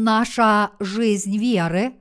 Наша 0.00 0.76
жизнь 0.78 1.36
веры 1.36 1.92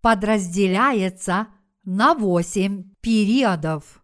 подразделяется 0.00 1.48
на 1.84 2.14
восемь 2.14 2.94
периодов. 3.02 4.02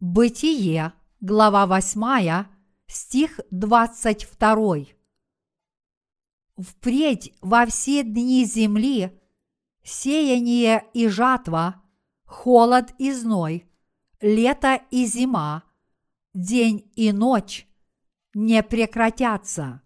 Бытие, 0.00 0.92
глава 1.20 1.66
8, 1.66 2.44
стих 2.88 3.40
22. 3.50 4.76
Впредь 6.58 7.32
во 7.40 7.64
все 7.64 8.02
дни 8.02 8.44
земли 8.44 9.18
сеяние 9.82 10.84
и 10.92 11.08
жатва, 11.08 11.82
холод 12.26 12.92
и 12.98 13.12
зной, 13.12 13.66
лето 14.20 14.78
и 14.90 15.06
зима, 15.06 15.64
день 16.34 16.92
и 16.96 17.12
ночь 17.12 17.66
не 18.34 18.62
прекратятся. 18.62 19.80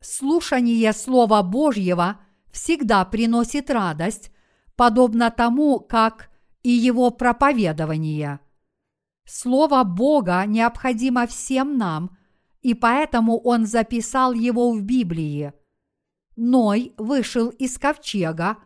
Слушание 0.00 0.92
Слова 0.92 1.42
Божьего 1.42 2.20
всегда 2.52 3.04
приносит 3.04 3.68
радость, 3.68 4.30
подобно 4.76 5.30
тому, 5.30 5.80
как 5.80 6.30
и 6.62 6.70
его 6.70 7.10
проповедование. 7.10 8.38
Слово 9.24 9.82
Бога 9.82 10.44
необходимо 10.46 11.26
всем 11.26 11.76
нам, 11.76 12.16
и 12.62 12.74
поэтому 12.74 13.38
Он 13.38 13.66
записал 13.66 14.32
его 14.32 14.72
в 14.72 14.82
Библии. 14.82 15.52
Ной 16.36 16.94
вышел 16.96 17.48
из 17.48 17.76
ковчега 17.76 18.58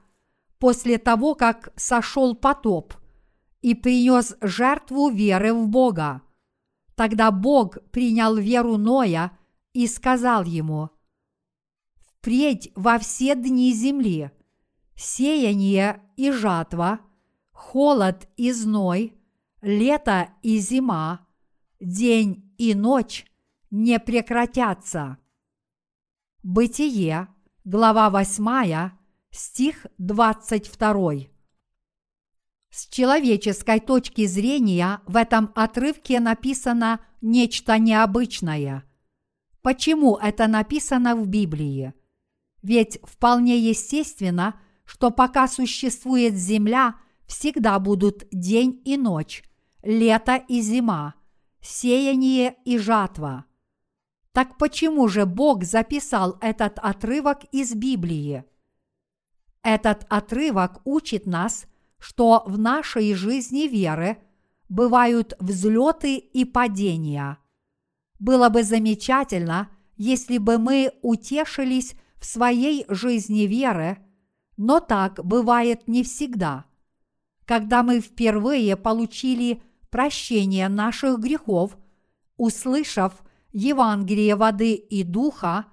после 0.59 0.99
того, 0.99 1.35
как 1.35 1.73
сошел 1.77 2.35
потоп 2.35 2.93
и 3.63 3.75
принес 3.75 4.37
жертву 4.43 5.09
веры 5.09 5.55
в 5.55 5.67
Бога. 5.69 6.21
Тогда 6.95 7.31
Бог 7.31 7.79
принял 7.91 8.37
веру 8.37 8.77
Ноя 8.77 9.37
и 9.73 9.87
сказал 9.87 10.45
ему– 10.45 10.91
впредь 12.23 12.71
во 12.77 13.01
все 13.01 13.35
дни 13.35 13.73
земли, 13.73 14.31
сеяние 14.95 16.01
и 16.17 16.31
жатва, 16.31 17.01
холод 17.51 18.29
и 18.37 18.53
зной, 18.53 19.17
лето 19.61 20.29
и 20.41 20.59
зима, 20.59 21.27
день 21.81 22.55
и 22.59 22.77
ночь 22.77 23.27
не 23.73 23.99
прекратятся. 23.99 25.19
Бытие, 26.45 27.27
глава 27.65 28.09
8, 28.09 28.93
стих 29.33 29.87
22. 29.99 31.13
С 32.71 32.87
человеческой 32.87 33.81
точки 33.81 34.27
зрения 34.27 35.01
в 35.07 35.17
этом 35.17 35.51
отрывке 35.57 36.21
написано 36.21 37.01
нечто 37.21 37.79
необычное. 37.79 38.85
Почему 39.61 40.17
это 40.17 40.47
написано 40.47 41.17
в 41.17 41.27
Библии? 41.27 41.95
Ведь 42.63 42.99
вполне 43.03 43.59
естественно, 43.59 44.61
что 44.85 45.11
пока 45.11 45.49
существует 45.49 46.35
Земля, 46.35 46.97
всегда 47.27 47.79
будут 47.79 48.25
день 48.31 48.81
и 48.85 48.97
ночь, 48.97 49.43
лето 49.83 50.37
и 50.37 50.61
зима, 50.61 51.15
сеяние 51.61 52.57
и 52.65 52.79
жатва. 52.79 53.47
Так 54.33 54.57
почему 54.59 55.09
же 55.09 55.27
Бог 55.27 55.65
записал 55.65 56.39
этот 56.41 56.79
отрывок 56.79 57.45
из 57.53 57.75
Библии? 57.75 58.45
Этот 59.63 60.07
отрывок 60.09 60.81
учит 60.85 61.27
нас, 61.27 61.67
что 61.99 62.43
в 62.47 62.59
нашей 62.59 63.15
жизни 63.15 63.69
веры 63.69 64.19
бывают 64.69 65.35
взлеты 65.39 66.17
и 66.17 66.45
падения. 66.45 67.39
Было 68.19 68.49
бы 68.49 68.63
замечательно, 68.63 69.69
если 69.97 70.39
бы 70.39 70.59
мы 70.59 70.93
утешились 71.03 71.95
в 72.23 72.25
своей 72.25 72.85
жизни 72.89 73.47
веры, 73.47 73.99
но 74.57 74.79
так 74.79 75.25
бывает 75.25 75.89
не 75.89 76.05
всегда. 76.05 76.67
Когда 77.45 77.83
мы 77.83 78.01
впервые 78.01 78.77
получили 78.77 79.61
прощение 79.91 80.69
наших 80.69 81.19
грехов, 81.19 81.77
услышав 82.37 83.13
Евангелие 83.51 84.37
воды 84.37 84.75
и 84.75 85.03
духа 85.03 85.67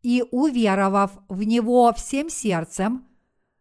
и 0.00 0.24
уверовав 0.30 1.18
в 1.28 1.42
него 1.42 1.92
всем 1.92 2.30
сердцем, 2.30 3.06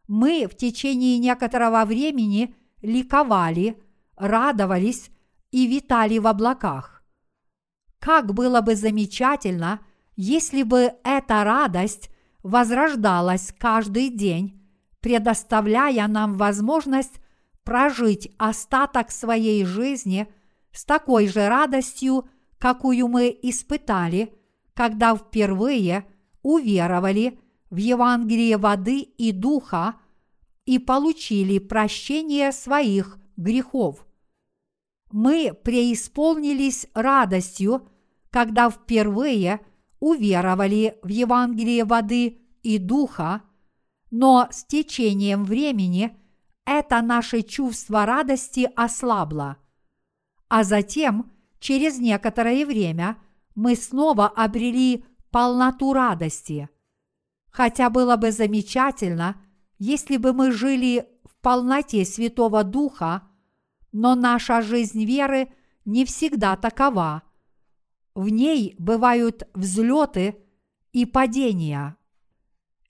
мы 0.07 0.47
в 0.49 0.55
течение 0.55 1.17
некоторого 1.17 1.83
времени 1.83 2.55
ликовали, 2.81 3.83
радовались 4.16 5.09
и 5.51 5.67
витали 5.67 6.19
в 6.19 6.25
облаках. 6.25 7.03
Как 7.99 8.33
было 8.33 8.61
бы 8.61 8.78
замечательно, 8.78 9.81
если 10.16 10.63
бы 10.63 10.94
эта 11.03 11.44
радость 11.44 12.09
возрождалась 12.44 13.53
каждый 13.57 14.09
день, 14.09 14.61
предоставляя 15.01 16.07
нам 16.07 16.35
возможность 16.35 17.19
прожить 17.63 18.31
остаток 18.38 19.11
своей 19.11 19.66
жизни 19.66 20.27
с 20.72 20.85
такой 20.85 21.28
же 21.28 21.47
радостью, 21.47 22.28
какую 22.57 23.07
мы 23.07 23.38
испытали, 23.41 24.33
когда 24.73 25.16
впервые 25.16 26.05
уверовали 26.41 27.39
в 27.69 27.78
Евангелие 27.78 28.57
воды 28.57 29.01
и 29.01 29.31
духа 29.31 29.95
и 30.66 30.79
получили 30.79 31.59
прощение 31.59 32.51
своих 32.51 33.17
грехов. 33.38 34.05
Мы 35.11 35.53
преисполнились 35.63 36.88
радостью, 36.94 37.88
когда 38.29 38.69
впервые 38.69 39.61
уверовали 39.99 40.97
в 41.01 41.07
Евангелие 41.07 41.83
воды 41.83 42.41
и 42.63 42.77
духа, 42.77 43.43
но 44.11 44.47
с 44.51 44.63
течением 44.63 45.43
времени 45.43 46.17
это 46.65 47.01
наше 47.01 47.41
чувство 47.41 48.05
радости 48.05 48.69
ослабло. 48.75 49.57
А 50.47 50.63
затем, 50.63 51.31
через 51.59 51.99
некоторое 51.99 52.65
время, 52.65 53.17
мы 53.55 53.75
снова 53.75 54.27
обрели 54.27 55.03
полноту 55.31 55.93
радости. 55.93 56.69
Хотя 57.51 57.89
было 57.89 58.16
бы 58.16 58.31
замечательно, 58.31 59.41
если 59.77 60.17
бы 60.17 60.33
мы 60.33 60.51
жили 60.51 61.07
в 61.23 61.37
полноте 61.41 62.05
Святого 62.05 62.63
Духа, 62.63 63.23
но 63.91 64.16
наша 64.16 64.61
жизнь 64.61 65.03
веры 65.03 65.51
не 65.85 66.05
всегда 66.05 66.55
такова– 66.55 67.23
в 68.16 68.30
ней 68.30 68.75
бывают 68.78 69.47
взлеты 69.53 70.38
и 70.92 71.06
падения. 71.06 71.97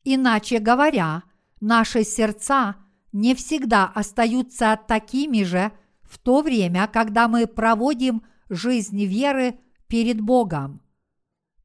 Иначе 0.03 0.59
говоря, 0.59 1.23
наши 1.61 2.03
сердца 2.03 2.75
не 3.11 3.35
всегда 3.35 3.85
остаются 3.85 4.79
такими 4.87 5.43
же 5.43 5.71
в 6.01 6.17
то 6.17 6.41
время, 6.41 6.87
когда 6.87 7.27
мы 7.27 7.47
проводим 7.47 8.23
жизнь 8.49 9.05
веры 9.05 9.59
перед 9.87 10.21
Богом. 10.21 10.81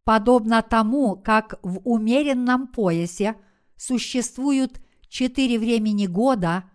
Подобно 0.05 0.63
тому, 0.63 1.17
как 1.17 1.59
в 1.63 1.81
умеренном 1.85 2.67
поясе 2.67 3.37
существуют 3.77 4.81
четыре 5.09 5.59
времени 5.59 6.07
года– 6.07 6.65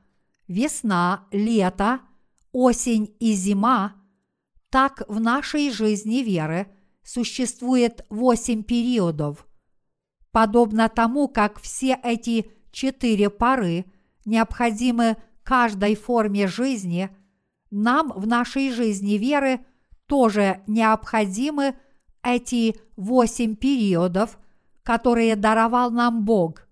весна, 0.49 1.27
лето, 1.31 2.01
осень 2.51 3.15
и 3.19 3.31
зима, 3.33 3.95
так 4.69 5.03
в 5.07 5.19
нашей 5.19 5.71
жизни 5.71 6.17
веры– 6.17 6.67
существует 7.09 8.05
восемь 8.09 8.61
периодов. 8.61 9.47
Подобно 10.31 10.89
тому, 10.89 11.27
как 11.27 11.59
все 11.59 11.99
эти 12.03 12.51
четыре 12.71 13.31
пары 13.31 13.85
необходимы 14.25 15.17
каждой 15.43 15.95
форме 15.95 16.47
жизни, 16.47 17.09
нам 17.71 18.11
в 18.15 18.27
нашей 18.27 18.71
жизни 18.71 19.13
веры 19.13 19.65
тоже 20.05 20.61
необходимы 20.67 21.75
эти 22.21 22.75
восемь 22.95 23.55
периодов, 23.55 24.37
которые 24.83 25.35
даровал 25.35 25.89
нам 25.89 26.25
Бог. 26.25 26.67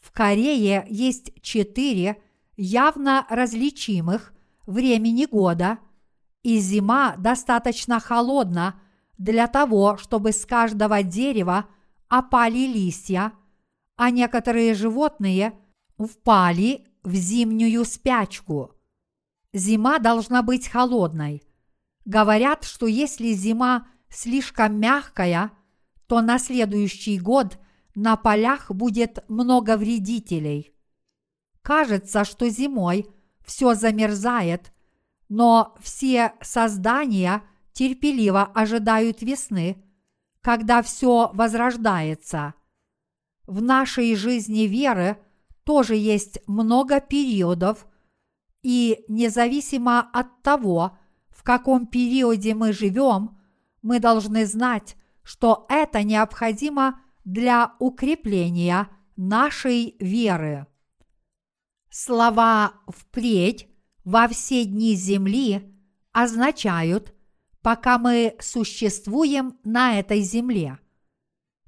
В 0.00 0.10
Корее 0.10 0.84
есть 0.88 1.40
четыре 1.40 2.20
явно 2.56 3.26
различимых 3.30 4.32
времени 4.66 5.26
года, 5.26 5.78
и 6.42 6.58
зима 6.58 7.14
достаточно 7.16 8.00
холодна– 8.00 8.80
для 9.22 9.46
того, 9.46 9.98
чтобы 9.98 10.32
с 10.32 10.44
каждого 10.44 11.04
дерева 11.04 11.66
опали 12.08 12.66
листья, 12.66 13.32
а 13.96 14.10
некоторые 14.10 14.74
животные 14.74 15.52
впали 15.96 16.88
в 17.04 17.14
зимнюю 17.14 17.84
спячку. 17.84 18.72
Зима 19.52 20.00
должна 20.00 20.42
быть 20.42 20.66
холодной. 20.66 21.44
Говорят, 22.04 22.64
что 22.64 22.88
если 22.88 23.32
зима 23.32 23.86
слишком 24.08 24.80
мягкая, 24.80 25.52
то 26.08 26.20
на 26.20 26.40
следующий 26.40 27.20
год 27.20 27.58
на 27.94 28.16
полях 28.16 28.72
будет 28.72 29.24
много 29.28 29.76
вредителей. 29.76 30.74
Кажется, 31.62 32.24
что 32.24 32.48
зимой 32.48 33.06
все 33.44 33.74
замерзает, 33.74 34.72
но 35.32 35.74
все 35.80 36.34
создания– 36.42 37.42
терпеливо 37.72 38.44
ожидают 38.44 39.22
весны, 39.22 39.82
когда 40.40 40.82
все 40.82 41.30
возрождается. 41.32 42.54
В 43.46 43.62
нашей 43.62 44.14
жизни 44.14 44.62
веры 44.62 45.18
тоже 45.64 45.96
есть 45.96 46.38
много 46.46 47.00
периодов, 47.00 47.86
и 48.62 49.04
независимо 49.08 50.00
от 50.00 50.42
того, 50.42 50.96
в 51.30 51.42
каком 51.42 51.86
периоде 51.86 52.54
мы 52.54 52.72
живем, 52.72 53.38
мы 53.80 53.98
должны 53.98 54.46
знать, 54.46 54.96
что 55.24 55.66
это 55.68 56.02
необходимо 56.04 57.00
для 57.24 57.74
укрепления 57.80 58.88
нашей 59.16 59.96
веры. 59.98 60.66
Слова 61.90 62.74
«впредь» 62.86 63.68
во 64.04 64.28
все 64.28 64.64
дни 64.64 64.94
земли 64.94 65.72
означают, 66.12 67.14
пока 67.62 67.98
мы 67.98 68.36
существуем 68.40 69.58
на 69.64 69.98
этой 69.98 70.20
земле. 70.20 70.78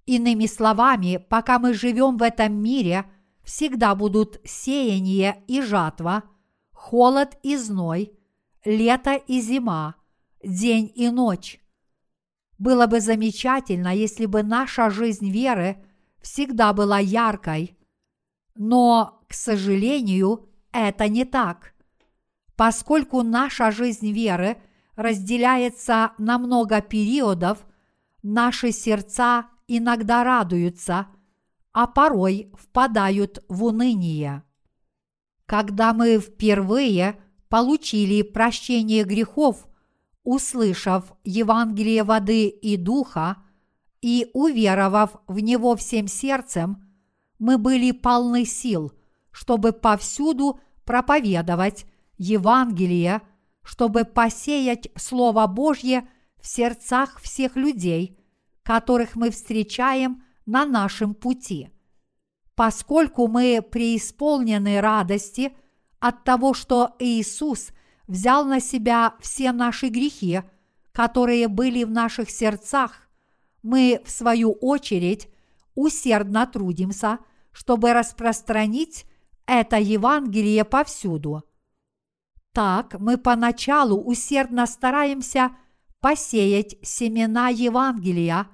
Иными 0.07 0.47
словами, 0.47 1.17
пока 1.17 1.59
мы 1.59 1.73
живем 1.73 2.19
в 2.19 2.23
этом 2.23 2.55
мире, 2.55 3.07
всегда 3.43 3.95
будут 3.95 4.41
сеяние 4.45 5.43
и 5.47 5.63
жатва, 5.63 6.25
холод 6.73 7.39
и 7.43 7.57
зной, 7.57 8.13
лето 8.65 9.15
и 9.15 9.41
зима, 9.41 9.95
день 10.43 10.93
и 10.95 11.09
ночь. 11.09 11.61
Было 12.59 12.87
бы 12.87 13.01
замечательно, 13.01 13.95
если 13.95 14.27
бы 14.27 14.43
наша 14.43 14.91
жизнь 14.91 15.31
веры 15.31 15.85
всегда 16.21 16.73
была 16.73 16.99
яркой, 16.99 17.79
но 18.55 19.23
к 19.29 19.35
сожалению, 19.35 20.49
это 20.73 21.09
не 21.09 21.25
так. 21.25 21.74
Поскольку 22.57 23.23
наша 23.23 23.71
жизнь 23.71 24.13
веры 24.13 24.57
разделяется 24.97 26.13
на 26.19 26.39
много 26.39 26.81
периодов, 26.81 27.67
наши 28.23 28.71
сердца 28.71 29.47
иногда 29.67 30.23
радуются, 30.23 31.09
а 31.73 31.87
порой 31.87 32.53
впадают 32.59 33.45
в 33.49 33.65
уныние. 33.65 34.45
Когда 35.47 35.93
мы 35.93 36.19
впервые 36.19 37.21
получили 37.49 38.23
прощение 38.23 39.05
грехов, 39.05 39.67
услышав 40.23 41.13
Евангелие 41.25 42.05
воды 42.05 42.49
и 42.49 42.77
духа 42.77 43.39
и 44.01 44.31
уверовав 44.33 45.17
в 45.27 45.41
него 45.41 45.77
всем 45.77 46.07
сердцем, 46.07 46.87
мы 47.39 47.59
были 47.59 47.91
полны 47.91 48.45
сил– 48.45 48.93
чтобы 49.35 49.73
повсюду 49.73 50.61
проповедовать 50.85 51.87
Евангелие, 52.17 53.23
чтобы 53.63 54.05
посеять 54.05 54.89
Слово 54.97 55.47
Божье 55.47 56.09
в 56.41 56.47
сердцах 56.47 57.21
всех 57.21 57.57
людей, 57.57 58.19
которых 58.63 59.17
мы 59.17 59.31
встречаем 59.31 60.23
на 60.47 60.67
нашем 60.67 61.15
пути. 61.15 61.71
Поскольку 62.55 63.27
мы 63.27 63.63
преисполнены 63.63 64.81
радости 64.81 65.57
от 65.99 66.25
того, 66.25 66.55
что 66.55 66.95
Иисус 66.99 67.71
взял 68.07 68.45
на 68.45 68.61
себя 68.61 69.15
все 69.21 69.53
наши 69.53 69.89
грехи, 69.89 70.43
которые 70.93 71.49
были 71.49 71.85
в 71.85 71.91
наших 71.91 72.31
сердцах, 72.31 73.09
мы, 73.63 74.01
в 74.05 74.11
свою 74.11 74.53
очередь, 74.53 75.29
усердно 75.75 76.47
трудимся, 76.47 77.19
чтобы 77.51 77.93
распространить 77.93 79.07
это 79.47 79.79
Евангелие 79.79 80.65
повсюду. 80.65 81.45
Так 82.55 83.01
мы 83.01 83.19
поначалу 83.19 84.01
усердно 84.01 84.67
стараемся 84.67 85.51
посеять 86.01 86.77
семена 86.83 87.49
Евангелия, 87.49 88.47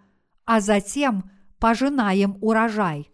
а 0.47 0.61
затем 0.61 1.31
пожинаем 1.59 2.39
урожай. 2.41 3.11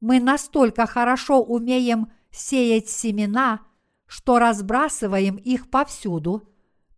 Мы 0.00 0.20
настолько 0.20 0.86
хорошо 0.86 1.42
умеем 1.42 2.12
сеять 2.30 2.88
семена, 2.88 3.60
что 4.06 4.38
разбрасываем 4.38 5.36
их 5.36 5.68
повсюду, 5.68 6.48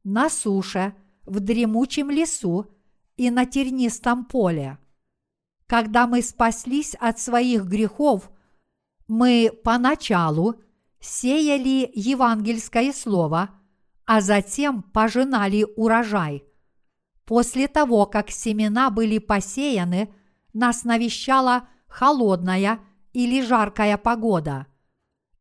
на 0.04 0.28
суше, 0.28 0.94
в 1.24 1.40
дремучем 1.40 2.10
лесу 2.10 2.66
и 3.16 3.30
на 3.30 3.46
тернистом 3.46 4.26
поле. 4.26 4.78
Когда 5.66 6.06
мы 6.06 6.20
спаслись 6.22 6.94
от 7.00 7.19
своих 7.19 7.64
грехов– 7.64 8.30
мы 9.08 9.52
поначалу 9.62 10.60
сеяли 11.06 11.91
евангельское 11.94 12.93
слово, 12.93 13.50
а 14.05 14.20
затем 14.20 14.82
пожинали 14.82 15.67
урожай. 15.76 16.44
После 17.25 17.69
того, 17.69 18.06
как 18.06 18.31
семена 18.31 18.91
были 18.91 19.19
посеяны, 19.19 20.12
нас 20.53 20.85
навещала 20.85 21.69
холодная 21.88 22.81
или 23.12 23.41
жаркая 23.43 23.97
погода. 23.97 24.67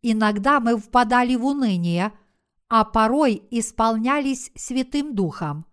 Иногда 0.02 0.60
мы 0.60 0.78
впадали 0.78 1.36
в 1.36 1.46
уныние, 1.46 2.14
а 2.70 2.84
порой 2.84 3.44
исполнялись 3.52 4.52
Святым 4.56 5.16
Духом. 5.16 5.66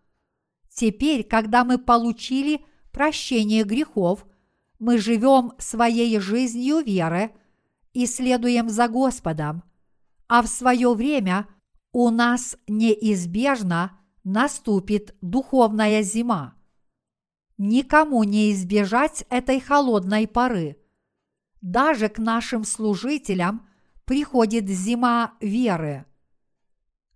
Теперь, 0.69 1.25
когда 1.25 1.65
мы 1.65 1.79
получили 1.79 2.65
прощение 2.93 3.65
грехов, 3.65 4.27
мы 4.79 4.99
живем 4.99 5.53
своей 5.59 6.19
жизнью 6.19 6.81
веры– 6.81 7.35
и 7.93 8.07
следуем 8.07 8.69
за 8.69 8.89
Господом, 8.89 9.63
а 10.33 10.41
в 10.41 10.47
свое 10.47 10.95
время 10.95 11.47
у 11.93 12.09
нас 12.09 12.57
неизбежно 12.67 14.01
наступит 14.25 15.15
духовная 15.21 16.01
зима. 16.01 16.55
Никому 17.59 18.25
не 18.25 18.51
избежать 18.53 19.27
этой 19.29 19.61
холодной 19.61 20.27
поры. 20.27 20.79
Даже 21.61 22.09
к 22.09 22.17
нашим 22.17 22.65
служителям 22.65 23.69
приходит 24.07 24.71
зима 24.71 25.35
веры. 25.43 26.07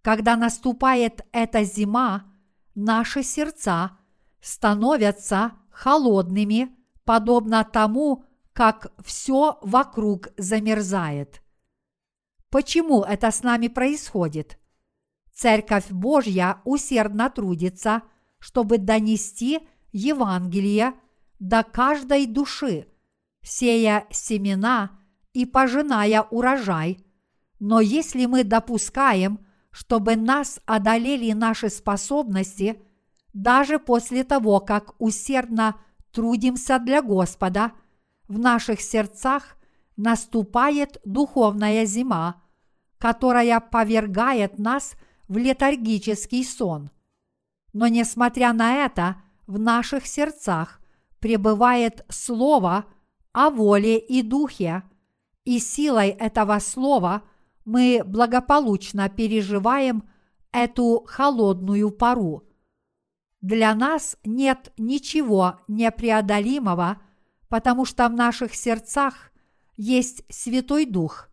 Когда 0.02 0.36
наступает 0.36 1.22
эта 1.32 1.64
зима, 1.64 2.30
наши 2.74 3.22
сердца 3.22 3.96
становятся 4.42 5.52
холодными, 5.70 6.68
подобно 7.06 7.64
тому, 7.64 8.24
как 8.52 8.92
все 9.02 9.58
вокруг 9.62 10.28
замерзает. 10.36 11.40
Почему 12.56 13.02
это 13.02 13.30
с 13.32 13.42
нами 13.42 13.68
происходит? 13.68 14.58
Церковь 15.34 15.90
Божья 15.90 16.62
усердно 16.64 17.28
трудится, 17.28 18.00
чтобы 18.38 18.78
донести 18.78 19.60
Евангелие 19.92 20.94
до 21.38 21.62
каждой 21.62 22.24
души, 22.24 22.88
сея 23.42 24.06
семена 24.10 24.98
и 25.34 25.44
пожиная 25.44 26.22
урожай. 26.22 27.04
Но 27.60 27.82
если 27.82 28.24
мы 28.24 28.42
допускаем, 28.42 29.46
чтобы 29.70 30.16
нас 30.16 30.58
одолели 30.64 31.32
наши 31.32 31.68
способности, 31.68 32.80
даже 33.34 33.78
после 33.78 34.24
того, 34.24 34.60
как 34.60 34.94
усердно 34.98 35.76
трудимся 36.10 36.78
для 36.78 37.02
Господа– 37.02 37.72
в 38.28 38.38
наших 38.38 38.80
сердцах 38.80 39.58
наступает 39.96 41.02
духовная 41.04 41.84
зима, 41.84 42.42
которая 42.98 43.60
повергает 43.60 44.58
нас 44.58 44.96
в 45.28 45.36
летаргический 45.36 46.44
сон. 46.44 46.90
Но 47.72 47.88
несмотря 47.88 48.52
на 48.52 48.84
это, 48.84 49.16
в 49.46 49.58
наших 49.58 50.06
сердцах 50.06 50.80
пребывает 51.18 52.04
Слово 52.08 52.86
о 53.32 53.50
воле 53.50 53.98
и 53.98 54.22
духе, 54.22 54.82
и 55.44 55.58
силой 55.58 56.08
этого 56.08 56.58
Слова 56.58 57.22
мы 57.64 58.02
благополучно 58.04 59.08
переживаем 59.08 60.08
эту 60.52 61.04
холодную 61.06 61.90
пару. 61.90 62.44
Для 63.40 63.74
нас 63.74 64.16
нет 64.24 64.72
ничего 64.76 65.60
непреодолимого– 65.68 67.00
потому 67.48 67.84
что 67.84 68.08
в 68.08 68.12
наших 68.12 68.54
сердцах 68.54 69.32
есть 69.76 70.22
Святой 70.28 70.86
Дух 70.86 71.28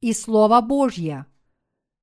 и 0.00 0.12
Слово 0.12 0.60
Божье. 0.60 1.26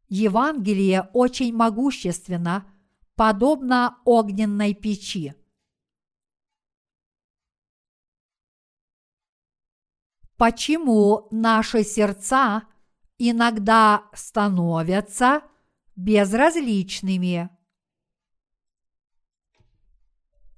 Евангелие 0.08 1.10
очень 1.14 1.56
могущественно, 1.56 2.72
подобно 3.16 3.98
огненной 4.06 4.74
печи. 4.74 5.34
Почему 10.38 11.28
наши 11.32 11.84
сердца 11.84 12.64
иногда 13.18 14.10
становятся 14.14 15.42
безразличными? 15.96 17.50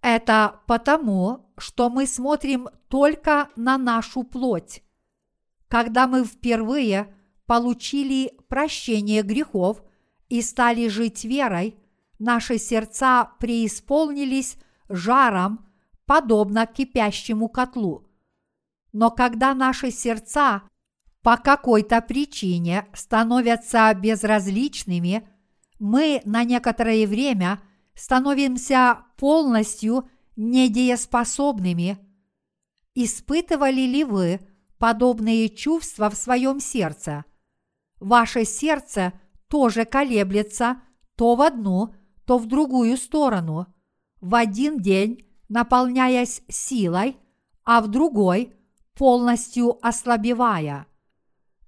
Это 0.01 0.61
потому, 0.67 1.53
что 1.57 1.89
мы 1.89 2.07
смотрим 2.07 2.69
только 2.87 3.49
на 3.55 3.77
нашу 3.77 4.23
плоть. 4.23 4.83
Когда 5.67 6.07
мы 6.07 6.23
впервые 6.23 7.16
получили 7.47 8.33
прощение 8.49 9.23
грехов 9.23 9.81
и 10.29 10.41
стали 10.41 10.87
жить 10.89 11.23
верой, 11.23 11.75
наши 12.19 12.57
сердца 12.59 13.31
преисполнились 13.39 14.57
жаром 14.89 15.65
подобно 16.05 16.65
кипящему 16.65 17.49
котлу. 17.49 18.07
Но 18.93 19.11
когда 19.11 19.53
наши 19.53 19.91
сердца 19.91 20.63
по 21.21 21.37
какой-то 21.37 22.01
причине 22.01 22.87
становятся 22.93 23.93
безразличными, 23.93 25.27
мы 25.79 26.21
на 26.25 26.43
некоторое 26.43 27.05
время 27.05 27.61
становимся 27.93 29.05
полностью 29.17 30.09
недееспособными. 30.35 31.97
Испытывали 32.95 33.81
ли 33.81 34.03
вы 34.03 34.39
подобные 34.77 35.49
чувства 35.49 36.09
в 36.09 36.15
своем 36.15 36.59
сердце? 36.59 37.25
Ваше 37.99 38.45
сердце 38.45 39.13
тоже 39.47 39.85
колеблется 39.85 40.81
то 41.15 41.35
в 41.35 41.41
одну, 41.41 41.95
то 42.25 42.37
в 42.37 42.45
другую 42.45 42.97
сторону. 42.97 43.67
В 44.21 44.35
один 44.35 44.79
день 44.79 45.27
наполняясь 45.49 46.41
силой, 46.49 47.17
а 47.63 47.81
в 47.81 47.87
другой 47.87 48.53
полностью 48.93 49.77
ослабевая. 49.85 50.87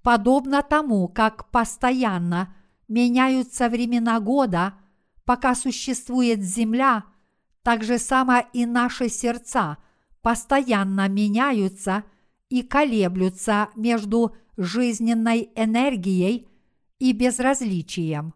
Подобно 0.01 0.61
тому, 0.61 1.07
как 1.07 1.49
постоянно 1.51 2.55
меняются 2.87 3.69
времена 3.69 4.19
года, 4.19 4.73
пока 5.25 5.55
существует 5.55 6.41
Земля, 6.41 7.03
так 7.63 7.83
же 7.83 7.99
само 7.99 8.39
и 8.53 8.65
наши 8.65 9.09
сердца 9.09 9.77
постоянно 10.21 11.07
меняются 11.07 12.03
и 12.49 12.63
колеблются 12.63 13.69
между 13.75 14.35
жизненной 14.57 15.51
энергией 15.55 16.47
и 16.97 17.13
безразличием. 17.13 18.33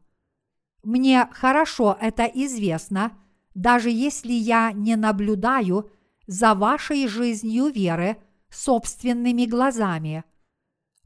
Мне 0.83 1.27
хорошо 1.31 1.97
это 1.99 2.23
известно, 2.25 3.17
даже 3.55 3.89
если 3.89 4.31
я 4.33 4.71
не 4.71 4.95
наблюдаю 4.95 5.91
за 6.27 6.53
вашей 6.53 7.07
жизнью 7.07 7.67
веры 7.67 8.17
собственными 8.49 9.45
глазами. 9.45 10.23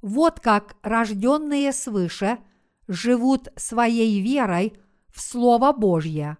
Вот 0.01 0.39
как 0.39 0.75
рожденные 0.83 1.71
свыше 1.73 2.39
живут 2.87 3.49
своей 3.55 4.21
верой 4.21 4.73
в 5.09 5.21
Слово 5.21 5.73
Божье. 5.73 6.37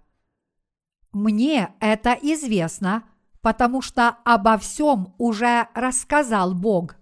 Мне 1.12 1.74
это 1.80 2.18
известно, 2.22 3.04
потому 3.48 3.82
что 3.82 4.18
обо 4.26 4.58
всем 4.58 5.14
уже 5.18 5.70
рассказал 5.74 6.54
Бог. 6.54 6.98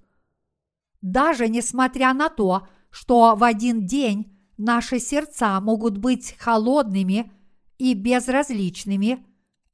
Даже 1.02 1.48
несмотря 1.48 2.14
на 2.14 2.30
то, 2.30 2.68
что 2.92 3.34
в 3.36 3.44
один 3.44 3.88
день 3.88 4.32
наши 4.56 5.00
сердца 5.00 5.60
могут 5.60 5.98
быть 5.98 6.36
холодными 6.38 7.32
и 7.80 7.96
безразличными, 7.96 9.26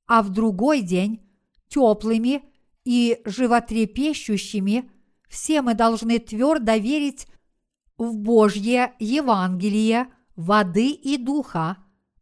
а 0.07 0.21
в 0.21 0.29
другой 0.29 0.79
день 0.79 1.19
теплыми 1.67 2.41
и 2.85 3.21
животрепещущими, 3.25 4.89
все 5.27 5.61
мы 5.61 5.73
должны 5.73 6.19
твердо 6.19 6.75
верить 6.75 7.27
в 7.97 8.15
Божье 8.15 8.93
Евангелие 8.97 10.07
воды 10.37 10.91
и 10.91 11.17
духа 11.17 11.79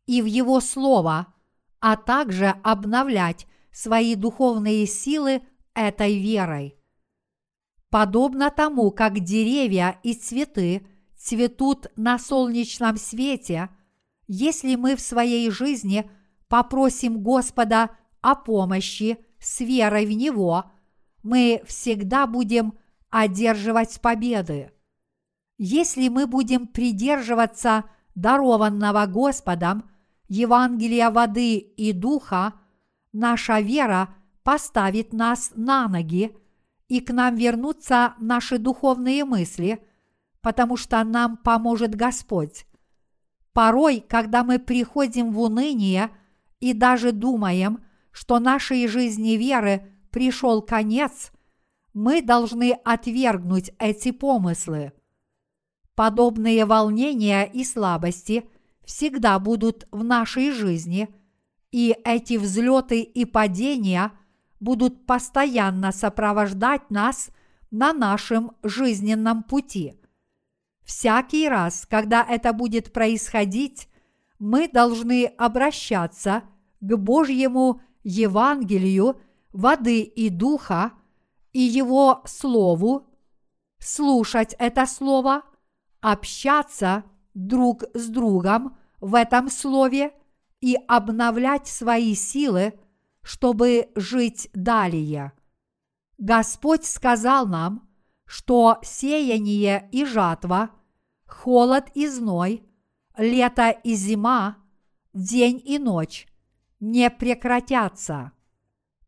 и 0.07 0.23
в 0.23 0.25
Его 0.25 0.59
Слово, 0.59 1.27
а 1.79 1.95
также 1.95 2.55
обновлять 2.63 3.45
свои 3.71 4.15
духовные 4.15 4.85
силы 4.85 5.41
этой 5.73 6.19
верой. 6.19 6.75
Подобно 7.89 8.51
тому, 8.51 8.91
как 8.91 9.19
деревья 9.19 9.99
и 10.03 10.13
цветы 10.13 10.85
цветут 11.17 11.87
на 11.95 12.19
солнечном 12.19 12.97
свете, 12.97 13.69
если 14.27 14.75
мы 14.75 14.95
в 14.95 15.01
своей 15.01 15.49
жизни 15.49 16.09
попросим 16.47 17.21
Господа 17.21 17.91
о 18.21 18.35
помощи 18.35 19.17
с 19.39 19.59
верой 19.61 20.05
в 20.05 20.11
Него, 20.11 20.65
мы 21.23 21.63
всегда 21.65 22.27
будем 22.27 22.73
одерживать 23.09 23.99
победы. 24.01 24.71
Если 25.57 26.07
мы 26.09 26.27
будем 26.27 26.67
придерживаться 26.67 27.85
дарованного 28.15 29.05
Господом 29.07 29.89
Евангелия 30.27 31.09
воды 31.09 31.57
и 31.57 31.91
духа, 31.91 32.53
наша 33.11 33.59
вера 33.59 34.15
поставит 34.43 35.13
нас 35.13 35.51
на 35.55 35.87
ноги, 35.87 36.35
и 36.87 37.01
к 37.01 37.11
нам 37.11 37.35
вернутся 37.35 38.15
наши 38.19 38.57
духовные 38.57 39.23
мысли, 39.23 39.85
потому 40.41 40.77
что 40.77 41.03
нам 41.03 41.37
поможет 41.37 41.95
Господь. 41.95 42.65
Порой, 43.53 44.03
когда 44.07 44.43
мы 44.43 44.57
приходим 44.57 45.31
в 45.31 45.39
уныние 45.39 46.09
и 46.59 46.73
даже 46.73 47.11
думаем, 47.11 47.83
что 48.11 48.39
нашей 48.39 48.87
жизни 48.87 49.31
веры 49.31 49.91
пришел 50.11 50.61
конец, 50.61 51.31
мы 51.93 52.21
должны 52.21 52.71
отвергнуть 52.83 53.71
эти 53.79 54.11
помыслы. 54.11 54.93
Подобные 55.95 56.65
волнения 56.65 57.43
и 57.43 57.63
слабости 57.63 58.49
всегда 58.83 59.37
будут 59.37 59.87
в 59.91 60.03
нашей 60.03 60.51
жизни, 60.51 61.09
и 61.71 61.95
эти 62.03 62.37
взлеты 62.37 63.01
и 63.01 63.25
падения 63.25 64.11
будут 64.59 65.05
постоянно 65.05 65.91
сопровождать 65.91 66.89
нас 66.89 67.29
на 67.71 67.93
нашем 67.93 68.51
жизненном 68.63 69.43
пути. 69.43 69.95
Всякий 70.83 71.47
раз, 71.47 71.85
когда 71.87 72.25
это 72.27 72.51
будет 72.51 72.91
происходить, 72.91 73.87
мы 74.39 74.67
должны 74.67 75.25
обращаться 75.25 76.43
к 76.81 76.95
Божьему 76.97 77.81
Евангелию 78.03 79.19
воды 79.51 80.01
и 80.01 80.29
духа 80.29 80.93
и 81.53 81.59
Его 81.59 82.23
Слову, 82.25 83.07
слушать 83.79 84.55
это 84.57 84.85
Слово, 84.85 85.43
общаться 86.01 87.03
друг 87.33 87.83
с 87.93 88.07
другом 88.07 88.77
в 88.99 89.15
этом 89.15 89.49
Слове 89.49 90.13
и 90.61 90.77
обновлять 90.87 91.67
свои 91.67 92.15
силы, 92.15 92.73
чтобы 93.21 93.89
жить 93.95 94.49
далее. 94.53 95.33
Господь 96.17 96.85
сказал 96.85 97.47
нам, 97.47 97.89
что 98.25 98.77
сеяние 98.83 99.89
и 99.91 100.05
жатва– 100.05 100.71
холод 101.29 101.85
и 101.93 102.07
зной, 102.07 102.63
лето 103.17 103.69
и 103.69 103.93
зима, 103.93 104.57
день 105.13 105.61
и 105.63 105.79
ночь 105.79 106.27
не 106.79 107.09
прекратятся. 107.09 108.31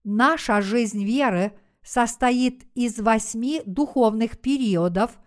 Наша 0.03 0.61
жизнь 0.61 1.03
веры 1.03 1.57
состоит 1.83 2.65
из 2.75 2.99
восьми 2.99 3.61
духовных 3.65 4.39
периодов, 4.39 5.19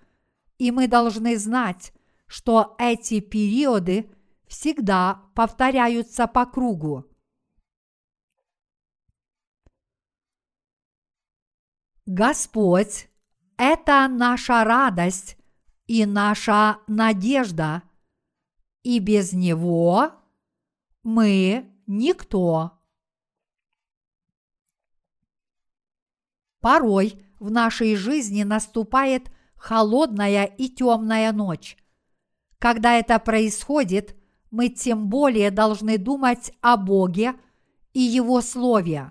и 0.58 0.70
мы 0.70 0.88
должны 0.88 1.36
знать, 1.36 1.92
что 2.26 2.74
эти 2.78 3.20
периоды 3.20 4.10
всегда 4.46 5.22
повторяются 5.34 6.26
по 6.26 6.46
кругу. 6.46 7.04
Господь– 12.06 13.08
это 13.56 14.08
наша 14.08 14.62
радость 14.64 15.38
и 15.86 16.04
наша 16.04 16.78
надежда, 16.86 17.82
и 18.82 18.98
без 18.98 19.32
Него 19.32 20.12
мы 21.02 21.72
никто. 21.86 22.72
Порой 26.60 27.24
в 27.38 27.50
нашей 27.50 27.96
жизни 27.96 28.42
наступает 28.42 29.30
холодная 29.56 30.44
и 30.44 30.68
темная 30.68 31.32
ночь. 31.32 31.76
Когда 32.58 32.98
это 32.98 33.18
происходит, 33.18 34.16
мы 34.54 34.68
тем 34.68 35.08
более 35.08 35.50
должны 35.50 35.98
думать 35.98 36.52
о 36.60 36.76
Боге 36.76 37.34
и 37.92 37.98
Его 37.98 38.40
Слове. 38.40 39.10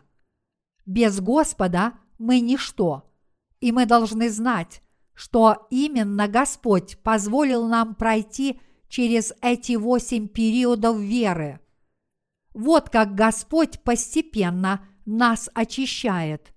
Без 0.86 1.20
Господа 1.20 1.96
мы 2.18 2.40
ничто, 2.40 3.12
и 3.60 3.74
мы 3.74 3.86
должны 3.86 4.30
знать, 4.30 4.82
что 5.14 5.68
именно 5.70 6.30
Господь 6.30 6.98
позволил 7.00 7.68
нам 7.68 7.94
пройти 7.94 8.62
через 8.88 9.34
эти 9.42 9.76
восемь 9.76 10.30
периодов 10.30 10.98
веры. 10.98 11.60
Вот 12.54 12.90
как 12.90 13.14
Господь 13.14 13.82
постепенно 13.82 14.88
нас 15.06 15.50
очищает. 15.54 16.54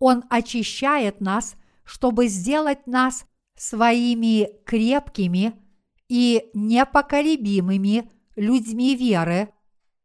Он 0.00 0.24
очищает 0.30 1.20
нас, 1.20 1.54
чтобы 1.84 2.26
сделать 2.26 2.88
нас 2.88 3.24
своими 3.54 4.50
крепкими 4.64 5.54
и 6.10 6.50
непоколебимыми 6.54 8.10
людьми 8.34 8.96
веры 8.96 9.54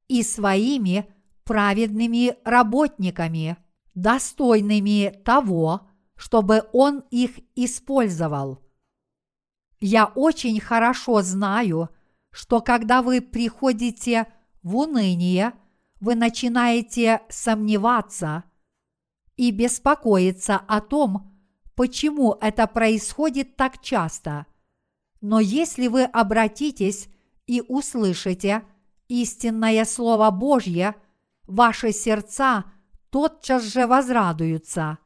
и 0.07 0.21
своими 0.21 1.11
праведными 1.43 2.37
работниками, 2.45 3.57
достойными 3.95 5.19
того, 5.25 5.89
чтобы 6.15 6.69
Он 6.73 7.03
их 7.09 7.39
использовал. 7.55 8.63
Я 9.79 10.05
очень 10.05 10.59
хорошо 10.59 11.23
знаю, 11.23 11.89
что 12.29 12.61
когда 12.61 13.01
вы 13.01 13.19
приходите 13.19 14.27
в 14.61 14.77
уныние, 14.77 15.53
вы 16.01 16.13
начинаете 16.13 17.21
сомневаться, 17.29 18.43
и 19.37 19.49
беспокоиться 19.49 20.57
о 20.57 20.81
том, 20.81 21.35
почему 21.75 22.37
это 22.39 22.67
происходит 22.67 23.55
так 23.55 23.81
часто. 23.81 24.45
Но 25.27 25.39
если 25.39 25.87
вы 25.87 26.03
обратитесь 26.03 27.09
и 27.47 27.63
услышите 27.67 28.61
истинное 29.07 29.83
Слово 29.83 30.29
Божье, 30.29 30.93
ваши 31.47 31.93
сердца 31.93 32.65
тотчас 33.09 33.63
же 33.63 33.87
возрадуются. 33.87 34.99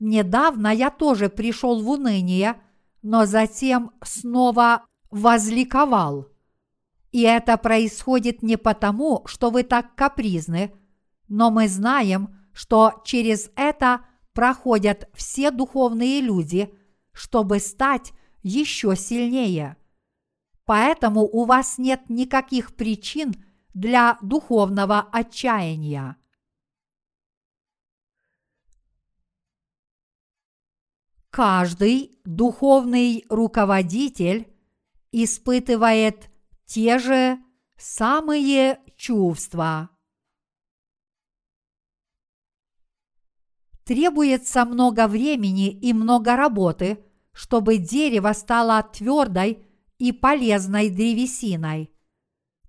Недавно 0.00 0.74
я 0.74 0.90
тоже 0.90 1.28
пришел 1.28 1.80
в 1.80 1.88
уныние, 1.88 2.60
но 3.02 3.26
затем 3.26 3.92
снова 4.02 4.84
возликовал. 5.08 6.26
И 7.12 7.22
это 7.22 7.56
происходит 7.58 8.42
не 8.42 8.56
потому, 8.56 9.22
что 9.26 9.50
вы 9.50 9.62
так 9.62 9.94
капризны, 9.94 10.74
но 11.28 11.52
мы 11.52 11.68
знаем, 11.68 12.36
что 12.52 13.02
через 13.04 13.52
это 13.54 14.00
проходят 14.32 15.08
все 15.14 15.52
духовные 15.52 16.22
люди, 16.22 16.74
чтобы 17.12 17.60
стать 17.60 18.12
еще 18.42 18.96
сильнее. 18.96 19.76
Поэтому 20.64 21.22
у 21.22 21.44
вас 21.44 21.78
нет 21.78 22.08
никаких 22.08 22.76
причин 22.76 23.34
для 23.74 24.18
духовного 24.22 25.00
отчаяния. 25.00 26.16
Каждый 31.30 32.18
духовный 32.24 33.24
руководитель 33.28 34.52
испытывает 35.12 36.30
те 36.66 36.98
же 36.98 37.38
самые 37.76 38.80
чувства. 38.96 39.90
Требуется 43.84 44.64
много 44.64 45.06
времени 45.06 45.70
и 45.70 45.92
много 45.94 46.36
работы, 46.36 47.07
чтобы 47.38 47.76
дерево 47.76 48.32
стало 48.32 48.82
твердой 48.82 49.64
и 49.98 50.10
полезной 50.10 50.90
древесиной. 50.90 51.92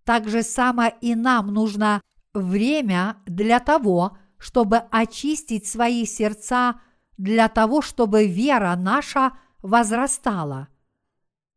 Так 0.04 0.30
же 0.30 0.44
само 0.44 0.90
и 1.02 1.16
нам 1.16 1.48
нужно 1.48 2.04
время 2.36 3.18
для 3.26 3.60
того, 3.60 4.16
чтобы 4.38 4.78
очистить 4.92 5.66
свои 5.66 6.06
сердца, 6.06 6.82
для 7.18 7.50
того, 7.50 7.82
чтобы 7.82 8.28
вера 8.28 8.76
наша 8.76 9.34
возрастала. 9.64 10.68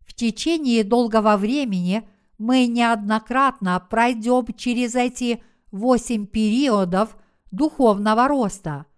В 0.00 0.14
течение 0.14 0.82
долгого 0.82 1.36
времени 1.36 2.08
мы 2.38 2.66
неоднократно 2.66 3.78
пройдем 3.90 4.46
через 4.56 4.94
эти 4.94 5.44
восемь 5.70 6.24
периодов 6.24 7.14
духовного 7.50 8.26
роста– 8.26 8.86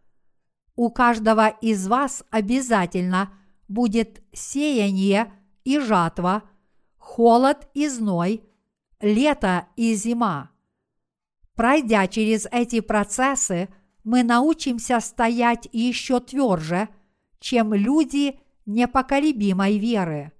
у 0.76 0.90
каждого 0.90 1.48
из 1.48 1.86
вас 1.86 2.24
обязательно 2.30 3.30
будет 3.68 4.22
сеяние 4.32 5.32
и 5.64 5.78
жатва, 5.78 6.42
холод 6.98 7.68
и 7.74 7.88
зной, 7.88 8.42
лето 9.00 9.66
и 9.76 9.94
зима. 9.94 10.50
Пройдя 11.54 12.06
через 12.08 12.46
эти 12.50 12.80
процессы, 12.80 13.68
мы 14.02 14.22
научимся 14.22 15.00
стоять 15.00 15.68
еще 15.72 16.20
тверже, 16.20 16.88
чем 17.38 17.74
люди 17.74 18.38
непоколебимой 18.66 19.78
веры. 19.78 20.32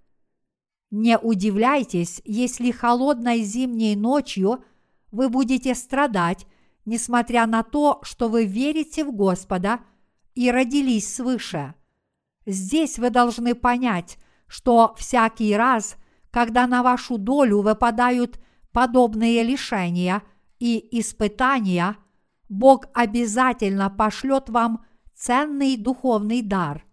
Не 0.90 1.18
удивляйтесь, 1.18 2.20
если 2.25 2.70
холодной 2.70 3.42
зимней 3.42 3.96
ночью 3.96 4.64
вы 5.11 5.29
будете 5.29 5.75
страдать, 5.75 6.46
несмотря 6.85 7.46
на 7.46 7.62
то, 7.62 8.01
что 8.03 8.29
вы 8.29 8.44
верите 8.44 9.05
в 9.05 9.12
Господа– 9.12 9.81
и 10.35 10.51
родились 10.51 11.14
свыше. 11.14 11.75
Здесь 12.46 12.98
вы 12.98 13.11
должны 13.11 13.54
понять, 13.54 14.18
что 14.46 14.94
всякий 14.98 15.57
раз, 15.57 15.96
когда 16.30 16.66
на 16.66 16.83
вашу 16.83 17.18
долю 17.18 17.62
выпадают 17.62 18.40
подобные 18.72 19.42
лишения 19.42 20.22
и 20.59 20.98
испытания, 21.00 21.96
Бог 22.48 22.87
обязательно 22.92 23.88
пошлет 23.90 24.48
вам 24.48 24.85
ценный 25.14 25.76
духовный 25.76 26.42
дар. 26.42 26.85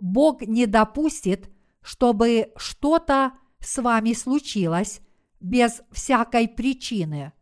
Бог 0.00 0.42
не 0.42 0.66
допустит, 0.66 1.50
чтобы 1.80 2.52
что-то 2.56 3.32
с 3.58 3.82
вами 3.82 4.12
случилось 4.12 5.00
без 5.40 5.82
всякой 5.90 6.46
причины. 6.48 7.32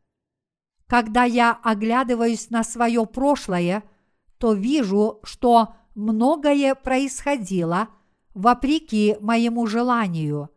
Когда 0.86 1.24
я 1.24 1.58
оглядываюсь 1.62 2.50
на 2.50 2.64
свое 2.64 3.04
прошлое– 3.04 3.82
то 4.38 4.52
вижу, 4.52 5.20
что 5.24 5.74
многое 5.96 6.74
происходило 6.74 7.88
вопреки 8.34 9.16
моему 9.20 9.66
желанию. 9.66 10.50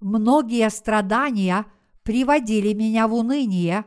Многие 0.00 0.70
страдания 0.70 1.66
приводили 2.02 2.72
меня 2.72 3.08
в 3.08 3.14
уныние, 3.14 3.84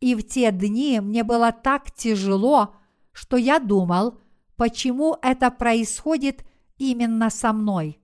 и 0.00 0.14
в 0.14 0.22
те 0.22 0.52
дни 0.52 1.00
мне 1.00 1.24
было 1.24 1.50
так 1.50 1.90
тяжело, 1.90 2.76
что 3.12 3.36
я 3.36 3.58
думал, 3.58 4.20
почему 4.56 5.16
это 5.22 5.50
происходит 5.50 6.44
именно 6.76 7.30
со 7.30 7.52
мной. 7.52 8.00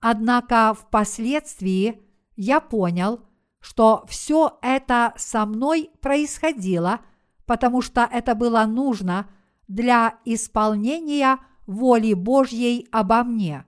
Однако 0.00 0.74
впоследствии 0.74 2.02
я 2.36 2.60
понял, 2.60 3.20
что 3.60 4.04
все 4.08 4.58
это 4.62 5.12
со 5.16 5.44
мной 5.46 5.90
происходило, 6.00 7.00
потому 7.46 7.82
что 7.82 8.08
это 8.10 8.34
было 8.34 8.64
нужно 8.66 9.28
для 9.68 10.18
исполнения 10.24 11.38
воли 11.66 12.14
Божьей 12.14 12.88
обо 12.92 13.24
мне. 13.24 13.64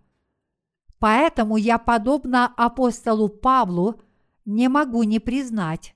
Поэтому 0.99 1.57
я, 1.57 1.79
подобно 1.79 2.47
апостолу 2.57 3.29
Павлу, 3.29 4.01
не 4.45 4.69
могу 4.69 5.03
не 5.03 5.21
признать. 5.21 5.95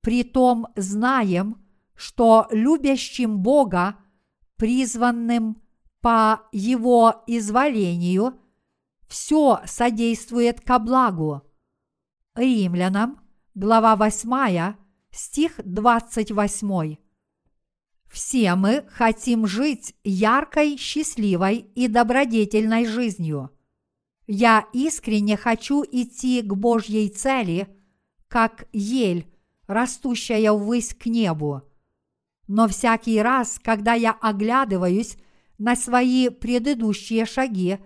Притом 0.00 0.66
знаем, 0.76 1.62
что 1.94 2.46
любящим 2.50 3.38
Бога, 3.38 3.96
призванным 4.56 5.62
по 6.00 6.42
Его 6.52 7.22
изволению, 7.26 8.38
все 9.08 9.60
содействует 9.66 10.60
ко 10.60 10.78
благу. 10.78 11.42
Римлянам, 12.34 13.20
глава 13.54 13.96
8, 13.96 14.74
стих 15.10 15.60
28. 15.64 17.03
Все 18.14 18.54
мы 18.54 18.84
хотим 18.92 19.44
жить 19.44 19.96
яркой, 20.04 20.76
счастливой 20.76 21.56
и 21.74 21.88
добродетельной 21.88 22.86
жизнью. 22.86 23.50
Я 24.28 24.68
искренне 24.72 25.36
хочу 25.36 25.82
идти 25.82 26.40
к 26.42 26.54
Божьей 26.54 27.08
цели, 27.08 27.66
как 28.28 28.68
ель, 28.72 29.26
растущая 29.66 30.52
ввысь 30.52 30.94
к 30.94 31.06
небу. 31.06 31.62
Но 32.46 32.68
всякий 32.68 33.20
раз, 33.20 33.58
когда 33.60 33.94
я 33.94 34.12
оглядываюсь 34.12 35.16
на 35.58 35.74
свои 35.74 36.28
предыдущие 36.28 37.26
шаги 37.26 37.80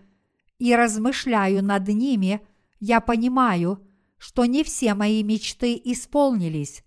и 0.59 0.77
размышляю 0.77 1.65
над 1.65 1.89
ними, 1.89 2.43
я 2.81 3.01
понимаю, 3.01 3.83
что 4.19 4.45
не 4.45 4.63
все 4.63 4.93
мои 4.93 5.23
мечты 5.23 5.81
исполнились. 5.83 6.85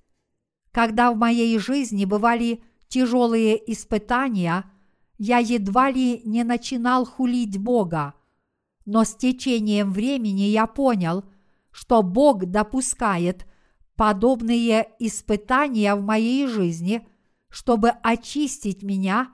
Когда 0.71 1.12
в 1.12 1.17
моей 1.17 1.58
жизни 1.58 2.06
бывали 2.06 2.62
тяжелые 2.91 3.71
испытания, 3.71 4.65
я 5.17 5.38
едва 5.38 5.89
ли 5.89 6.21
не 6.25 6.43
начинал 6.43 7.06
хулить 7.06 7.58
Бога, 7.58 8.13
но 8.86 9.06
с 9.06 9.15
течением 9.15 9.91
времени 9.91 10.43
я 10.43 10.67
понял, 10.67 11.23
что 11.71 12.04
Бог 12.04 12.45
допускает 12.45 13.47
подобные 13.95 14.89
испытания 14.99 15.95
в 15.95 16.01
моей 16.01 16.47
жизни, 16.47 17.08
чтобы 17.49 17.89
очистить 17.89 18.84
меня 18.84 19.30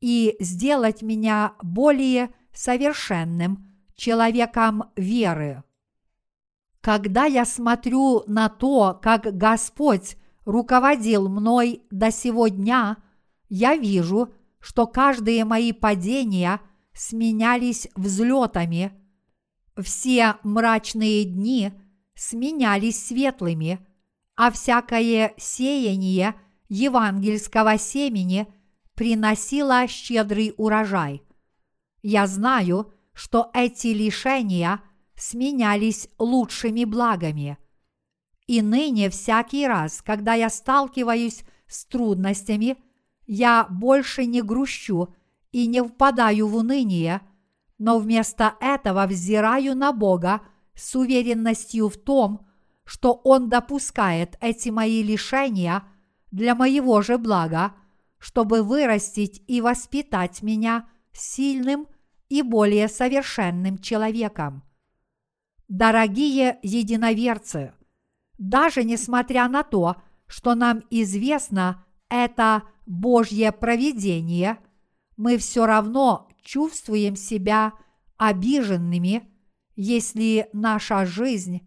и 0.00 0.36
сделать 0.40 1.02
меня 1.02 1.54
более 1.62 2.32
совершенным 2.54 3.74
человеком 3.96 4.84
веры. 4.96 5.62
Когда 6.80 7.24
я 7.24 7.44
смотрю 7.44 8.22
на 8.26 8.48
то, 8.48 8.98
как 9.02 9.36
Господь 9.36 10.16
руководил 10.44 11.28
мной 11.28 11.82
до 11.90 12.10
сего 12.10 12.48
дня, 12.48 12.98
я 13.48 13.76
вижу, 13.76 14.32
что 14.60 14.86
каждые 14.86 15.44
мои 15.44 15.72
падения 15.72 16.60
сменялись 16.92 17.88
взлетами. 17.96 18.92
Все 19.76 20.36
мрачные 20.42 21.24
дни 21.24 21.72
сменялись 22.14 23.06
светлыми, 23.06 23.84
а 24.36 24.50
всякое 24.50 25.34
сеяние 25.36 26.34
евангельского 26.68 27.78
семени 27.78 28.46
приносило 28.94 29.86
щедрый 29.88 30.54
урожай. 30.56 31.22
Я 32.02 32.26
знаю, 32.26 32.92
что 33.12 33.50
эти 33.54 33.88
лишения 33.88 34.80
сменялись 35.16 36.08
лучшими 36.18 36.84
благами– 36.84 37.58
и 38.46 38.62
ныне 38.62 39.10
всякий 39.10 39.66
раз, 39.66 40.02
когда 40.02 40.34
я 40.34 40.50
сталкиваюсь 40.50 41.44
с 41.66 41.86
трудностями, 41.86 42.76
я 43.26 43.66
больше 43.70 44.26
не 44.26 44.42
грущу 44.42 45.14
и 45.52 45.66
не 45.66 45.82
впадаю 45.82 46.48
в 46.48 46.56
уныние, 46.56 47.22
но 47.78 47.98
вместо 47.98 48.54
этого 48.60 49.06
взираю 49.06 49.74
на 49.74 49.92
Бога 49.92 50.42
с 50.74 50.94
уверенностью 50.94 51.88
в 51.88 51.96
том, 51.96 52.46
что 52.84 53.12
Он 53.24 53.48
допускает 53.48 54.36
эти 54.40 54.68
мои 54.68 55.02
лишения 55.02 55.84
для 56.30 56.54
моего 56.54 57.00
же 57.00 57.16
блага, 57.16 57.74
чтобы 58.18 58.62
вырастить 58.62 59.42
и 59.46 59.60
воспитать 59.60 60.42
меня 60.42 60.88
сильным 61.12 61.86
и 62.28 62.42
более 62.42 62.88
совершенным 62.88 63.78
человеком. 63.78 64.62
Дорогие 65.68 66.58
единоверцы, 66.62 67.72
даже 68.38 68.84
несмотря 68.84 69.48
на 69.48 69.62
то, 69.62 69.96
что 70.26 70.54
нам 70.54 70.82
известно 70.90 71.84
это 72.08 72.62
Божье 72.86 73.52
провидение, 73.52 74.58
мы 75.16 75.38
все 75.38 75.66
равно 75.66 76.28
чувствуем 76.42 77.16
себя 77.16 77.74
обиженными, 78.16 79.30
если 79.76 80.48
наша 80.52 81.06
жизнь 81.06 81.66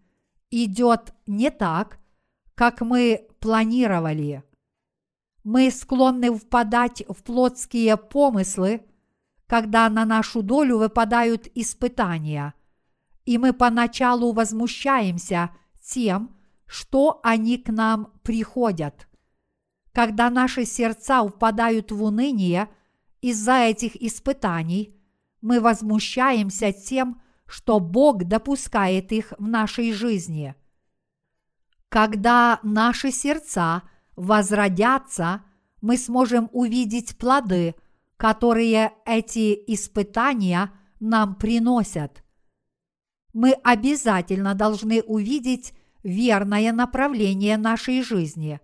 идет 0.50 1.14
не 1.26 1.50
так, 1.50 1.98
как 2.54 2.80
мы 2.80 3.28
планировали. 3.40 4.42
Мы 5.44 5.70
склонны 5.70 6.34
впадать 6.34 7.02
в 7.08 7.22
плотские 7.22 7.96
помыслы, 7.96 8.82
когда 9.46 9.88
на 9.88 10.04
нашу 10.04 10.42
долю 10.42 10.78
выпадают 10.78 11.48
испытания, 11.54 12.54
и 13.24 13.38
мы 13.38 13.52
поначалу 13.52 14.32
возмущаемся 14.32 15.50
тем, 15.80 16.37
что 16.68 17.18
они 17.22 17.58
к 17.58 17.70
нам 17.70 18.12
приходят. 18.22 19.08
Когда 19.92 20.30
наши 20.30 20.64
сердца 20.64 21.26
впадают 21.26 21.90
в 21.90 22.02
уныние 22.04 22.68
из-за 23.20 23.64
этих 23.64 23.96
испытаний, 23.96 24.94
мы 25.40 25.60
возмущаемся 25.60 26.72
тем, 26.72 27.20
что 27.46 27.80
Бог 27.80 28.24
допускает 28.24 29.10
их 29.10 29.32
в 29.38 29.48
нашей 29.48 29.92
жизни. 29.92 30.54
Когда 31.88 32.60
наши 32.62 33.10
сердца 33.10 33.82
возродятся, 34.14 35.42
мы 35.80 35.96
сможем 35.96 36.50
увидеть 36.52 37.16
плоды, 37.16 37.74
которые 38.18 38.92
эти 39.06 39.54
испытания 39.72 40.70
нам 41.00 41.36
приносят. 41.36 42.22
Мы 43.32 43.52
обязательно 43.52 44.54
должны 44.54 45.00
увидеть 45.02 45.72
верное 46.02 46.72
направление 46.72 47.56
нашей 47.56 48.02
жизни. 48.02 48.60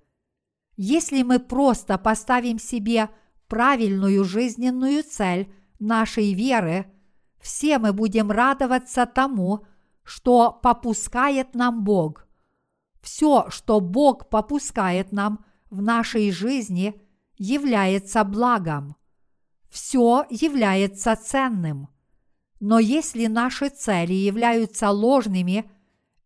Если 0.76 1.22
мы 1.22 1.38
просто 1.38 1.98
поставим 1.98 2.58
себе 2.58 3.10
правильную 3.48 4.24
жизненную 4.24 5.04
цель 5.04 5.52
нашей 5.78 6.32
веры, 6.34 6.86
все 7.40 7.78
мы 7.78 7.92
будем 7.92 8.30
радоваться 8.30 9.06
тому, 9.06 9.66
что 10.02 10.52
попускает 10.52 11.54
нам 11.54 11.84
Бог. 11.84 12.26
Все, 13.00 13.46
что 13.50 13.80
Бог 13.80 14.28
попускает 14.30 15.12
нам 15.12 15.44
в 15.70 15.82
нашей 15.82 16.30
жизни, 16.30 17.00
является 17.36 18.24
благом. 18.24 18.96
Все 19.70 20.24
является 20.30 21.16
ценным. 21.16 21.88
Но 22.60 22.78
если 22.78 23.26
наши 23.26 23.68
цели 23.68 24.14
являются 24.14 24.90
ложными, 24.90 25.70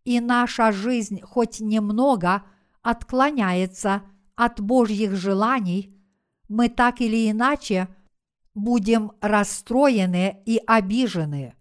и 0.08 0.20
наша 0.20 0.72
жизнь 0.72 1.20
хоть 1.20 1.60
немного 1.60 2.42
отклоняется 2.80 4.04
от 4.36 4.58
Божьих 4.58 5.14
желаний, 5.14 5.94
мы 6.48 6.70
так 6.70 7.02
или 7.02 7.30
иначе 7.30 7.88
будем 8.54 9.12
расстроены 9.20 10.42
и 10.46 10.62
обижены. 10.66 11.54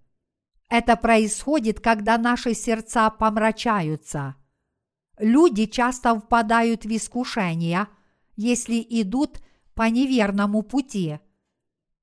Это 0.69 0.95
происходит, 0.95 1.81
когда 1.81 2.17
наши 2.17 2.53
сердца 2.53 3.09
помрачаются. 3.09 4.35
Люди 5.19 5.65
часто 5.65 6.17
впадают 6.17 6.85
в 6.85 6.95
искушения, 6.95 7.89
если 8.37 8.75
идут 8.89 9.41
по 9.73 9.89
неверному 9.89 10.61
пути. 10.61 11.19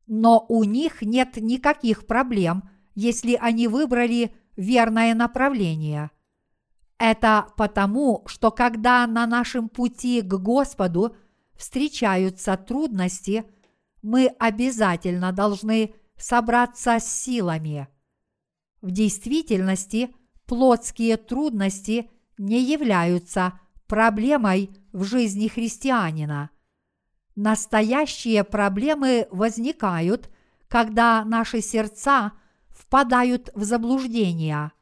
Но 0.07 0.45
у 0.51 0.65
них 0.65 1.01
нет 1.01 1.39
никаких 1.39 2.07
проблем, 2.07 2.69
если 2.95 3.35
они 3.35 3.67
выбрали 3.67 4.37
верное 4.57 5.15
направление. 5.15 6.11
Это 7.07 7.49
потому, 7.59 8.23
что 8.25 8.51
когда 8.51 9.07
на 9.07 9.27
нашем 9.27 9.69
пути 9.69 10.23
к 10.23 10.33
Господу 10.39 11.15
встречаются 11.55 12.57
трудности, 12.57 13.45
мы 14.01 14.29
обязательно 14.39 15.31
должны 15.31 15.95
собраться 16.17 16.99
с 16.99 17.05
силами. 17.05 17.89
В 18.81 18.91
действительности 18.91 20.17
плотские 20.47 21.19
трудности 21.19 22.11
не 22.39 22.63
являются 22.63 23.61
проблемой 23.87 24.71
в 24.93 25.05
жизни 25.05 25.49
христианина. 25.49 26.49
Настоящие 27.37 28.45
проблемы 28.45 29.29
возникают, 29.31 30.31
когда 30.69 31.23
наши 31.27 31.61
сердца 31.61 32.33
впадают 32.71 33.51
в 33.55 33.63
заблуждение. 33.63 34.73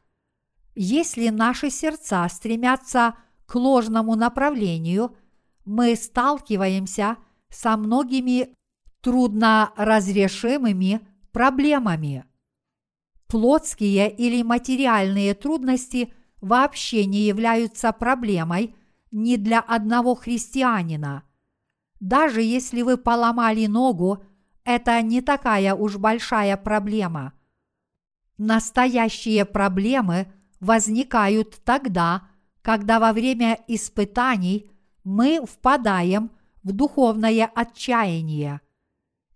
Если 0.75 1.29
наши 1.29 1.71
сердца 1.71 2.27
стремятся 2.29 3.15
к 3.47 3.55
ложному 3.57 4.15
направлению, 4.15 5.17
мы 5.65 5.95
сталкиваемся 5.97 7.19
со 7.51 7.77
многими 7.77 8.55
трудно 9.03 9.73
разрешимыми 9.77 11.07
проблемами. 11.33 12.25
Плотские 13.27 14.11
или 14.11 14.43
материальные 14.43 15.35
трудности 15.35 16.13
вообще 16.41 17.05
не 17.05 17.21
являются 17.21 17.93
проблемой 17.93 18.75
ни 19.11 19.37
для 19.37 19.61
одного 19.61 20.15
христианина. 20.15 21.25
Даже 22.01 22.43
если 22.43 22.83
вы 22.83 22.97
поломали 22.97 23.67
ногу, 23.67 24.25
это 24.65 25.01
не 25.03 25.21
такая 25.21 25.75
уж 25.75 25.99
большая 25.99 26.57
проблема. 26.57 27.35
Настоящие 28.39 29.45
проблемы– 29.45 30.33
возникают 30.63 31.61
тогда, 31.65 32.29
когда 32.63 33.01
во 33.01 33.13
время 33.13 33.59
испытаний 33.67 34.71
мы 35.03 35.45
впадаем 35.45 36.31
в 36.63 36.73
духовное 36.73 37.51
отчаяние. 37.53 38.61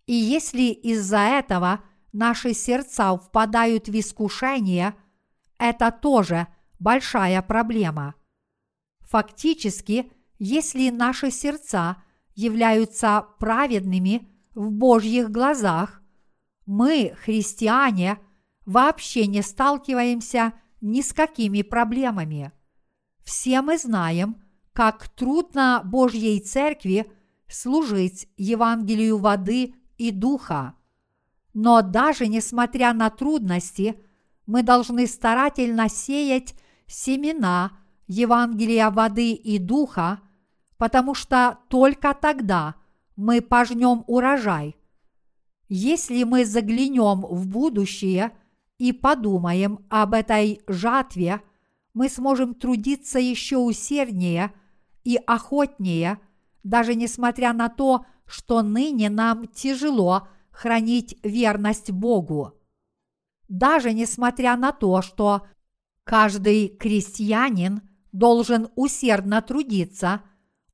И 0.06 0.14
если 0.14 0.70
из-за 0.70 1.18
этого 1.18 1.80
наши 2.12 2.54
сердца 2.54 3.16
впадают 3.16 3.88
в 3.88 3.98
искушение, 3.98 4.94
это 5.58 5.90
тоже 5.90 6.46
большая 6.78 7.42
проблема. 7.42 8.14
Фактически, 9.00 10.12
если 10.38 10.90
наши 10.90 11.32
сердца 11.32 11.96
являются 12.36 13.26
праведными 13.40 14.28
в 14.54 14.70
Божьих 14.70 15.30
глазах, 15.32 16.02
мы, 16.66 17.16
христиане, 17.24 18.20
вообще 18.64 19.26
не 19.26 19.42
сталкиваемся 19.42 20.52
с 20.52 20.65
ни 20.86 21.02
с 21.02 21.12
какими 21.12 21.62
проблемами. 21.62 22.52
Все 23.24 23.60
мы 23.60 23.76
знаем, 23.76 24.42
как 24.72 25.08
трудно 25.08 25.82
Божьей 25.84 26.40
Церкви 26.40 27.10
служить 27.48 28.28
Евангелию 28.36 29.18
воды 29.18 29.74
и 29.98 30.10
духа. 30.10 30.74
Но 31.54 31.82
даже 31.82 32.28
несмотря 32.28 32.92
на 32.92 33.10
трудности, 33.10 34.00
мы 34.46 34.62
должны 34.62 35.06
старательно 35.06 35.88
сеять 35.88 36.54
семена 36.86 37.72
Евангелия 38.06 38.90
воды 38.90 39.32
и 39.32 39.58
духа, 39.58 40.20
потому 40.76 41.14
что 41.14 41.58
только 41.68 42.14
тогда 42.14 42.76
мы 43.16 43.40
пожнем 43.40 44.04
урожай. 44.06 44.76
Если 45.68 46.22
мы 46.22 46.44
заглянем 46.44 47.22
в 47.22 47.48
будущее– 47.48 48.30
и 48.78 48.92
подумаем 48.92 49.84
об 49.88 50.14
этой 50.14 50.60
жатве, 50.66 51.40
мы 51.94 52.08
сможем 52.08 52.54
трудиться 52.54 53.18
еще 53.18 53.56
усерднее 53.56 54.52
и 55.04 55.16
охотнее, 55.16 56.18
даже 56.62 56.94
несмотря 56.94 57.52
на 57.52 57.68
то, 57.68 58.04
что 58.26 58.62
ныне 58.62 59.08
нам 59.08 59.46
тяжело 59.46 60.28
хранить 60.50 61.18
верность 61.22 61.90
Богу. 61.90 62.52
Даже 63.48 63.92
несмотря 63.92 64.56
на 64.56 64.72
то, 64.72 65.00
что 65.02 65.46
каждый 66.04 66.68
крестьянин 66.68 67.82
должен 68.12 68.68
усердно 68.74 69.42
трудиться, 69.42 70.22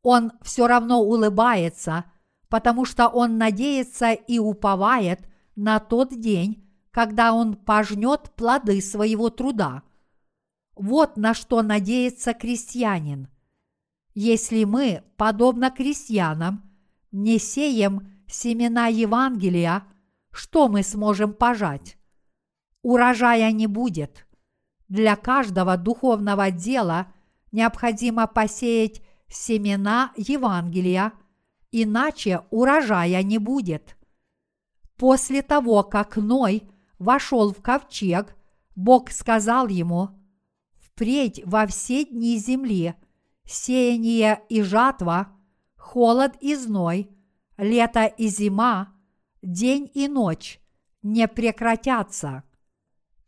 он 0.02 0.32
все 0.42 0.66
равно 0.66 1.00
улыбается, 1.00 2.04
потому 2.48 2.84
что 2.84 3.08
он 3.08 3.38
надеется 3.38 4.12
и 4.12 4.38
уповает 4.38 5.28
на 5.54 5.78
тот 5.78 6.18
день, 6.18 6.71
когда 6.92 7.33
он 7.33 7.55
пожнет 7.55 8.31
плоды 8.37 8.81
своего 8.81 9.31
труда. 9.31 9.83
Вот 10.76 11.16
на 11.16 11.35
что 11.35 11.62
надеется 11.62 12.35
крестьянин. 12.35 13.28
Если 14.14 14.64
мы, 14.64 15.02
подобно 15.16 15.70
крестьянам, 15.70 16.70
не 17.11 17.38
сеем 17.38 18.09
семена 18.28 18.87
Евангелия, 18.88 19.85
что 20.31 20.68
мы 20.68 20.83
сможем 20.83 21.33
пожать? 21.33 21.96
Урожая 22.83 23.50
не 23.52 23.66
будет. 23.66 24.26
Для 24.88 25.16
каждого 25.16 25.78
духовного 25.78 26.50
дела 26.50 27.12
необходимо 27.52 28.26
посеять 28.26 29.02
семена 29.28 30.12
Евангелия, 30.16 31.12
иначе 31.70 32.42
урожая 32.50 33.22
не 33.22 33.38
будет. 33.38 33.96
После 34.96 35.40
того, 35.40 35.83
как 35.83 36.16
Ной 36.16 36.68
вошел 37.02 37.52
в 37.52 37.60
ковчег, 37.60 38.36
Бог 38.74 39.10
сказал 39.10 39.68
ему, 39.68 40.10
«Впредь 40.78 41.42
во 41.44 41.66
все 41.66 42.04
дни 42.04 42.38
земли 42.38 42.94
сеяние 43.44 44.42
и 44.48 44.62
жатва, 44.62 45.28
холод 45.76 46.32
и 46.40 46.54
зной, 46.54 47.10
лето 47.56 48.04
и 48.06 48.28
зима, 48.28 48.92
день 49.42 49.90
и 49.94 50.08
ночь 50.08 50.60
не 51.02 51.28
прекратятся. 51.28 52.44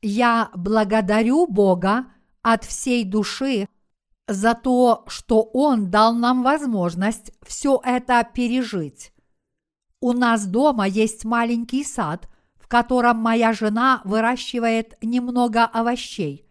Я 0.00 0.50
благодарю 0.54 1.46
Бога 1.46 2.06
от 2.42 2.64
всей 2.64 3.04
души 3.04 3.68
за 4.28 4.54
то, 4.54 5.04
что 5.06 5.42
Он 5.42 5.90
дал 5.90 6.14
нам 6.14 6.42
возможность 6.42 7.32
все 7.42 7.80
это 7.82 8.22
пережить. 8.24 9.12
У 10.00 10.12
нас 10.12 10.46
дома 10.46 10.86
есть 10.86 11.24
маленький 11.24 11.84
сад, 11.84 12.28
в 12.64 12.68
котором 12.68 13.18
моя 13.18 13.52
жена 13.52 14.00
выращивает 14.04 14.94
немного 15.02 15.64
овощей. 15.66 16.48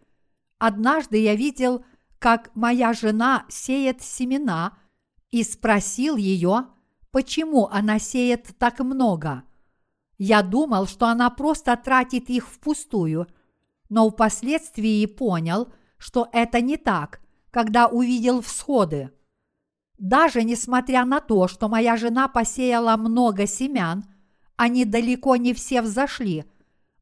Однажды 0.59 1.17
я 1.17 1.33
видел, 1.35 1.83
как 2.19 2.51
моя 2.53 2.93
жена 2.93 3.45
сеет 3.49 4.03
семена, 4.03 4.77
и 5.31 5.41
спросил 5.43 6.15
ее, 6.15 6.67
почему 7.09 7.65
она 7.65 7.97
сеет 7.97 8.49
так 8.59 8.79
много. 8.79 9.41
Я 10.19 10.43
думал, 10.43 10.85
что 10.85 11.07
она 11.07 11.31
просто 11.31 11.75
тратит 11.75 12.29
их 12.29 12.47
впустую, 12.47 13.25
но 13.89 14.07
впоследствии 14.11 15.07
понял, 15.07 15.73
что 15.97 16.29
это 16.31 16.61
не 16.61 16.77
так, 16.77 17.21
когда 17.49 17.87
увидел 17.87 18.41
всходы. 18.41 19.09
Даже 19.97 20.43
несмотря 20.43 21.05
на 21.05 21.21
то, 21.21 21.47
что 21.47 21.69
моя 21.69 21.97
жена 21.97 22.27
посеяла 22.27 22.97
много 22.97 23.47
семян, 23.47 24.05
они 24.63 24.85
далеко 24.85 25.35
не 25.35 25.53
все 25.53 25.81
взошли, 25.81 26.45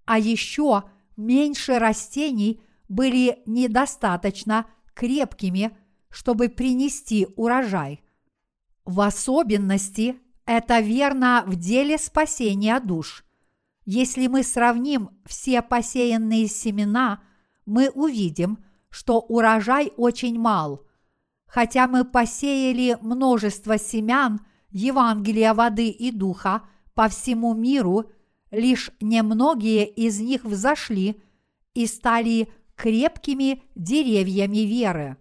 а 0.05 0.17
еще 0.17 0.85
меньше 1.15 1.77
растений 1.77 2.59
были 2.89 3.43
недостаточно 3.45 4.65
крепкими, 4.95 5.77
чтобы 6.09 6.49
принести 6.49 7.27
урожай. 7.35 8.01
В 8.83 8.99
особенности 9.01 10.15
это 10.47 10.79
верно 10.79 11.43
в 11.45 11.55
деле 11.55 11.99
спасения 11.99 12.79
душ. 12.79 13.23
Если 13.85 14.25
мы 14.25 14.41
сравним 14.41 15.11
все 15.27 15.61
посеянные 15.61 16.47
семена, 16.47 17.21
мы 17.67 17.91
увидим, 17.91 18.57
что 18.89 19.19
урожай 19.19 19.93
очень 19.97 20.39
мал. 20.39 20.83
Хотя 21.45 21.87
мы 21.87 22.05
посеяли 22.05 22.97
множество 23.01 23.77
семян 23.77 24.41
Евангелия 24.71 25.53
воды 25.53 25.89
и 25.89 26.11
духа 26.11 26.63
по 27.01 27.09
всему 27.09 27.55
миру, 27.55 28.11
лишь 28.51 28.91
немногие 29.01 29.87
из 29.87 30.19
них 30.19 30.43
взошли 30.45 31.19
и 31.73 31.87
стали 31.87 32.47
крепкими 32.75 33.63
деревьями 33.73 34.59
веры. 34.67 35.17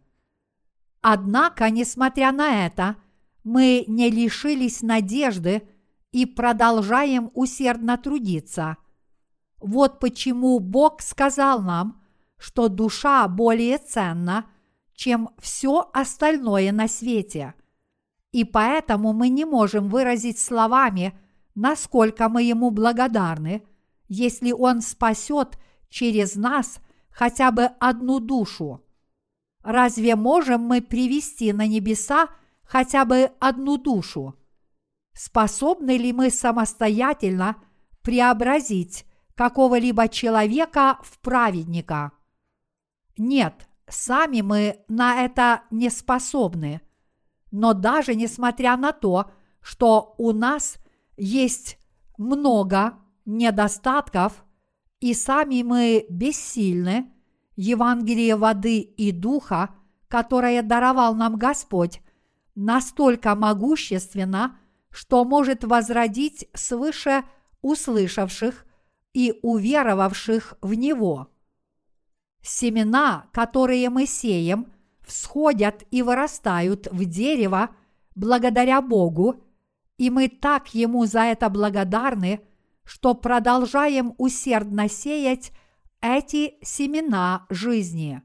Однако, 1.01 1.71
несмотря 1.71 2.33
на 2.33 2.66
это, 2.66 2.97
мы 3.45 3.85
не 3.88 4.11
лишились 4.11 4.83
надежды 4.83 5.62
и 6.12 6.27
продолжаем 6.27 7.31
усердно 7.33 7.97
трудиться. 7.97 8.77
Вот 9.59 10.01
почему 10.01 10.59
Бог 10.59 11.01
сказал 11.01 11.62
нам, 11.62 12.03
что 12.37 12.69
душа 12.69 13.27
более 13.27 13.79
ценна, 13.79 14.51
чем 14.93 15.31
все 15.38 15.88
остальное 15.95 16.73
на 16.73 16.88
свете. 16.88 17.55
И 18.33 18.45
поэтому 18.45 19.14
мы 19.14 19.31
не 19.31 19.47
можем 19.47 19.88
выразить 19.88 20.38
словами, 20.38 21.19
насколько 21.61 22.29
мы 22.29 22.42
Ему 22.42 22.70
благодарны, 22.70 23.62
если 24.09 24.53
Он 24.53 24.81
спасет 24.81 25.59
через 25.88 26.35
нас– 26.35 26.81
хотя 27.11 27.51
бы 27.51 27.64
одну 27.79 28.20
душу? 28.20 28.83
Разве 29.62 30.16
можем 30.16 30.62
мы 30.62 30.81
привести 30.81 31.53
на 31.53 31.66
небеса 31.66 32.29
хотя 32.64 33.05
бы 33.05 33.33
одну 33.40 33.77
душу? 33.77 34.37
Способны 35.12 35.99
ли 35.99 36.12
мы 36.12 36.31
самостоятельно 36.31 37.57
преобразить 38.03 39.05
какого-либо 39.35 40.09
человека 40.09 40.99
в 41.03 41.18
праведника? 41.18 42.12
Нет, 43.18 43.68
сами 43.87 44.40
мы 44.40 44.83
на 44.88 45.23
это 45.23 45.64
не 45.70 45.90
способны. 45.90 46.81
Но 47.51 47.75
даже 47.75 48.14
несмотря 48.14 48.77
на 48.79 48.92
то, 48.92 49.31
что 49.61 50.14
у 50.16 50.33
нас 50.33 50.79
есть 51.16 51.79
много 52.16 52.99
недостатков– 53.25 54.44
и 55.01 55.14
сами 55.14 55.62
мы 55.62 56.07
бессильны, 56.11 57.11
Евангелие 57.57 58.37
воды 58.37 58.81
и 58.81 59.12
духа, 59.12 59.75
которое 60.09 60.62
даровал 60.62 61.14
нам 61.14 61.37
Господь, 61.37 62.01
настолько 62.55 63.35
могущественно, 63.35 64.59
что 64.90 65.25
может 65.25 65.64
возродить 65.64 66.49
свыше 66.53 67.25
услышавших 67.62 68.66
и 69.14 69.38
уверовавших 69.42 70.55
в 70.61 70.75
Него. 70.75 71.29
Семена, 72.42 73.27
которые 73.33 73.88
мы 73.90 74.07
сеем, 74.07 74.73
всходят 75.07 75.85
и 75.90 76.03
вырастают 76.03 76.88
в 76.90 77.05
дерево 77.05 77.70
благодаря 78.14 78.81
Богу, 78.81 79.42
и 80.00 80.10
мы 80.10 80.28
так 80.28 80.74
Ему 80.74 81.06
за 81.06 81.20
это 81.20 81.48
благодарны– 81.48 82.40
что 82.90 83.14
продолжаем 83.14 84.14
усердно 84.18 84.88
сеять 84.88 85.52
эти 86.00 86.54
семена 86.60 87.46
жизни. 87.48 88.20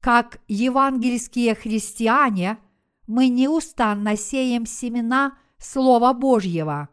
Как 0.00 0.40
евангельские 0.46 1.56
христиане, 1.56 2.58
мы 3.08 3.26
неустанно 3.26 4.16
сеем 4.16 4.66
семена 4.66 5.36
Слова 5.58 6.12
Божьего. 6.12 6.90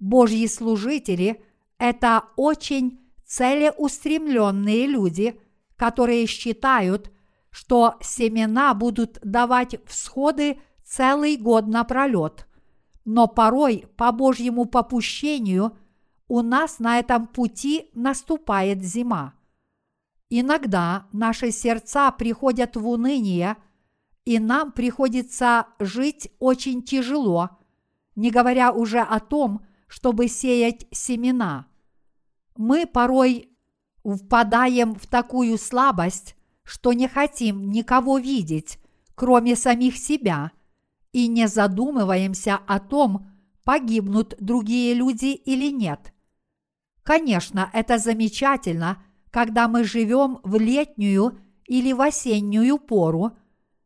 Божьи 0.00 0.46
служители– 0.48 1.44
это 1.78 2.24
очень 2.34 2.98
целеустремленные 3.24 4.88
люди, 4.88 5.40
которые 5.76 6.26
считают, 6.26 7.12
что 7.50 7.98
семена 8.00 8.74
будут 8.74 9.20
давать 9.22 9.76
всходы 9.86 10.60
целый 10.82 11.36
год 11.36 11.68
напролет 11.68 12.47
но 13.10 13.26
порой 13.26 13.86
по 13.96 14.12
Божьему 14.12 14.66
попущению 14.66 15.74
у 16.28 16.42
нас 16.42 16.78
на 16.78 16.98
этом 16.98 17.26
пути 17.26 17.88
наступает 17.94 18.84
зима. 18.84 19.32
Иногда 20.28 21.06
наши 21.10 21.50
сердца 21.50 22.10
приходят 22.10 22.76
в 22.76 22.86
уныние, 22.86 23.56
и 24.26 24.38
нам 24.38 24.72
приходится 24.72 25.68
жить 25.78 26.30
очень 26.38 26.82
тяжело, 26.82 27.48
не 28.14 28.30
говоря 28.30 28.72
уже 28.72 29.00
о 29.00 29.20
том, 29.20 29.64
чтобы 29.86 30.28
сеять 30.28 30.86
семена. 30.90 31.66
Мы 32.58 32.84
порой 32.84 33.48
впадаем 34.04 34.94
в 34.94 35.06
такую 35.06 35.56
слабость, 35.56 36.36
что 36.62 36.92
не 36.92 37.08
хотим 37.08 37.70
никого 37.70 38.18
видеть, 38.18 38.78
кроме 39.14 39.56
самих 39.56 39.96
себя– 39.96 40.52
и 41.18 41.26
не 41.26 41.48
задумываемся 41.48 42.60
о 42.68 42.78
том, 42.78 43.28
погибнут 43.64 44.36
другие 44.38 44.94
люди 44.94 45.34
или 45.34 45.72
нет. 45.72 46.12
Конечно, 47.02 47.70
это 47.72 47.98
замечательно, 47.98 49.02
когда 49.32 49.66
мы 49.66 49.82
живем 49.82 50.38
в 50.44 50.54
летнюю 50.60 51.40
или 51.66 51.92
в 51.92 52.00
осеннюю 52.00 52.78
пору, 52.78 53.36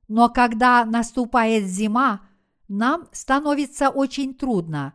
но 0.09 0.29
когда 0.29 0.85
наступает 0.85 1.64
зима, 1.64 2.21
нам 2.68 3.09
становится 3.12 3.88
очень 3.88 4.35
трудно. 4.35 4.92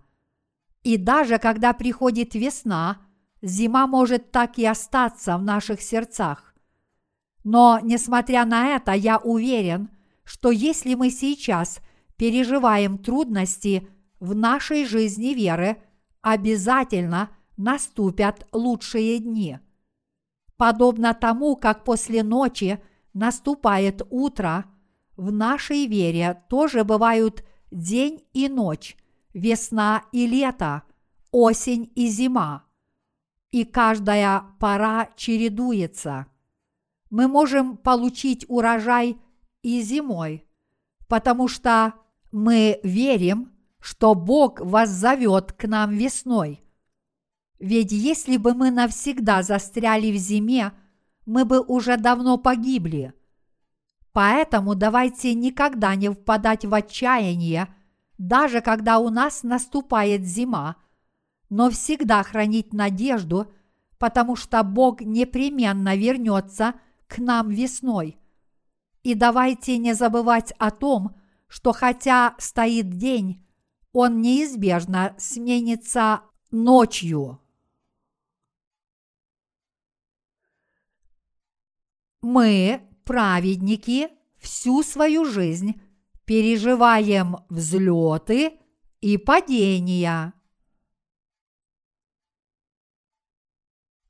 И 0.84 0.98
даже 0.98 1.40
когда 1.40 1.74
приходит 1.74 2.36
весна, 2.36 3.00
зима 3.42 3.88
может 3.88 4.32
так 4.32 4.60
и 4.60 4.66
остаться 4.68 5.40
в 5.40 5.44
наших 5.44 5.82
сердцах. 5.82 6.54
Но, 7.44 7.80
несмотря 7.82 8.46
на 8.46 8.76
это, 8.76 8.92
я 8.92 9.18
уверен, 9.18 9.90
что 10.24 10.52
если 10.52 10.94
мы 10.94 11.10
сейчас 11.10 11.80
переживаем 12.18 12.98
трудности 12.98 13.88
в 14.20 14.36
нашей 14.36 14.86
жизни 14.86 15.34
веры, 15.34 15.78
обязательно 16.22 17.30
наступят 17.56 18.48
лучшие 18.52 19.20
дни. 19.20 19.60
Подобно 20.58 21.14
тому, 21.14 21.56
как 21.56 21.84
после 21.84 22.24
ночи 22.24 22.82
наступает 23.14 24.02
утро, 24.10 24.66
в 25.16 25.32
нашей 25.32 25.88
вере 25.88 26.44
тоже 26.50 26.84
бывают 26.84 27.46
день 27.72 28.24
и 28.34 28.50
ночь, 28.50 28.98
весна 29.34 30.04
и 30.12 30.28
лето, 30.28 30.84
осень 31.32 31.92
и 31.96 32.08
зима. 32.08 32.64
И 33.52 33.64
каждая 33.64 34.44
пора 34.60 35.10
чередуется. 35.16 36.28
Мы 37.10 37.28
можем 37.28 37.78
получить 37.78 38.46
урожай 38.50 39.18
и 39.62 39.82
зимой, 39.82 40.46
потому 41.08 41.48
что 41.48 41.94
мы 42.38 42.80
верим, 42.84 43.52
что 43.80 44.14
Бог 44.14 44.60
вас 44.62 44.90
зовет 44.90 45.54
к 45.54 45.68
нам 45.68 45.92
весной. 45.92 46.64
Ведь 47.60 47.92
если 47.92 48.38
бы 48.38 48.54
мы 48.54 48.70
навсегда 48.70 49.42
застряли 49.42 50.12
в 50.12 50.18
зиме, 50.18 50.74
мы 51.26 51.46
бы 51.46 51.62
уже 51.62 51.98
давно 51.98 52.38
погибли. 52.38 53.14
Поэтому 54.14 54.76
давайте 54.76 55.34
никогда 55.34 55.96
не 55.96 56.10
впадать 56.10 56.66
в 56.66 56.74
отчаяние, 56.74 57.74
даже 58.18 58.62
когда 58.62 59.00
у 59.00 59.10
нас 59.10 59.44
наступает 59.44 60.24
зима, 60.24 60.76
но 61.50 61.70
всегда 61.70 62.24
хранить 62.24 62.74
надежду, 62.74 63.52
потому 63.98 64.36
что 64.36 64.64
Бог 64.64 65.02
непременно 65.02 65.96
вернется 65.96 66.76
к 67.08 67.18
нам 67.18 67.50
весной. 67.50 68.18
И 69.04 69.16
давайте 69.16 69.78
не 69.78 69.94
забывать 69.94 70.54
о 70.58 70.72
том, 70.72 71.17
что 71.48 71.74
хотя 71.74 72.36
стоит 72.38 72.90
день, 72.90 73.46
он 73.92 74.22
неизбежно 74.22 75.16
сменится 75.18 76.22
ночью. 76.52 77.42
Мы, 82.22 82.82
праведники, 83.06 84.10
всю 84.38 84.84
свою 84.84 85.26
жизнь 85.26 85.82
переживаем 86.26 87.38
взлеты 87.50 88.60
и 89.02 89.18
падения. 89.18 90.34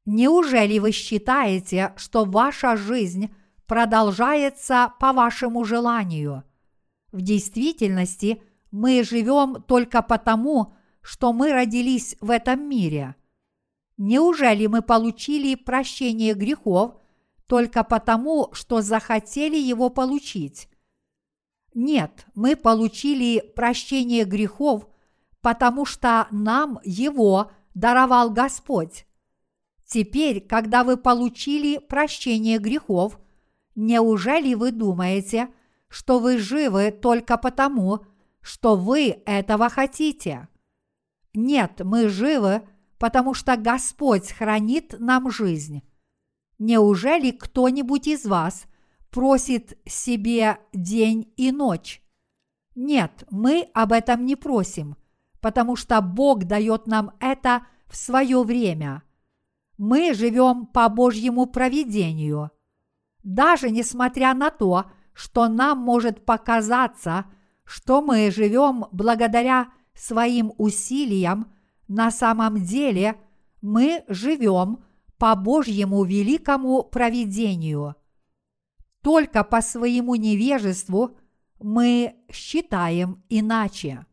Неужели 0.05 0.79
вы 0.79 0.93
считаете, 0.93 1.93
что 1.97 2.23
ваша 2.23 2.77
жизнь 2.77 3.35
продолжается 3.67 4.93
по 4.99 5.11
вашему 5.11 5.65
желанию? 5.65 6.43
В 7.11 7.21
действительности 7.21 8.41
мы 8.71 9.03
живем 9.03 9.61
только 9.61 10.01
потому, 10.01 10.73
что 11.01 11.31
мы 11.31 11.51
родились 11.51 12.17
в 12.19 12.29
этом 12.29 12.67
мире. 12.67 13.15
Неужели 13.97 14.67
мы 14.67 14.81
получили 14.81 15.55
прощение 15.55 16.33
грехов 16.33 16.95
только 17.47 17.83
потому, 17.83 18.49
что 18.53 18.81
захотели 18.81 19.57
его 19.57 19.89
получить? 19.89 20.69
Нет, 21.73 22.25
мы 22.35 22.55
получили 22.55 23.39
прощение 23.55 24.25
грехов, 24.25 24.87
потому 25.41 25.85
что 25.85 26.27
нам 26.31 26.79
его 26.83 27.51
даровал 27.73 28.31
Господь. 28.31 29.05
Теперь, 29.85 30.41
когда 30.41 30.83
вы 30.83 30.97
получили 30.97 31.77
прощение 31.77 32.57
грехов, 32.57 33.19
неужели 33.75 34.53
вы 34.53 34.71
думаете, 34.71 35.49
что 35.89 36.19
вы 36.19 36.37
живы 36.37 36.91
только 36.91 37.37
потому, 37.37 38.05
что 38.41 38.75
вы 38.75 39.21
этого 39.25 39.69
хотите? 39.69 40.47
Нет, 41.33 41.81
мы 41.83 42.09
живы, 42.09 42.67
потому 42.97 43.33
что 43.33 43.57
Господь 43.57 44.31
хранит 44.31 44.95
нам 44.99 45.29
жизнь. 45.29 45.83
Неужели 46.59 47.31
кто-нибудь 47.31 48.07
из 48.07 48.25
вас 48.25 48.65
просит 49.11 49.77
себе 49.85 50.59
день 50.73 51.31
и 51.37 51.51
ночь? 51.51 52.01
Нет, 52.75 53.25
мы 53.31 53.69
об 53.73 53.91
этом 53.91 54.25
не 54.25 54.35
просим, 54.35 54.97
потому 55.41 55.75
что 55.75 56.01
Бог 56.01 56.45
дает 56.45 56.87
нам 56.87 57.11
это 57.19 57.65
в 57.87 57.95
свое 57.95 58.43
время. 58.43 59.03
Мы 59.77 60.13
живем 60.13 60.65
по 60.65 60.89
Божьему 60.89 61.45
провидению. 61.45 62.51
Даже 63.23 63.69
несмотря 63.69 64.33
на 64.33 64.49
то, 64.49 64.85
что 65.17 65.47
нам 65.47 65.79
может 65.79 66.25
показаться, 66.25 67.25
что 67.63 68.03
мы 68.03 68.29
живем 68.29 68.85
благодаря 68.91 69.69
своим 69.95 70.53
усилиям, 70.59 71.51
на 71.87 72.11
самом 72.11 72.63
деле 72.63 73.19
мы 73.59 74.03
живем 74.07 74.83
по 75.17 75.35
Божьему 75.35 76.03
великому 76.03 76.83
провидению. 76.83 77.95
Только 79.01 79.43
по 79.43 79.61
своему 79.61 80.13
невежеству 80.13 81.17
мы 81.59 82.15
считаем 82.31 83.23
иначе. 83.27 84.05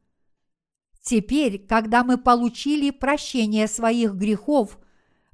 Теперь, 1.03 1.59
когда 1.59 2.03
мы 2.03 2.17
получили 2.17 2.89
прощение 2.89 3.69
своих 3.69 4.15
грехов, 4.15 4.79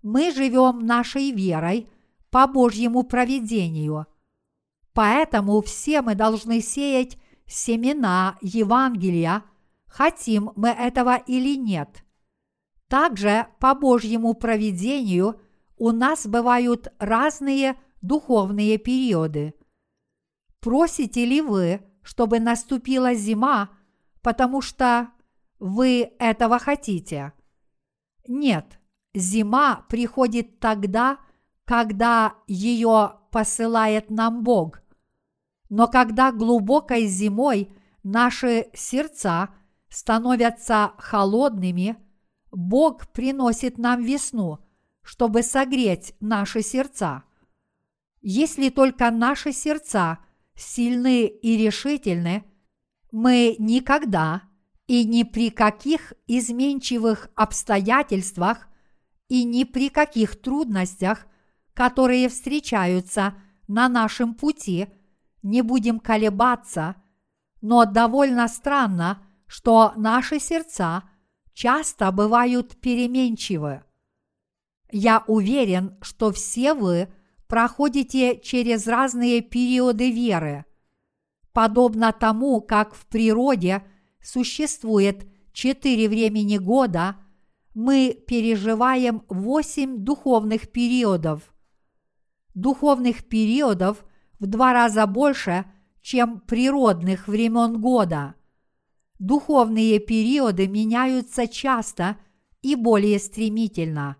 мы 0.03 0.33
живем 0.33 0.81
нашей 0.81 1.31
верой 1.31 1.89
по 2.29 2.49
Божьему 2.49 3.05
провидению. 3.05 4.09
Поэтому 4.93 5.61
все 5.63 6.03
мы 6.03 6.15
должны 6.15 6.61
сеять 6.61 7.19
семена 7.47 8.39
Евангелия, 8.41 9.45
хотим 9.87 10.53
мы 10.57 10.71
этого 10.71 11.17
или 11.17 11.57
нет. 11.57 12.05
Также 12.89 13.47
по 13.61 13.75
Божьему 13.75 14.35
провидению 14.35 15.41
у 15.77 15.93
нас 15.93 16.27
бывают 16.27 16.93
разные 16.99 17.77
духовные 18.03 18.79
периоды. 18.79 19.55
Просите 20.61 21.25
ли 21.25 21.41
вы, 21.41 21.83
чтобы 22.03 22.41
наступила 22.41 23.15
зима, 23.15 23.71
потому 24.23 24.61
что 24.61 25.11
вы 25.59 26.13
этого 26.19 26.59
хотите? 26.59 27.33
Нет, 28.27 28.79
зима 29.15 29.87
приходит 29.89 30.61
тогда, 30.61 31.19
когда 31.65 32.35
ее 32.47 33.21
посылает 33.31 34.11
нам 34.11 34.43
Бог. 34.43 34.80
Но 35.71 35.89
когда 35.89 36.31
глубокой 36.31 37.07
зимой 37.07 37.73
наши 38.03 38.67
сердца 38.75 39.49
становятся 39.89 40.93
холодными, 40.99 41.97
Бог 42.53 43.09
приносит 43.09 43.79
нам 43.79 44.05
весну– 44.05 44.59
чтобы 45.03 45.43
согреть 45.43 46.15
наши 46.21 46.63
сердца. 46.63 47.25
Если 48.23 48.69
только 48.69 49.11
наши 49.11 49.53
сердца 49.53 50.19
сильны 50.55 51.27
и 51.27 51.57
решительны, 51.57 52.45
мы 53.11 53.57
никогда 53.59 54.43
и 54.87 55.05
ни 55.05 55.23
при 55.23 55.51
каких 55.51 56.13
изменчивых 56.27 57.29
обстоятельствах 57.35 58.69
и 59.29 59.45
ни 59.45 59.65
при 59.65 59.89
каких 59.89 60.41
трудностях, 60.41 61.27
которые 61.75 62.29
встречаются 62.29 63.35
на 63.69 63.89
нашем 63.89 64.35
пути, 64.35 64.89
не 65.43 65.63
будем 65.63 66.01
колебаться, 66.01 66.97
но 67.61 67.85
довольно 67.85 68.49
странно, 68.49 69.23
что 69.47 69.93
наши 69.97 70.39
сердца 70.39 71.05
часто 71.53 72.11
бывают 72.13 72.81
переменчивы. 72.81 73.83
Я 74.93 75.25
уверен, 75.27 75.97
что 76.03 76.33
все 76.33 76.75
вы 76.75 77.13
проходите 77.47 78.41
через 78.41 78.87
разные 78.87 79.41
периоды 79.41 80.11
веры. 80.11 80.65
Подобно 81.53 82.13
тому, 82.13 82.61
как 82.61 82.95
в 82.95 83.07
природе 83.07 83.83
существует 84.23 85.27
четыре 85.53 86.09
времени 86.09 86.59
года, 86.59 87.17
мы 87.75 88.17
переживаем 88.27 89.25
восемь 89.29 89.99
духовных 89.99 90.71
периодов. 90.71 91.53
Духовных 92.55 93.25
периодов 93.29 94.05
в 94.41 94.47
два 94.47 94.73
раза 94.73 95.07
больше, 95.07 95.67
чем 96.03 96.41
природных 96.41 97.29
времен 97.29 97.81
года. 97.81 98.35
Духовные 99.19 99.99
периоды 100.01 100.67
меняются 100.67 101.47
часто 101.47 102.17
и 102.63 102.75
более 102.75 103.19
стремительно. 103.19 104.17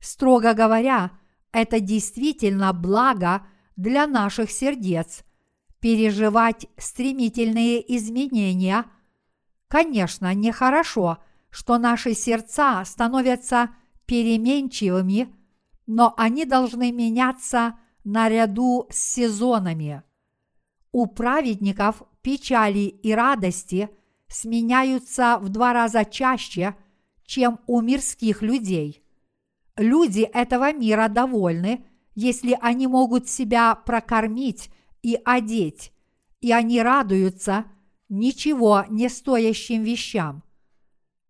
Строго 0.00 0.52
говоря, 0.52 1.12
это 1.52 1.80
действительно 1.80 2.72
благо 2.72 3.46
для 3.76 4.06
наших 4.06 4.50
сердец 4.50 5.24
переживать 5.80 6.66
стремительные 6.76 7.96
изменения. 7.96 8.84
Конечно, 9.68 10.34
нехорошо, 10.34 11.18
что 11.50 11.78
наши 11.78 12.14
сердца 12.14 12.84
становятся 12.84 13.70
переменчивыми, 14.06 15.32
но 15.86 16.14
они 16.16 16.44
должны 16.44 16.90
меняться 16.90 17.76
наряду 18.06 18.86
с 18.90 18.96
сезонами. 18.96 20.02
У 20.92 21.06
праведников 21.06 22.02
печали 22.22 22.86
и 22.88 23.12
радости 23.12 23.90
сменяются 24.28 25.38
в 25.38 25.50
два 25.50 25.74
раза 25.74 26.06
чаще, 26.06 26.74
чем 27.26 27.60
у 27.66 27.82
мирских 27.82 28.40
людей– 28.40 29.02
Люди 29.76 30.22
этого 30.22 30.72
мира 30.72 31.08
довольны, 31.08 31.84
если 32.14 32.58
они 32.62 32.86
могут 32.86 33.28
себя 33.28 33.74
прокормить 33.74 34.70
и 35.02 35.18
одеть, 35.22 35.92
и 36.40 36.50
они 36.50 36.80
радуются 36.80 37.66
ничего 38.08 38.84
не 38.88 39.10
стоящим 39.10 39.82
вещам. 39.82 40.42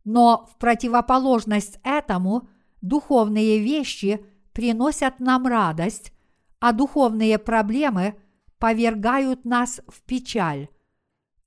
Но 0.04 0.48
в 0.52 0.58
противоположность 0.58 1.80
этому 1.82 2.48
духовные 2.82 3.58
вещи 3.58 4.24
приносят 4.52 5.18
нам 5.18 5.48
радость, 5.48 6.12
а 6.60 6.72
духовные 6.72 7.38
проблемы 7.38 8.16
повергают 8.58 9.44
нас 9.44 9.80
в 9.88 10.02
печаль. 10.02 10.68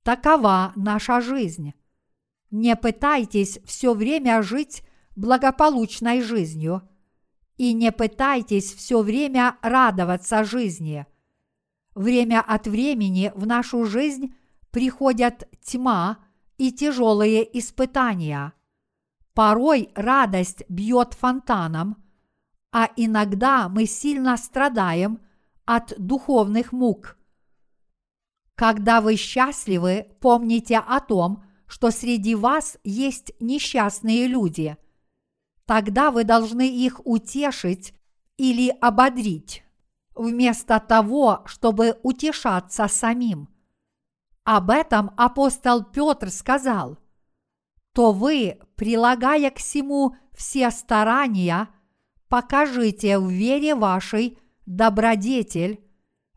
Такова 0.02 0.72
наша 0.76 1.20
жизнь. 1.20 1.74
Не 2.50 2.76
пытайтесь 2.76 3.58
все 3.64 3.94
время 3.94 4.42
жить 4.42 4.82
благополучной 5.16 6.22
жизнью 6.22 6.82
и 7.56 7.72
не 7.74 7.92
пытайтесь 7.92 8.72
все 8.72 9.02
время 9.02 9.56
радоваться 9.62 10.44
жизни. 10.44 11.06
Время 11.94 12.40
от 12.40 12.66
времени 12.66 13.32
в 13.34 13.46
нашу 13.46 13.84
жизнь 13.84 14.34
приходят 14.70 15.48
тьма 15.62 16.18
и 16.56 16.72
тяжелые 16.72 17.58
испытания. 17.58 18.52
Порой 19.34 19.90
радость 19.94 20.62
бьет 20.68 21.14
фонтаном, 21.14 21.96
а 22.72 22.88
иногда 22.96 23.68
мы 23.68 23.86
сильно 23.86 24.36
страдаем 24.36 25.20
от 25.64 25.94
духовных 25.98 26.72
мук. 26.72 27.16
Когда 28.54 29.00
вы 29.00 29.16
счастливы, 29.16 30.08
помните 30.20 30.78
о 30.78 31.00
том, 31.00 31.44
что 31.66 31.90
среди 31.90 32.34
вас 32.34 32.78
есть 32.84 33.32
несчастные 33.40 34.26
люди. 34.26 34.76
Тогда 35.66 36.10
вы 36.10 36.24
должны 36.24 36.68
их 36.68 37.00
утешить 37.06 37.94
или 38.36 38.68
ободрить, 38.80 39.62
вместо 40.14 40.80
того, 40.80 41.42
чтобы 41.46 41.98
утешаться 42.02 42.88
самим. 42.88 43.48
Об 44.44 44.70
этом 44.70 45.12
апостол 45.16 45.84
Петр 45.84 46.30
сказал, 46.30 46.98
то 47.92 48.12
вы, 48.12 48.58
прилагая 48.74 49.50
к 49.50 49.58
всему 49.58 50.16
все 50.32 50.70
старания, 50.70 51.68
покажите 52.30 53.18
в 53.18 53.28
вере 53.28 53.74
вашей 53.74 54.38
добродетель, 54.64 55.80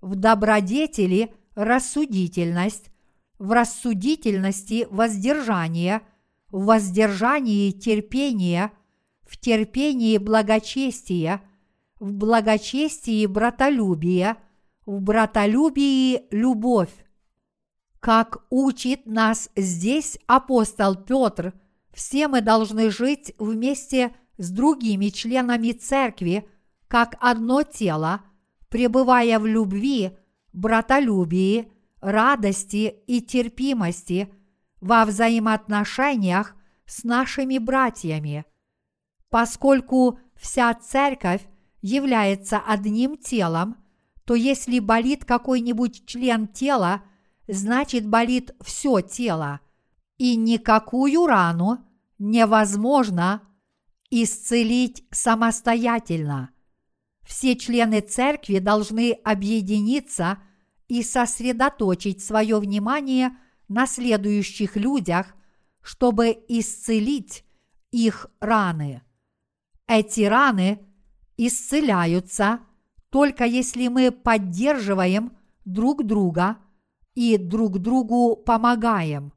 в 0.01 0.15
добродетели 0.15 1.33
рассудительность, 1.55 2.89
в 3.37 3.51
рассудительности 3.51 4.87
воздержание, 4.89 6.01
в 6.49 6.65
воздержании 6.65 7.71
терпение, 7.71 8.71
в 9.21 9.37
терпении 9.37 10.17
благочестие, 10.17 11.41
в 11.99 12.11
благочестии 12.11 13.25
братолюбие, 13.27 14.37
в 14.85 14.99
братолюбии 14.99 16.23
любовь. 16.31 16.93
Как 17.99 18.43
учит 18.49 19.05
нас 19.05 19.49
здесь 19.55 20.17
апостол 20.25 20.95
Петр, 20.95 21.53
все 21.93 22.27
мы 22.27 22.41
должны 22.41 22.89
жить 22.89 23.33
вместе 23.37 24.09
с 24.09 24.22
другими 24.49 25.09
членами 25.09 25.71
церкви, 25.71 26.47
как 26.87 27.15
одно 27.19 27.63
тело, 27.63 28.21
пребывая 28.69 29.39
в 29.39 29.45
любви, 29.45 30.17
братолюбии, 30.53 31.71
радости 32.01 32.95
и 33.07 33.21
терпимости 33.21 34.33
во 34.81 35.05
взаимоотношениях 35.05 36.55
с 36.85 37.03
нашими 37.03 37.57
братьями. 37.57 38.45
Поскольку 39.29 40.19
вся 40.35 40.73
церковь 40.73 41.41
является 41.81 42.59
одним 42.59 43.17
телом, 43.17 43.77
то 44.25 44.35
если 44.35 44.79
болит 44.79 45.25
какой-нибудь 45.25 46.05
член 46.05 46.47
тела, 46.47 47.03
значит 47.47 48.07
болит 48.07 48.55
все 48.61 49.01
тело, 49.01 49.59
и 50.17 50.35
никакую 50.35 51.25
рану 51.25 51.85
невозможно 52.19 53.41
исцелить 54.21 55.03
самостоятельно. 55.11 56.51
Все 57.23 57.55
члены 57.55 58.01
церкви 58.01 58.59
должны 58.59 59.11
объединиться– 59.23 60.37
и 60.93 61.01
сосредоточить 61.01 62.23
свое 62.23 62.59
внимание 62.59 63.35
на 63.67 63.87
следующих 63.87 64.75
людях, 64.75 65.33
чтобы 65.81 66.37
исцелить 66.47 67.43
их 67.91 68.27
раны. 68.39 69.01
Эти 69.87 70.21
раны 70.21 70.85
исцеляются 71.35 72.59
только 73.09 73.45
если 73.45 73.87
мы 73.87 74.11
поддерживаем 74.11 75.35
друг 75.65 76.03
друга 76.05 76.57
и 77.15 77.37
друг 77.37 77.79
другу 77.79 78.35
помогаем. 78.35 79.33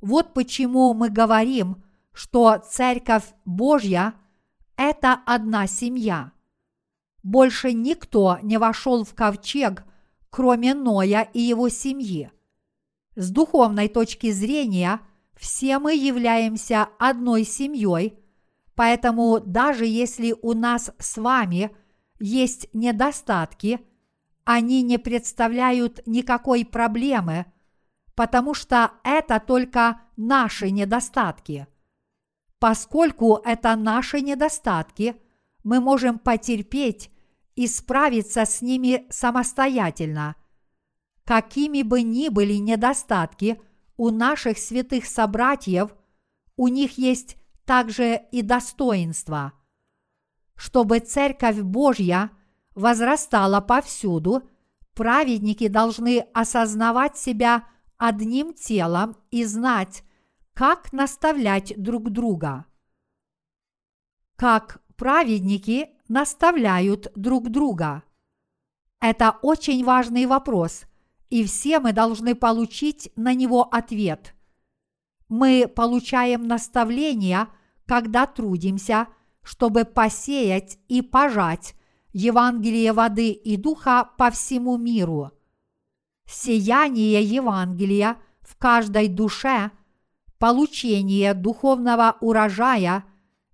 Вот 0.00 0.34
почему 0.34 0.94
мы 0.94 1.10
говорим, 1.10 1.82
что 2.16 2.58
Церковь 2.58 3.24
Божья– 3.44 4.14
это 4.76 5.20
одна 5.26 5.66
семья. 5.68 6.32
Больше 7.22 7.72
никто 7.72 8.38
не 8.42 8.58
вошел 8.58 9.04
в 9.04 9.14
ковчег– 9.14 9.84
кроме 10.36 10.74
Ноя 10.74 11.22
и 11.32 11.40
его 11.40 11.70
семьи. 11.70 12.30
С 13.14 13.30
духовной 13.30 13.88
точки 13.88 14.30
зрения 14.30 15.00
все 15.34 15.78
мы 15.78 15.94
являемся 15.94 16.88
одной 16.98 17.44
семьей, 17.44 18.18
поэтому 18.74 19.40
даже 19.40 19.86
если 19.86 20.34
у 20.42 20.52
нас 20.52 20.90
с 20.98 21.16
вами 21.16 21.74
есть 22.20 22.68
недостатки, 22.74 23.80
они 24.44 24.82
не 24.82 24.98
представляют 24.98 26.06
никакой 26.06 26.66
проблемы, 26.66 27.46
потому 28.14 28.52
что 28.52 28.90
это 29.04 29.40
только 29.40 30.02
наши 30.18 30.70
недостатки. 30.70 31.66
Поскольку 32.66 33.40
это 33.44 33.76
наши 33.76 34.20
недостатки, 34.20 35.14
мы 35.62 35.78
можем 35.78 36.18
потерпеть 36.18 37.12
и 37.54 37.68
справиться 37.68 38.44
с 38.44 38.60
ними 38.60 39.06
самостоятельно. 39.08 40.34
Какими 41.24 41.82
бы 41.82 42.02
ни 42.02 42.28
были 42.28 42.54
недостатки 42.54 43.60
у 43.96 44.10
наших 44.10 44.58
святых 44.58 45.06
собратьев, 45.06 45.94
у 46.56 46.66
них 46.66 46.98
есть 46.98 47.36
также 47.64 48.22
и 48.32 48.42
достоинства. 48.42 49.52
Чтобы 50.56 50.98
Церковь 50.98 51.60
Божья 51.60 52.32
возрастала 52.74 53.60
повсюду, 53.60 54.42
праведники 54.92 55.68
должны 55.68 56.26
осознавать 56.34 57.16
себя 57.16 57.68
одним 57.96 58.54
телом 58.54 59.16
и 59.30 59.44
знать, 59.44 60.02
как 60.56 60.90
наставлять 60.94 61.74
друг 61.76 62.08
друга. 62.08 62.64
Как 64.36 64.80
праведники 64.96 65.90
наставляют 66.08 67.12
друг 67.14 67.50
друга? 67.50 68.04
Это 68.98 69.36
очень 69.42 69.84
важный 69.84 70.24
вопрос, 70.24 70.84
и 71.28 71.44
все 71.44 71.78
мы 71.78 71.92
должны 71.92 72.34
получить 72.34 73.12
на 73.16 73.34
него 73.34 73.64
ответ. 73.64 74.34
Мы 75.28 75.68
получаем 75.68 76.48
наставления, 76.48 77.48
когда 77.84 78.24
трудимся, 78.24 79.08
чтобы 79.42 79.84
посеять 79.84 80.78
и 80.88 81.02
пожать 81.02 81.74
Евангелие 82.14 82.94
воды 82.94 83.30
и 83.30 83.58
духа 83.58 84.08
по 84.16 84.30
всему 84.30 84.78
миру. 84.78 85.32
Сияние 86.24 87.22
Евангелия 87.22 88.16
в 88.40 88.56
каждой 88.56 89.08
душе, 89.08 89.70
получение 90.38 91.34
духовного 91.34 92.16
урожая 92.20 93.04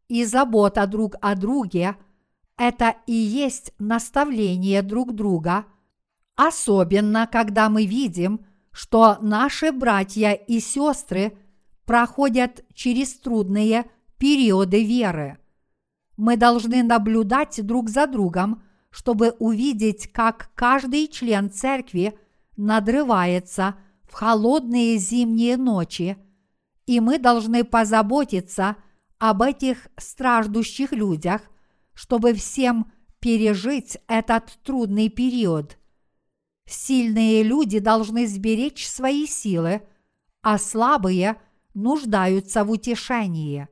и 0.08 0.24
забота 0.24 0.86
друг 0.86 1.16
о 1.20 1.34
друге– 1.34 1.96
это 2.64 2.94
и 3.06 3.12
есть 3.12 3.72
наставление 3.78 4.82
друг 4.82 5.14
друга, 5.14 5.64
особенно 6.36 7.26
когда 7.26 7.68
мы 7.68 7.86
видим, 7.86 8.46
что 8.70 9.18
наши 9.20 9.72
братья 9.72 10.32
и 10.32 10.60
сестры 10.60 11.36
проходят 11.84 12.64
через 12.72 13.14
трудные 13.14 13.86
периоды 14.16 14.84
веры. 14.84 15.38
Мы 16.16 16.36
должны 16.36 16.82
наблюдать 16.82 17.64
друг 17.66 17.88
за 17.88 18.06
другом, 18.06 18.62
чтобы 18.90 19.30
увидеть, 19.38 20.12
как 20.12 20.50
каждый 20.54 21.08
член 21.08 21.50
церкви 21.50 22.16
надрывается 22.56 23.74
в 24.04 24.12
холодные 24.12 24.98
зимние 24.98 25.56
ночи, 25.56 26.16
и 26.86 27.00
мы 27.00 27.18
должны 27.18 27.64
позаботиться 27.64 28.76
об 29.18 29.42
этих 29.42 29.88
страждущих 29.96 30.92
людях 30.92 31.42
чтобы 31.94 32.34
всем 32.34 32.90
пережить 33.20 33.98
этот 34.08 34.58
трудный 34.64 35.08
период. 35.08 35.78
Сильные 36.66 37.42
люди 37.42 37.78
должны 37.78 38.26
сберечь 38.26 38.88
свои 38.88 39.26
силы, 39.26 39.82
а 40.42 40.58
слабые 40.58 41.40
нуждаются 41.74 42.64
в 42.64 42.70
утешении. 42.70 43.68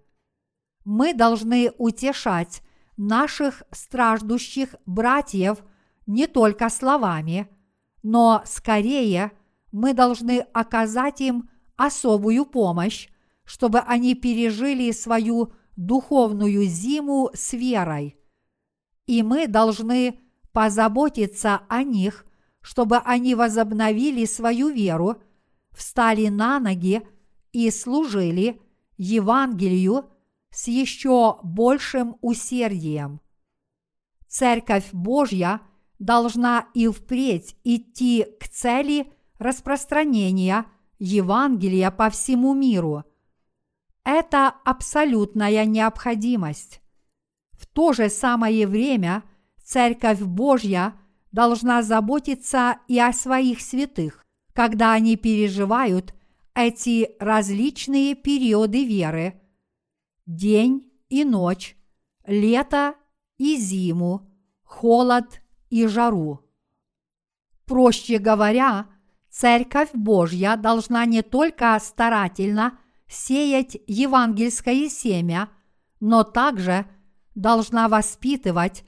Мы 0.85 1.15
должны 1.15 1.73
утешать 1.79 2.63
наших 2.97 3.63
страждущих 3.71 4.75
братьев 4.87 5.65
не 6.07 6.27
только 6.27 6.69
словами, 6.69 7.49
но 8.03 8.43
скорее 8.45 9.33
мы 9.73 9.95
должны 9.95 10.41
оказать 10.53 11.21
им 11.21 11.50
особую 11.81 12.45
помощь, 12.45 13.09
чтобы 13.45 13.79
они 13.81 14.15
пережили 14.15 14.91
свою 14.93 15.53
духовную 15.77 16.65
зиму 16.67 17.31
с 17.33 17.55
верой. 17.55 18.17
И 19.07 19.23
мы 19.23 19.47
должны 19.47 20.21
позаботиться 20.53 21.63
о 21.69 21.83
них, 21.83 22.27
чтобы 22.61 22.99
они 22.99 23.35
возобновили 23.35 24.27
свою 24.27 24.69
веру, 24.69 25.23
встали 25.71 26.29
на 26.29 26.61
ноги 26.61 27.03
и 27.53 27.71
служили 27.71 28.61
Евангелию 28.99 30.11
с 30.51 30.69
еще 30.69 31.39
большим 31.43 32.17
усердием. 32.21 33.21
Церковь 34.29 34.91
Божья 34.93 35.63
должна 35.99 36.69
и 36.75 36.89
впредь 36.89 37.57
идти 37.65 38.27
к 38.39 38.49
цели 38.49 39.11
распространения 39.39 40.67
Евангелия 41.01 41.91
по 41.91 42.11
всему 42.11 42.55
миру– 42.55 43.05
это 44.05 44.55
абсолютная 44.65 45.65
необходимость. 45.65 46.83
В 47.53 47.67
то 47.67 47.93
же 47.93 48.11
самое 48.11 48.67
время 48.67 49.25
Церковь 49.65 50.21
Божья 50.21 50.95
должна 51.33 51.83
заботиться 51.83 52.79
и 52.87 52.99
о 53.01 53.13
своих 53.13 53.61
святых, 53.63 54.25
когда 54.53 54.93
они 54.93 55.17
переживают 55.17 56.15
эти 56.55 57.11
различные 57.19 58.15
периоды 58.15 58.85
веры– 58.85 59.41
день 60.27 60.93
и 61.09 61.25
ночь, 61.25 61.77
лето 62.27 62.95
и 63.39 63.57
зиму, 63.57 64.31
холод 64.63 65.41
и 65.71 65.87
жару. 65.87 66.45
Проще 67.65 68.19
говоря, 68.19 68.90
Церковь 69.31 69.91
Божья 69.95 70.57
должна 70.57 71.05
не 71.05 71.23
только 71.23 71.79
старательно– 71.81 72.79
сеять 73.11 73.77
евангельское 73.87 74.89
семя, 74.89 75.51
но 75.99 76.23
также 76.23 76.87
должна 77.35 77.89
воспитывать 77.89 78.85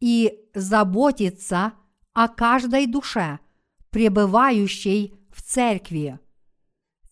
и 0.00 0.48
заботиться 0.54 1.72
о 2.12 2.28
каждой 2.28 2.86
душе, 2.86 3.40
пребывающей 3.90 5.18
в 5.30 5.42
церкви. 5.42 6.20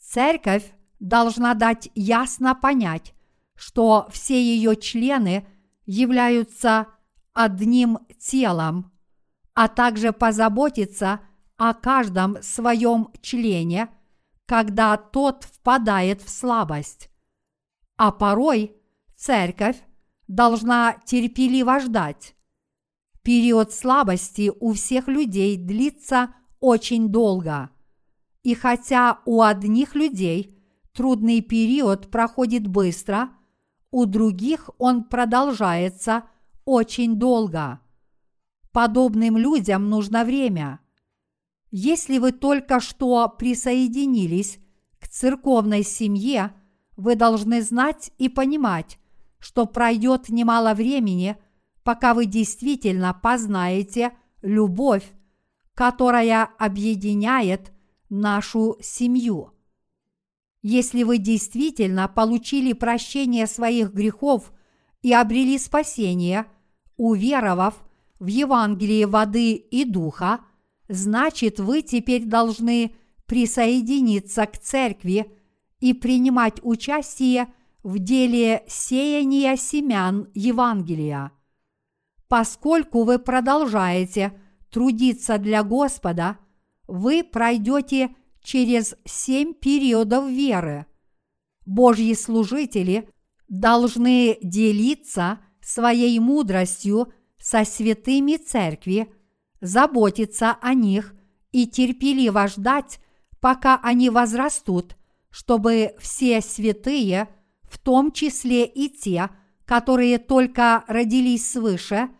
Церковь 0.01 0.72
должна 1.01 1.55
дать 1.55 1.91
ясно 1.95 2.55
понять, 2.55 3.12
что 3.57 4.09
все 4.11 4.41
ее 4.41 4.76
члены 4.76 5.47
являются 5.85 6.87
одним 7.33 7.99
телом, 8.18 8.93
а 9.55 9.68
также 9.68 10.12
позаботиться 10.12 11.20
о 11.68 11.74
каждом 11.74 12.42
своем 12.42 13.08
члене– 13.20 13.88
когда 14.52 14.98
тот 14.98 15.44
впадает 15.44 16.20
в 16.20 16.28
слабость. 16.28 17.08
А 17.96 18.12
порой 18.12 18.76
церковь 19.16 19.80
должна 20.28 20.94
терпеливо 21.06 21.80
ждать. 21.80 22.34
Период 23.22 23.72
слабости 23.72 24.52
у 24.60 24.74
всех 24.74 25.08
людей 25.08 25.56
длится 25.56 26.34
очень 26.60 27.08
долго. 27.08 27.70
И 28.42 28.54
хотя 28.54 29.20
у 29.24 29.40
одних 29.40 29.94
людей 29.94 30.62
трудный 30.92 31.40
период 31.40 32.10
проходит 32.10 32.66
быстро, 32.66 33.30
у 33.90 34.04
других 34.04 34.68
он 34.76 35.04
продолжается 35.04 36.24
очень 36.66 37.16
долго. 37.16 37.80
Подобным 38.70 39.38
людям 39.38 39.88
нужно 39.88 40.26
время. 40.26 40.82
Если 41.74 42.18
вы 42.18 42.32
только 42.32 42.80
что 42.80 43.26
присоединились 43.30 44.58
к 45.00 45.08
церковной 45.08 45.84
семье, 45.84 46.52
вы 46.98 47.16
должны 47.16 47.62
знать 47.62 48.12
и 48.18 48.28
понимать, 48.28 48.98
что 49.38 49.64
пройдет 49.64 50.28
немало 50.28 50.74
времени, 50.74 51.38
пока 51.82 52.12
вы 52.12 52.26
действительно 52.26 53.14
познаете 53.14 54.12
любовь, 54.42 55.10
которая 55.72 56.50
объединяет 56.58 57.72
нашу 58.10 58.76
семью. 58.82 59.52
Если 60.60 61.04
вы 61.04 61.16
действительно 61.16 62.06
получили 62.06 62.74
прощение 62.74 63.46
своих 63.46 63.94
грехов 63.94 64.52
и 65.00 65.14
обрели 65.14 65.58
спасение, 65.58 66.44
уверовав 66.98 67.82
в 68.20 68.26
Евангелие 68.26 69.06
воды 69.06 69.54
и 69.54 69.86
духа– 69.86 70.40
значит 70.93 71.59
вы 71.59 71.82
теперь 71.82 72.24
должны 72.24 72.95
присоединиться 73.26 74.47
к 74.47 74.59
церкви 74.59 75.32
и 75.80 75.95
принимать 75.95 76.61
участие 76.62 77.53
в 77.82 77.99
деле 77.99 78.62
сеяния 78.68 79.57
семян 79.57 80.28
Евангелия. 80.34 81.32
Поскольку 82.28 83.05
вы 83.05 83.18
продолжаете 83.18 84.38
трудиться 84.70 85.38
для 85.38 85.62
Господа, 85.62 86.38
вы 86.86 87.24
пройдете 87.24 88.14
через 88.43 88.95
семь 89.05 89.55
периодов 89.55 90.28
веры. 90.28 90.86
Божьи 91.64 92.12
служители 92.14 93.09
должны 93.49 94.38
делиться 94.43 95.40
своей 95.62 96.18
мудростью 96.18 97.12
со 97.38 97.64
святыми 97.64 98.36
церкви– 98.36 99.11
заботиться 99.62 100.58
о 100.60 100.74
них 100.74 101.14
и 101.52 101.66
терпеливо 101.66 102.48
ждать, 102.48 102.98
пока 103.40 103.80
они 103.82 104.10
возрастут, 104.10 104.96
чтобы 105.30 105.94
все 105.98 106.42
святые, 106.42 107.28
в 107.62 107.78
том 107.78 108.12
числе 108.12 108.66
и 108.66 108.90
те, 108.90 109.30
которые 109.64 110.18
только 110.18 110.84
родились 110.88 111.50
свыше 111.50 112.10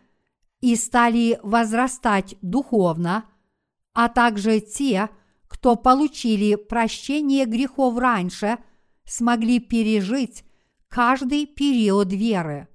и 0.61 0.75
стали 0.75 1.39
возрастать 1.43 2.35
духовно, 2.41 3.25
а 3.93 4.07
также 4.07 4.61
те, 4.61 5.09
кто 5.47 5.75
получили 5.75 6.55
прощение 6.55 7.45
грехов 7.45 7.97
раньше, 7.97 8.57
смогли 9.03 9.59
пережить 9.59 10.45
каждый 10.87 11.45
период 11.45 12.11
веры. 12.13 12.69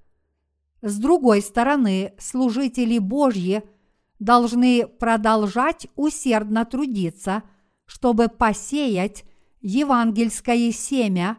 С 0.81 0.97
другой 0.99 1.41
стороны, 1.41 2.13
служители 2.19 2.99
Божьи– 2.99 3.63
должны 4.19 4.85
продолжать 4.85 5.87
усердно 5.95 6.65
трудиться, 6.65 7.43
чтобы 7.85 8.27
посеять 8.27 9.23
евангельское 9.61 10.71
семя 10.71 11.37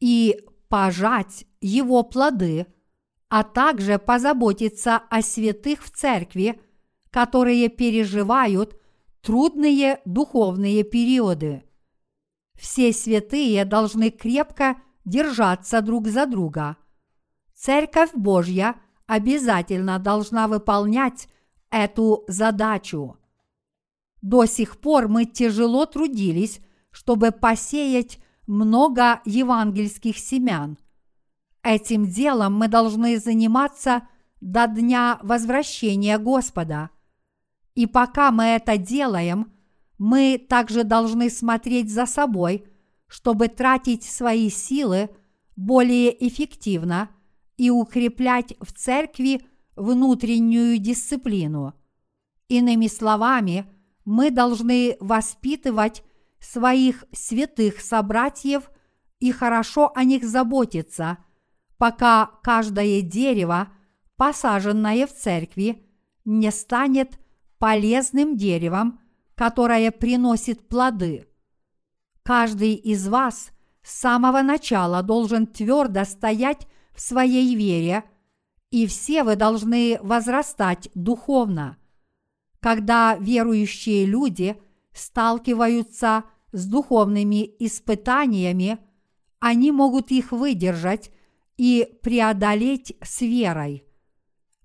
и 0.00 0.40
пожать 0.68 1.46
его 1.60 2.02
плоды, 2.02 2.66
а 3.28 3.44
также 3.44 3.98
позаботиться 3.98 4.96
о 4.96 5.22
святых 5.22 5.84
в 5.84 5.90
церкви, 5.90 6.60
которые 7.10 7.68
переживают 7.68 8.80
трудные 9.22 10.00
духовные 10.04 10.82
периоды. 10.82 11.64
Все 12.58 12.92
святые 12.92 13.64
должны 13.64 14.10
крепко 14.10 14.76
держаться 15.04 15.80
друг 15.80 16.08
за 16.08 16.26
друга. 16.26 16.76
Церковь 17.54 18.10
Божья 18.14 18.76
обязательно 19.06 19.98
должна 19.98 20.46
выполнять 20.48 21.28
эту 21.70 22.24
задачу. 22.28 23.16
До 24.22 24.44
сих 24.46 24.78
пор 24.78 25.08
мы 25.08 25.24
тяжело 25.24 25.86
трудились, 25.86 26.60
чтобы 26.90 27.30
посеять 27.30 28.18
много 28.46 29.20
евангельских 29.24 30.18
семян. 30.18 30.78
Этим 31.62 32.06
делом 32.06 32.54
мы 32.54 32.68
должны 32.68 33.18
заниматься 33.18 34.08
до 34.40 34.66
дня 34.66 35.18
возвращения 35.22 36.18
Господа. 36.18 36.90
И 37.74 37.86
пока 37.86 38.30
мы 38.30 38.44
это 38.44 38.76
делаем, 38.76 39.52
мы 39.98 40.38
также 40.38 40.84
должны 40.84 41.30
смотреть 41.30 41.92
за 41.92 42.06
собой, 42.06 42.64
чтобы 43.06 43.48
тратить 43.48 44.04
свои 44.04 44.48
силы 44.48 45.10
более 45.56 46.26
эффективно 46.26 47.10
и 47.56 47.70
укреплять 47.70 48.54
в 48.60 48.72
церкви 48.72 49.42
внутреннюю 49.80 50.78
дисциплину. 50.78 51.74
Иными 52.48 52.86
словами, 52.86 53.66
мы 54.04 54.30
должны 54.30 54.96
воспитывать 55.00 56.04
своих 56.38 57.04
святых 57.12 57.80
собратьев 57.80 58.70
и 59.20 59.32
хорошо 59.32 59.90
о 59.94 60.04
них 60.04 60.24
заботиться, 60.24 61.18
пока 61.78 62.26
каждое 62.42 63.00
дерево, 63.00 63.68
посаженное 64.16 65.06
в 65.06 65.14
церкви, 65.14 65.86
не 66.24 66.50
станет 66.50 67.18
полезным 67.58 68.36
деревом, 68.36 69.00
которое 69.34 69.90
приносит 69.90 70.68
плоды. 70.68 71.26
Каждый 72.22 72.74
из 72.74 73.08
вас 73.08 73.50
с 73.82 73.98
самого 73.98 74.42
начала 74.42 75.02
должен 75.02 75.46
твердо 75.46 76.04
стоять 76.04 76.66
в 76.92 77.00
своей 77.00 77.54
вере– 77.54 78.04
и 78.70 78.86
все 78.86 79.24
вы 79.24 79.36
должны 79.36 79.98
возрастать 80.02 80.88
духовно. 80.94 81.76
Когда 82.60 83.16
верующие 83.16 84.06
люди 84.06 84.56
сталкиваются 84.92 86.24
с 86.52 86.66
духовными 86.66 87.50
испытаниями, 87.58 88.78
они 89.38 89.72
могут 89.72 90.10
их 90.10 90.32
выдержать 90.32 91.10
и 91.56 91.88
преодолеть 92.02 92.96
с 93.02 93.22
верой. 93.22 93.84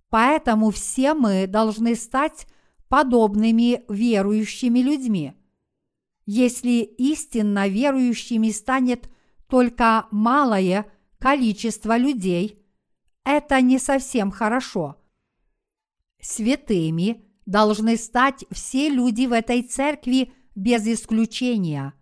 Поэтому 0.10 0.72
все 0.72 1.14
мы 1.14 1.47
должны 1.47 1.95
стать 1.95 2.47
подобными 2.88 3.84
верующими 3.89 4.80
людьми. 4.80 5.34
Если 6.26 6.82
истинно 6.82 7.68
верующими 7.68 8.49
станет 8.49 9.10
только 9.47 10.08
малое 10.12 10.86
количество 11.20 11.97
людей, 11.97 12.64
это 13.26 13.59
не 13.61 13.80
совсем 13.80 14.32
хорошо. 14.32 14.95
Святыми 16.21 17.26
должны 17.45 17.97
стать 17.97 18.45
все 18.51 18.89
люди 18.89 19.26
в 19.26 19.34
этой 19.34 19.61
церкви 19.63 20.32
без 20.55 20.88
исключения. 20.88 21.93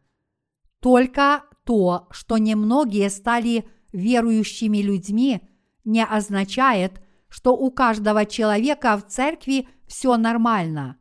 Только 0.79 1.43
то, 1.65 2.07
что 2.11 2.37
немногие 2.37 3.09
стали 3.09 3.65
верующими 3.91 4.79
людьми, 4.79 5.41
не 5.85 6.03
означает, 6.03 7.01
что 7.29 7.55
у 7.55 7.71
каждого 7.71 8.25
человека 8.25 8.97
в 8.97 9.07
церкви 9.07 9.67
все 9.87 10.17
нормально. 10.17 10.97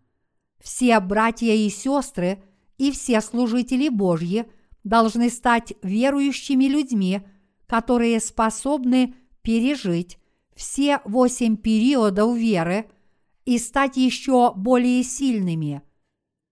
Все 0.60 0.98
братья 1.00 1.52
и 1.52 1.68
сестры 1.68 2.42
и 2.78 2.90
все 2.90 3.20
служители 3.20 3.88
Божьи 3.88 4.46
должны 4.84 5.30
стать 5.30 5.74
верующими 5.82 6.64
людьми, 6.64 7.22
которые 7.66 8.20
способны 8.20 9.14
пережить 9.42 10.18
все 10.54 11.00
восемь 11.04 11.56
периодов 11.56 12.36
веры 12.36 12.90
и 13.44 13.58
стать 13.58 13.96
еще 13.96 14.52
более 14.54 15.02
сильными. 15.02 15.82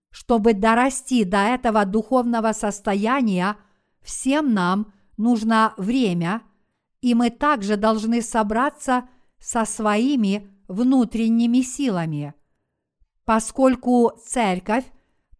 Чтобы 0.09 0.53
дорасти 0.53 1.23
до 1.23 1.37
этого 1.37 1.85
духовного 1.85 2.51
состояния, 2.51 3.57
всем 4.01 4.53
нам 4.53 4.93
нужно 5.17 5.73
время, 5.77 6.41
и 7.01 7.13
мы 7.15 7.29
также 7.29 7.77
должны 7.77 8.21
собраться 8.21 9.07
со 9.39 9.65
своими 9.65 10.49
внутренними 10.67 11.61
силами. 11.61 12.33
Поскольку 13.25 14.11
церковь 14.25 14.85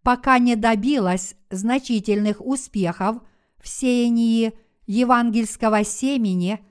пока 0.03 0.39
не 0.39 0.55
добилась 0.55 1.35
значительных 1.49 2.39
успехов 2.39 3.17
в 3.57 3.67
сеянии 3.67 4.53
евангельского 4.87 5.83
семени, 5.83 6.65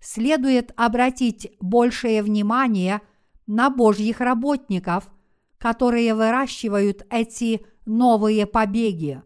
следует 0.00 0.72
обратить 0.76 1.56
большее 1.60 2.22
внимание 2.22 3.02
на 3.46 3.70
Божьих 3.70 4.20
работников, 4.20 5.10
которые 5.58 6.14
выращивают 6.14 7.06
эти 7.10 7.66
новые 7.84 8.46
побеги. 8.46 9.22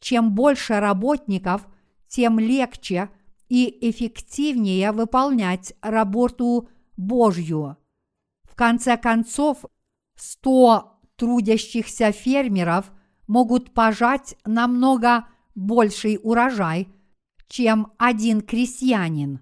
Чем 0.00 0.34
больше 0.34 0.80
работников, 0.80 1.66
тем 2.08 2.38
легче 2.38 3.10
и 3.48 3.90
эффективнее 3.90 4.92
выполнять 4.92 5.74
работу 5.80 6.68
Божью. 6.96 7.76
В 8.44 8.54
конце 8.54 8.96
концов, 8.96 9.64
100 10.16 11.00
трудящихся 11.16 12.12
фермеров 12.12 12.92
могут 13.26 13.74
пожать 13.74 14.36
намного 14.44 15.26
больший 15.54 16.18
урожай, 16.22 16.88
чем 17.48 17.92
один 17.98 18.40
крестьянин. 18.40 19.40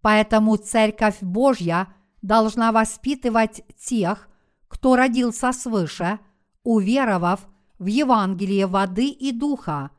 Поэтому 0.00 0.56
Церковь 0.56 1.20
Божья 1.20 1.88
должна 2.22 2.72
воспитывать 2.72 3.62
тех, 3.76 4.28
кто 4.68 4.96
родился 4.96 5.52
свыше, 5.52 6.20
уверовав 6.62 7.46
в 7.78 7.86
Евангелие 7.86 8.66
воды 8.66 9.08
и 9.08 9.32
духа, 9.32 9.90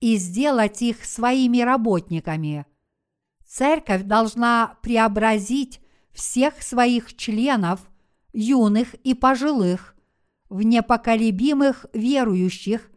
и 0.00 0.16
сделать 0.16 0.82
их 0.82 1.04
своими 1.04 1.60
работниками. 1.60 2.66
Церковь 3.46 4.02
должна 4.02 4.78
преобразить 4.82 5.80
всех 6.12 6.62
своих 6.62 7.16
членов, 7.16 7.80
юных 8.32 8.94
и 8.94 9.14
пожилых, 9.14 9.94
в 10.48 10.62
непоколебимых 10.62 11.86
верующих 11.92 12.90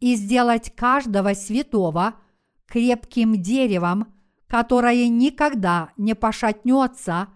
и 0.00 0.14
сделать 0.14 0.74
каждого 0.74 1.34
святого 1.34 2.14
крепким 2.66 3.42
деревом, 3.42 4.13
которое 4.46 5.08
никогда 5.08 5.92
не 5.96 6.14
пошатнется, 6.14 7.28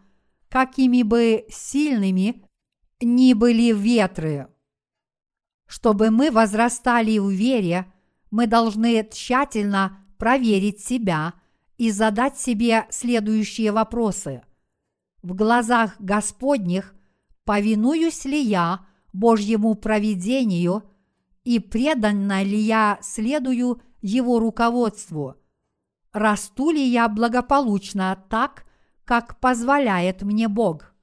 какими 0.49 1.03
бы 1.03 1.47
сильными 1.51 2.45
ни 3.01 3.33
были 3.33 3.73
ветры. 3.73 4.49
Чтобы 5.67 6.11
мы 6.11 6.31
возрастали 6.31 7.19
в 7.19 7.31
вере, 7.31 7.93
мы 8.31 8.47
должны 8.47 9.07
тщательно 9.11 10.05
проверить 10.19 10.81
себя 10.81 11.35
и 11.77 11.91
задать 11.91 12.39
себе 12.39 12.87
следующие 12.91 13.73
вопросы. 13.73 14.43
В 15.23 15.35
глазах 15.35 15.97
Господних 15.99 16.95
повинуюсь 17.45 18.25
ли 18.25 18.41
я 18.41 18.87
Божьему 19.13 19.75
провидению 19.75 20.85
и 21.45 21.59
преданно 21.59 22.43
ли 22.43 22.59
я 22.59 22.99
следую 23.03 23.81
Его 24.01 24.39
руководству? 24.39 25.37
Расту 26.13 26.71
ли 26.71 26.83
я 26.83 27.09
благополучно 27.09 28.23
так, 28.29 28.65
как 29.05 29.41
позволяет 29.41 30.23
мне 30.23 30.49
Бог? 30.49 30.95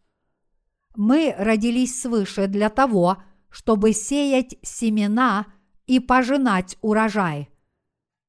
Мы 0.96 1.36
родились 1.38 2.02
свыше 2.02 2.48
для 2.48 2.70
того, 2.70 3.18
чтобы 3.50 3.94
сеять 3.94 4.58
семена 4.62 5.46
и 5.86 6.00
пожинать 6.00 6.78
урожай. 6.82 7.50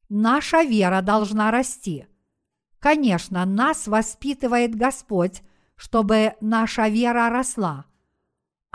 Наша 0.08 0.62
вера 0.62 1.02
должна 1.02 1.50
расти. 1.50 2.06
Конечно, 2.78 3.44
нас 3.44 3.86
воспитывает 3.86 4.74
Господь, 4.74 5.42
чтобы 5.74 6.34
наша 6.40 6.88
вера 6.88 7.28
росла– 7.30 7.86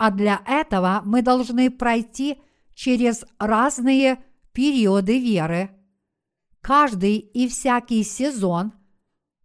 а 0.02 0.10
для 0.10 0.42
этого 0.46 1.00
мы 1.04 1.22
должны 1.22 1.70
пройти 1.70 2.36
через 2.74 3.24
разные 3.38 4.18
периоды 4.52 5.20
веры. 5.20 5.70
Каждый 6.62 7.18
и 7.18 7.46
всякий 7.48 8.02
сезон, 8.02 8.72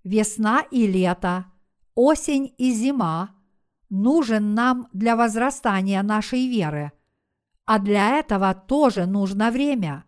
весна 0.03 0.61
и 0.71 0.87
лето, 0.87 1.47
осень 1.95 2.53
и 2.57 2.71
зима 2.71 3.35
нужен 3.89 4.53
нам 4.53 4.87
для 4.93 5.15
возрастания 5.15 6.01
нашей 6.03 6.47
веры. 6.47 6.93
А 7.65 7.79
для 7.79 8.19
этого 8.19 8.53
тоже 8.53 9.05
нужно 9.05 9.51
время. 9.51 10.05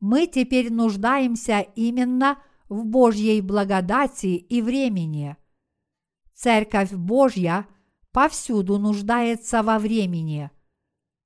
Мы 0.00 0.26
теперь 0.26 0.72
нуждаемся 0.72 1.60
именно 1.60 2.38
в 2.70 2.84
Божьей 2.84 3.42
благодати 3.42 4.36
и 4.36 4.62
времени. 4.62 5.36
Церковь 6.34 6.92
Божья– 6.92 7.66
повсюду 8.12 8.78
нуждается 8.78 9.62
во 9.62 9.78
времени. 9.78 10.50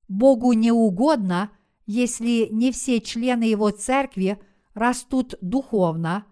Богу 0.09 0.53
не 0.53 0.73
угодно, 0.73 1.51
если 1.87 2.49
не 2.51 2.71
все 2.71 3.01
члены 3.01 3.45
Его 3.45 3.71
церкви 3.71 4.39
растут 4.75 5.35
духовно, 5.41 6.27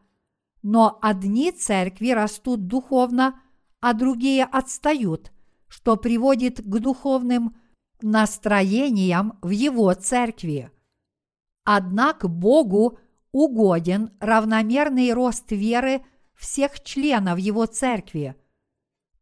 но 0.63 0.99
одни 1.01 1.53
церкви 1.53 2.11
растут 2.11 2.67
духовно, 2.67 3.41
а 3.81 3.95
другие 3.95 4.45
отстают, 4.45 5.33
что 5.69 5.97
приводит 5.97 6.61
к 6.61 6.79
духовным 6.79 7.57
настроениям 8.03 9.39
в 9.43 9.51
Его 9.51 9.93
церкви. 9.95 10.71
Однако 11.65 12.29
Богу 12.29 12.99
угоден 13.33 14.11
равномерный 14.21 15.13
рост 15.13 15.51
веры 15.53 16.05
всех 16.35 16.83
членов 16.83 17.39
Его 17.39 17.67
церкви. 17.67 18.35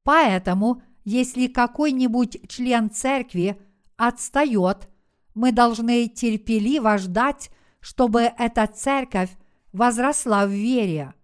Поэтому 0.03 0.83
если 1.05 1.47
какой-нибудь 1.47 2.49
член 2.49 2.91
церкви 2.91 3.61
отстает, 3.97 4.89
мы 5.35 5.53
должны 5.53 6.09
терпеливо 6.09 6.99
ждать, 6.99 7.51
чтобы 7.89 8.20
эта 8.36 8.66
церковь 8.66 9.30
возросла 9.72 10.45
в 10.45 10.51
вере. 10.51 11.14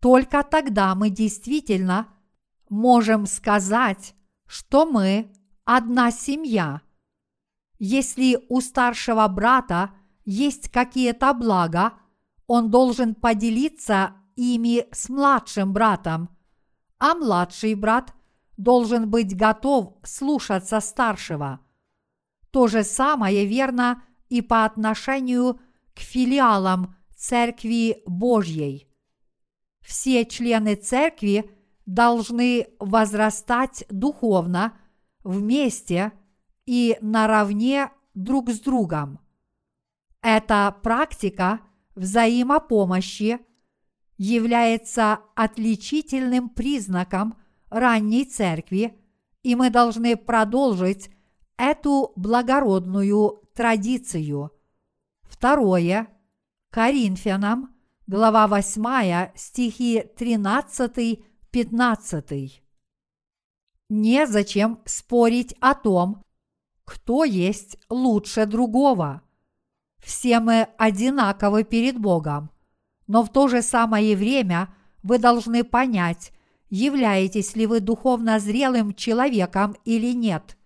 Только 0.00 0.42
тогда 0.42 0.94
мы 0.94 1.10
действительно 1.10 2.08
можем 2.70 3.26
сказать, 3.26 4.14
что 4.46 4.86
мы 4.86 5.30
одна 5.66 6.10
семья. 6.10 6.80
Если 7.78 8.46
у 8.48 8.62
старшего 8.62 9.28
брата 9.28 9.90
есть 10.24 10.70
какие-то 10.70 11.34
блага, 11.34 11.92
он 12.46 12.70
должен 12.70 13.14
поделиться 13.14 14.14
ими 14.36 14.86
с 14.90 15.10
младшим 15.10 15.74
братом, 15.74 16.30
а 16.98 17.14
младший 17.14 17.74
брат 17.74 18.14
должен 18.56 19.10
быть 19.10 19.36
готов 19.36 19.98
слушаться 20.02 20.80
старшего. 20.80 21.60
То 22.50 22.68
же 22.68 22.84
самое 22.84 23.44
верно 23.44 24.02
и 24.30 24.40
по 24.40 24.64
отношению 24.64 25.60
к 25.94 26.00
филиалам 26.00 26.96
Церкви 27.16 28.02
Божьей. 28.06 28.88
Все 29.80 30.24
члены 30.24 30.74
Церкви 30.76 31.50
должны 31.86 32.68
возрастать 32.78 33.84
духовно 33.88 34.78
вместе 35.22 36.12
и 36.66 36.96
наравне 37.00 37.90
друг 38.14 38.50
с 38.50 38.60
другом. 38.60 39.20
Эта 40.22 40.74
практика 40.82 41.60
взаимопомощи 41.94 43.40
является 44.16 45.20
отличительным 45.34 46.48
признаком 46.48 47.36
ранней 47.68 48.24
церкви, 48.24 48.98
и 49.42 49.54
мы 49.56 49.70
должны 49.70 50.16
продолжить 50.16 51.10
эту 51.56 52.12
благородную 52.16 53.42
традицию. 53.54 54.50
Второе. 55.44 56.08
Коринфянам, 56.70 57.76
глава 58.06 58.48
8, 58.48 59.32
стихи 59.36 60.02
13-15. 60.16 62.62
Незачем 63.90 64.78
спорить 64.86 65.54
о 65.60 65.74
том, 65.74 66.24
кто 66.86 67.24
есть 67.24 67.76
лучше 67.90 68.46
другого. 68.46 69.20
Все 70.02 70.40
мы 70.40 70.68
одинаковы 70.78 71.64
перед 71.64 71.98
Богом, 71.98 72.50
но 73.06 73.22
в 73.22 73.30
то 73.30 73.46
же 73.46 73.60
самое 73.60 74.16
время 74.16 74.74
вы 75.02 75.18
должны 75.18 75.62
понять, 75.62 76.32
являетесь 76.70 77.54
ли 77.54 77.66
вы 77.66 77.80
духовно 77.80 78.38
зрелым 78.38 78.94
человеком 78.94 79.76
или 79.84 80.14
нет. 80.14 80.56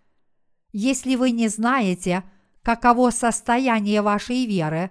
Если 0.70 1.16
вы 1.16 1.33
не 1.33 1.49
знаете, 1.49 2.22
каково 2.69 3.09
состояние 3.09 4.03
вашей 4.03 4.45
веры, 4.45 4.91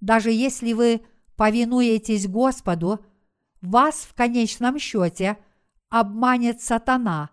даже 0.00 0.30
если 0.30 0.74
вы 0.74 1.02
повинуетесь 1.34 2.28
Господу, 2.28 3.04
вас 3.60 4.06
в 4.08 4.14
конечном 4.14 4.78
счете 4.78 5.36
обманет 5.88 6.62
сатана, 6.62 7.30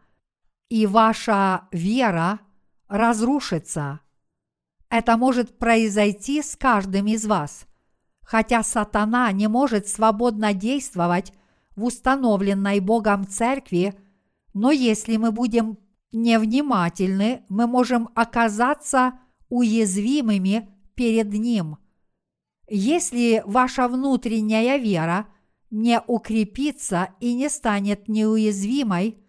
и 0.68 0.88
ваша 0.88 1.68
вера 1.72 2.40
разрушится. 2.88 4.00
Это 4.90 5.16
может 5.16 5.60
произойти 5.60 6.42
с 6.42 6.56
каждым 6.56 7.06
из 7.06 7.28
вас, 7.28 7.68
хотя 8.24 8.64
сатана 8.64 9.32
не 9.32 9.48
может 9.48 9.88
свободно 9.88 10.56
действовать 10.56 11.34
в 11.76 11.84
установленной 11.84 12.80
Богом 12.80 13.28
церкви, 13.28 13.94
но 14.56 14.72
если 14.72 15.18
мы 15.18 15.32
будем 15.32 15.78
невнимательны, 16.12 17.44
мы 17.48 17.68
можем 17.68 18.10
оказаться 18.16 19.20
уязвимыми 19.54 20.68
перед 20.96 21.32
Ним. 21.32 21.78
Если 22.68 23.44
ваша 23.46 23.88
внутренняя 23.88 24.78
вера 24.78 25.28
не 25.70 26.02
укрепится 26.08 27.10
и 27.20 27.36
не 27.36 27.50
станет 27.50 28.08
неуязвимой, 28.08 29.20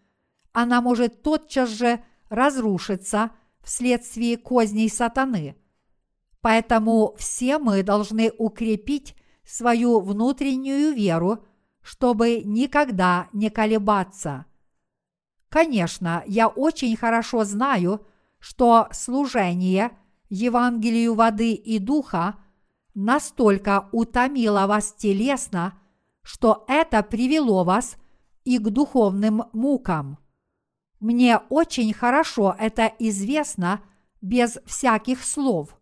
она 0.52 0.80
может 0.80 1.20
тотчас 1.22 1.68
же 1.68 2.02
разрушиться 2.30 3.32
вследствие 3.62 4.38
козней 4.38 4.88
сатаны. 4.88 5.56
Поэтому 6.40 7.14
все 7.18 7.58
мы 7.58 7.82
должны 7.82 8.32
укрепить 8.38 9.14
свою 9.44 10.00
внутреннюю 10.00 10.94
веру, 10.94 11.44
чтобы 11.82 12.40
никогда 12.46 13.28
не 13.34 13.50
колебаться. 13.50 14.46
Конечно, 15.50 16.22
я 16.26 16.48
очень 16.48 16.96
хорошо 16.96 17.44
знаю, 17.44 18.06
что 18.38 18.88
служение 18.90 19.90
Евангелию 20.34 21.14
воды 21.14 21.52
и 21.52 21.78
духа 21.78 22.34
настолько 22.94 23.88
утомило 23.92 24.66
вас 24.66 24.92
телесно, 24.92 25.80
что 26.22 26.64
это 26.66 27.04
привело 27.04 27.62
вас 27.62 27.96
и 28.42 28.58
к 28.58 28.68
духовным 28.70 29.44
мукам. 29.52 30.18
Мне 30.98 31.38
очень 31.50 31.92
хорошо 31.92 32.56
это 32.58 32.92
известно 32.98 33.80
без 34.20 34.58
всяких 34.66 35.22
слов. 35.22 35.78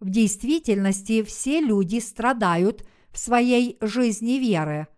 В 0.00 0.10
действительности 0.10 1.22
все 1.22 1.60
люди 1.60 2.00
страдают 2.00 2.84
в 3.12 3.18
своей 3.18 3.78
жизни 3.80 4.38
веры. 4.38 4.88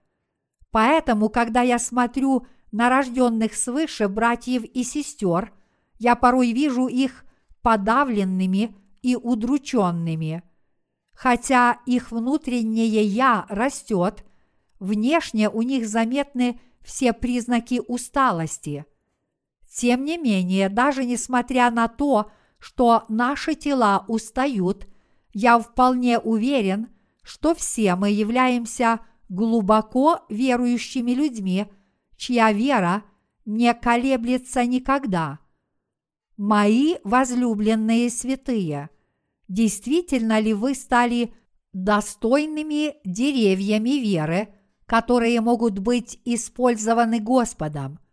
Поэтому, 0.70 1.28
когда 1.28 1.60
я 1.60 1.78
смотрю 1.78 2.46
на 2.72 2.88
рожденных 2.88 3.54
свыше 3.54 4.08
братьев 4.08 4.64
и 4.64 4.84
сестер, 4.84 5.52
я 5.98 6.16
порой 6.16 6.52
вижу 6.52 6.86
их 6.86 7.26
подавленными 7.62 8.74
и 9.02 9.16
удрученными. 9.16 10.42
Хотя 11.12 11.80
их 11.86 12.11
внутреннее 12.11 13.02
«я» 13.04 13.46
растет, 13.48 14.24
внешне 14.78 15.50
у 15.50 15.62
них 15.62 15.88
заметны 15.88 16.61
все 16.82 17.12
признаки 17.12 17.82
усталости. 17.86 18.86
Тем 19.72 20.04
не 20.04 20.16
менее, 20.16 20.68
даже 20.68 21.04
несмотря 21.04 21.70
на 21.70 21.88
то, 21.88 22.30
что 22.58 23.04
наши 23.08 23.54
тела 23.54 24.04
устают, 24.08 24.88
я 25.32 25.58
вполне 25.58 26.18
уверен, 26.18 26.88
что 27.22 27.54
все 27.54 27.94
мы 27.94 28.11
являемся 28.11 29.00
глубоко 29.28 30.24
верующими 30.28 31.12
людьми, 31.12 31.66
чья 32.16 32.52
вера 32.52 33.04
не 33.44 33.72
колеблется 33.72 34.64
никогда. 34.66 35.38
Мои 36.41 36.97
возлюбленные 37.05 38.09
святые, 38.09 38.88
действительно 39.49 40.41
ли 40.41 40.55
вы 40.55 40.74
стали 40.74 41.34
достойными 41.72 42.97
деревьями 43.05 44.01
веры, 44.01 44.49
которые 44.86 45.41
могут 45.41 45.78
быть 45.78 46.18
использованы 46.24 47.20
Господом– 47.20 47.99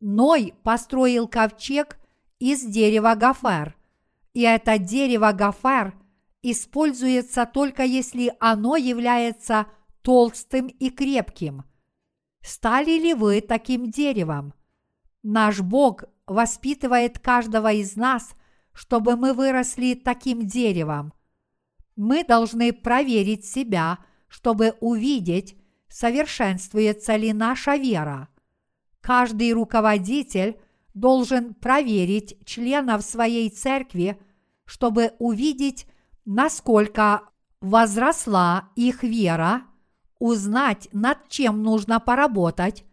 Ной 0.00 0.54
построил 0.62 1.28
ковчег 1.28 1.98
из 2.38 2.64
дерева 2.64 3.14
гафер, 3.14 3.76
и 4.32 4.40
это 4.40 4.78
дерево 4.78 5.32
гафер 5.32 5.94
используется 6.42 7.44
только 7.44 7.82
если 7.82 8.32
оно 8.40 8.76
является 8.76 9.66
толстым 10.00 10.68
и 10.68 10.88
крепким. 10.88 11.64
Стали 12.40 12.98
ли 12.98 13.12
вы 13.12 13.42
таким 13.42 13.90
деревом? 13.90 14.54
Наш 15.22 15.60
Бог 15.60 16.04
воспитывает 16.26 17.18
каждого 17.18 17.72
из 17.72 17.96
нас, 17.96 18.34
чтобы 18.72 19.16
мы 19.16 19.34
выросли 19.34 19.94
таким 19.94 20.46
деревом. 20.46 21.12
Мы 21.96 22.24
должны 22.24 22.72
проверить 22.72 23.44
себя, 23.44 23.98
чтобы 24.28 24.76
увидеть, 24.80 25.56
совершенствуется 25.88 27.16
ли 27.16 27.32
наша 27.32 27.76
вера. 27.76 28.28
Каждый 29.00 29.52
руководитель 29.52 30.58
должен 30.94 31.54
проверить 31.54 32.38
членов 32.46 33.02
своей 33.02 33.50
церкви, 33.50 34.18
чтобы 34.64 35.12
увидеть, 35.18 35.86
насколько 36.24 37.22
возросла 37.60 38.70
их 38.76 39.02
вера, 39.02 39.64
узнать, 40.18 40.88
над 40.92 41.28
чем 41.28 41.62
нужно 41.62 41.98
поработать, 41.98 42.84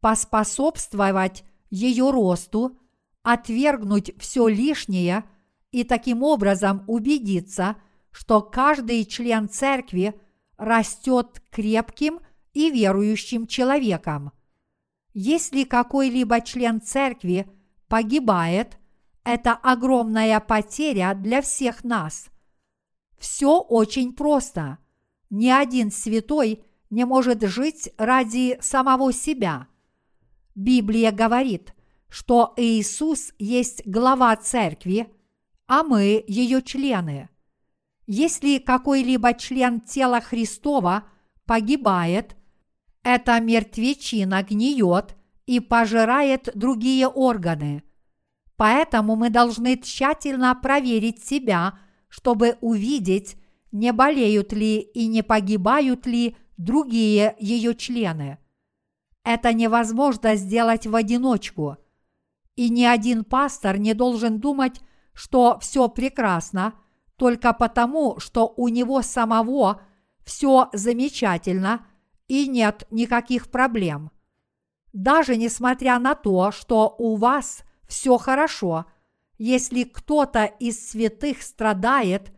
поспособствовать 0.00 1.44
ее 1.70 2.10
росту, 2.10 2.78
отвергнуть 3.22 4.12
все 4.18 4.48
лишнее 4.48 5.24
и 5.70 5.84
таким 5.84 6.22
образом 6.22 6.84
убедиться, 6.86 7.76
что 8.10 8.40
каждый 8.40 9.04
член 9.04 9.48
церкви 9.48 10.18
растет 10.56 11.42
крепким 11.50 12.20
и 12.52 12.70
верующим 12.70 13.46
человеком. 13.46 14.32
Если 15.14 15.64
какой-либо 15.64 16.40
член 16.40 16.80
церкви 16.80 17.50
погибает, 17.88 18.78
это 19.24 19.52
огромная 19.52 20.40
потеря 20.40 21.14
для 21.14 21.42
всех 21.42 21.84
нас. 21.84 22.28
Все 23.18 23.60
очень 23.60 24.14
просто. 24.14 24.78
Ни 25.28 25.48
один 25.48 25.90
святой 25.90 26.64
не 26.90 27.04
может 27.04 27.42
жить 27.42 27.90
ради 27.98 28.58
самого 28.60 29.12
себя. 29.12 29.66
Библия 30.58 31.12
говорит, 31.12 31.72
что 32.08 32.52
Иисус 32.56 33.32
есть 33.38 33.86
глава 33.86 34.34
церкви, 34.34 35.06
а 35.68 35.84
мы 35.84 36.24
ее 36.26 36.62
члены. 36.62 37.28
Если 38.08 38.58
какой-либо 38.58 39.34
член 39.34 39.80
тела 39.80 40.20
Христова 40.20 41.04
погибает, 41.46 42.34
эта 43.04 43.38
мертвечина 43.38 44.42
гниет 44.42 45.14
и 45.46 45.60
пожирает 45.60 46.50
другие 46.56 47.06
органы. 47.06 47.84
Поэтому 48.56 49.14
мы 49.14 49.30
должны 49.30 49.76
тщательно 49.76 50.56
проверить 50.56 51.24
себя, 51.24 51.78
чтобы 52.08 52.58
увидеть, 52.60 53.36
не 53.70 53.92
болеют 53.92 54.52
ли 54.52 54.80
и 54.80 55.06
не 55.06 55.22
погибают 55.22 56.04
ли 56.06 56.36
другие 56.56 57.36
ее 57.38 57.76
члены. 57.76 58.38
Это 59.28 59.52
невозможно 59.52 60.36
сделать 60.36 60.86
в 60.86 60.96
одиночку. 60.96 61.76
И 62.56 62.70
ни 62.70 62.84
один 62.84 63.24
пастор 63.24 63.76
не 63.76 63.92
должен 63.92 64.40
думать, 64.40 64.80
что 65.12 65.58
все 65.60 65.88
прекрасно, 65.88 66.72
только 67.16 67.52
потому, 67.52 68.18
что 68.20 68.52
у 68.56 68.68
него 68.68 69.02
самого 69.02 69.82
все 70.24 70.70
замечательно– 70.72 71.86
и 72.28 72.46
нет 72.46 72.86
никаких 72.90 73.50
проблем. 73.50 74.10
Даже 74.92 75.36
несмотря 75.36 75.98
на 75.98 76.14
то, 76.14 76.52
что 76.52 76.94
у 76.98 77.16
вас 77.16 77.62
все 77.88 78.18
хорошо, 78.18 78.86
если 79.38 79.84
кто-то 79.84 80.44
из 80.44 80.90
святых 80.90 81.42
страдает, 81.42 82.32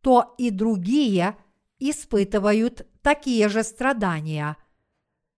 то 0.00 0.34
и 0.38 0.50
другие 0.50 1.36
испытывают 1.78 2.86
такие 3.02 3.48
же 3.48 3.62
страдания. 3.62 4.56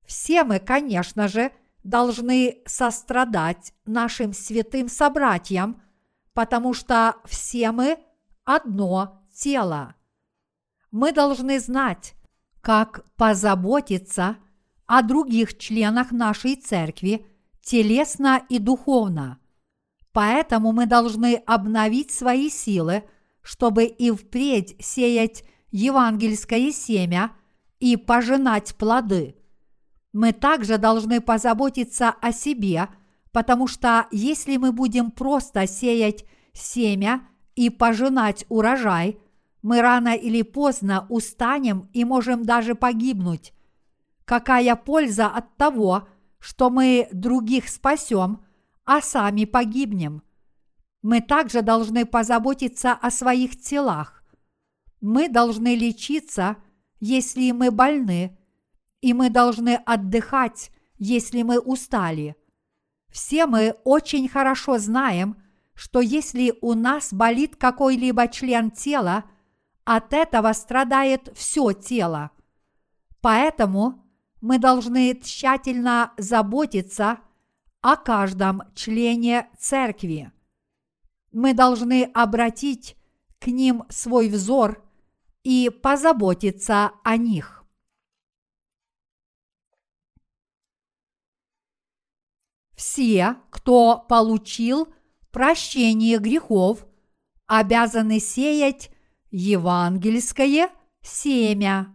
Все 0.09 0.43
мы, 0.43 0.59
конечно 0.59 1.29
же, 1.29 1.53
должны 1.85 2.63
сострадать 2.65 3.75
нашим 3.85 4.33
святым 4.33 4.89
собратьям, 4.89 5.83
потому 6.33 6.73
что 6.73 7.17
все 7.27 7.73
мы 7.73 7.99
одно 8.45 9.23
тело. 9.35 9.95
Мы 10.91 11.13
должны 11.13 11.61
знать, 11.61 12.15
как 12.63 13.05
позаботиться 13.17 14.39
о 14.87 15.03
других 15.03 15.59
членах 15.59 16.11
нашей 16.11 16.57
церкви 16.57 17.27
телесно 17.61 18.43
и 18.49 18.59
духовно. 18.59 19.39
Поэтому 20.13 20.73
мы 20.73 20.87
должны 20.87 21.35
обновить 21.47 22.13
свои 22.13 22.49
силы, 22.49 23.05
чтобы 23.43 23.85
и 23.85 24.11
впредь 24.11 24.75
сеять 24.81 25.45
евангельское 25.71 26.73
семя 26.73 27.33
и 27.79 27.99
пожинать 27.99 28.75
плоды. 28.77 29.38
Мы 30.19 30.33
также 30.33 30.79
должны 30.79 31.21
позаботиться 31.21 32.09
о 32.11 32.33
себе, 32.33 32.89
потому 33.31 33.69
что 33.69 34.09
если 34.11 34.57
мы 34.57 34.73
будем 34.73 35.13
просто 35.13 35.69
сеять 35.69 36.25
семя 36.53 37.23
и 37.55 37.71
пожинать 37.71 38.45
урожай, 38.49 39.21
мы 39.63 39.81
рано 39.81 40.17
или 40.17 40.43
поздно 40.43 41.07
устанем 41.09 41.89
и 41.93 42.05
можем 42.05 42.45
даже 42.45 42.75
погибнуть. 42.75 43.53
Какая 44.25 44.75
польза 44.75 45.29
от 45.29 45.57
того, 45.57 46.09
что 46.41 46.69
мы 46.69 47.09
других 47.13 47.69
спасем, 47.69 48.45
а 48.85 49.01
сами 49.01 49.45
погибнем? 49.45 50.25
Мы 51.01 51.21
также 51.21 51.63
должны 51.63 52.05
позаботиться 52.05 52.91
о 52.91 53.13
своих 53.13 53.57
телах. 53.61 54.25
Мы 55.01 55.29
должны 55.29 55.77
лечиться, 55.77 56.57
если 56.99 57.53
мы 57.53 57.71
больны, 57.71 58.38
и 59.01 59.13
мы 59.13 59.31
должны 59.31 59.77
отдыхать, 59.77 60.71
если 60.99 61.43
мы 61.43 61.59
устали. 61.59 62.37
Все 63.11 63.47
мы 63.47 63.77
очень 63.85 64.29
хорошо 64.29 64.79
знаем, 64.79 65.37
что 65.75 66.01
если 66.01 66.55
у 66.61 66.75
нас 66.75 67.13
болит 67.13 67.57
какой-либо 67.57 68.29
член 68.29 68.71
тела, 68.71 69.25
от 69.85 70.13
этого 70.13 70.53
страдает 70.53 71.31
все 71.35 71.73
тело. 71.73 72.31
Поэтому 73.21 74.05
мы 74.41 74.59
должны 74.59 75.15
тщательно 75.15 76.13
заботиться 76.19 77.21
о 77.81 77.97
каждом 77.97 78.63
члене 78.75 79.49
церкви. 79.59 80.33
Мы 81.33 81.55
должны 81.55 82.05
обратить 82.13 82.97
к 83.39 83.47
ним 83.47 83.85
свой 83.89 84.29
взор 84.29 84.85
и 85.45 85.71
позаботиться 85.71 86.93
о 87.05 87.17
них. 87.17 87.58
Все, 92.79 93.35
кто 93.51 94.07
получил 94.09 94.87
прощение 95.33 96.19
грехов, 96.19 96.87
обязаны 97.49 98.21
сеять 98.21 98.93
евангельское 99.33 100.71
семя. 101.03 101.93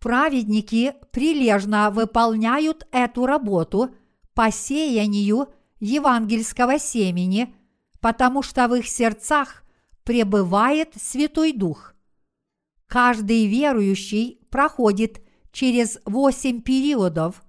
Праведники 0.00 0.96
прилежно 1.12 1.92
выполняют 1.92 2.88
эту 2.90 3.24
работу 3.24 3.94
по 4.34 4.50
сеянию 4.50 5.54
евангельского 5.78 6.80
семени, 6.80 7.54
потому 8.00 8.42
что 8.42 8.66
в 8.66 8.74
их 8.74 8.88
сердцах 8.88 9.62
пребывает 10.02 10.92
Святой 11.00 11.52
Дух. 11.52 11.94
Каждый 12.88 13.46
верующий 13.46 14.44
проходит 14.50 15.23
через 15.54 16.00
восемь 16.04 16.60
периодов, 16.60 17.42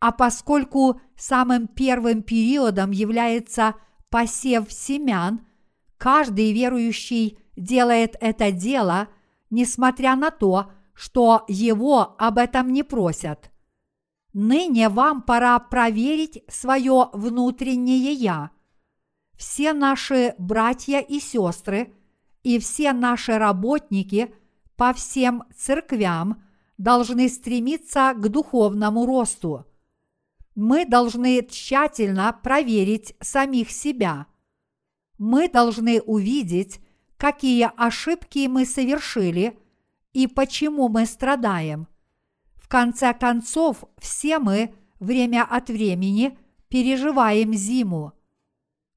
а 0.00 0.10
поскольку 0.12 1.00
самым 1.14 1.68
первым 1.68 2.22
периодом 2.22 2.90
является 2.90 3.74
посев 4.08 4.72
семян, 4.72 5.46
каждый 5.98 6.52
верующий 6.52 7.38
делает 7.54 8.16
это 8.20 8.50
дело, 8.50 9.08
несмотря 9.50 10.16
на 10.16 10.30
то, 10.30 10.72
что 10.94 11.44
его 11.46 12.16
об 12.18 12.38
этом 12.38 12.72
не 12.72 12.82
просят. 12.82 13.50
Ныне 14.32 14.88
вам 14.88 15.20
пора 15.22 15.58
проверить 15.58 16.42
свое 16.48 17.10
внутреннее 17.12 18.12
«я». 18.12 18.50
Все 19.36 19.72
наши 19.72 20.34
братья 20.38 21.00
и 21.00 21.20
сестры 21.20 21.92
и 22.42 22.58
все 22.58 22.92
наши 22.92 23.36
работники 23.36 24.34
по 24.76 24.92
всем 24.92 25.44
церквям 25.54 26.43
должны 26.78 27.28
стремиться 27.28 28.14
к 28.14 28.28
духовному 28.28 29.06
росту. 29.06 29.66
Мы 30.54 30.86
должны 30.86 31.44
тщательно 31.44 32.38
проверить 32.42 33.14
самих 33.20 33.70
себя. 33.70 34.26
Мы 35.18 35.48
должны 35.48 36.00
увидеть, 36.00 36.80
какие 37.16 37.70
ошибки 37.76 38.46
мы 38.46 38.64
совершили 38.64 39.58
и 40.12 40.26
почему 40.26 40.88
мы 40.88 41.06
страдаем. 41.06 41.88
В 42.54 42.68
конце 42.68 43.12
концов, 43.14 43.84
все 43.98 44.38
мы 44.38 44.74
время 45.00 45.44
от 45.44 45.68
времени 45.68 46.38
переживаем 46.68 47.52
зиму. 47.52 48.12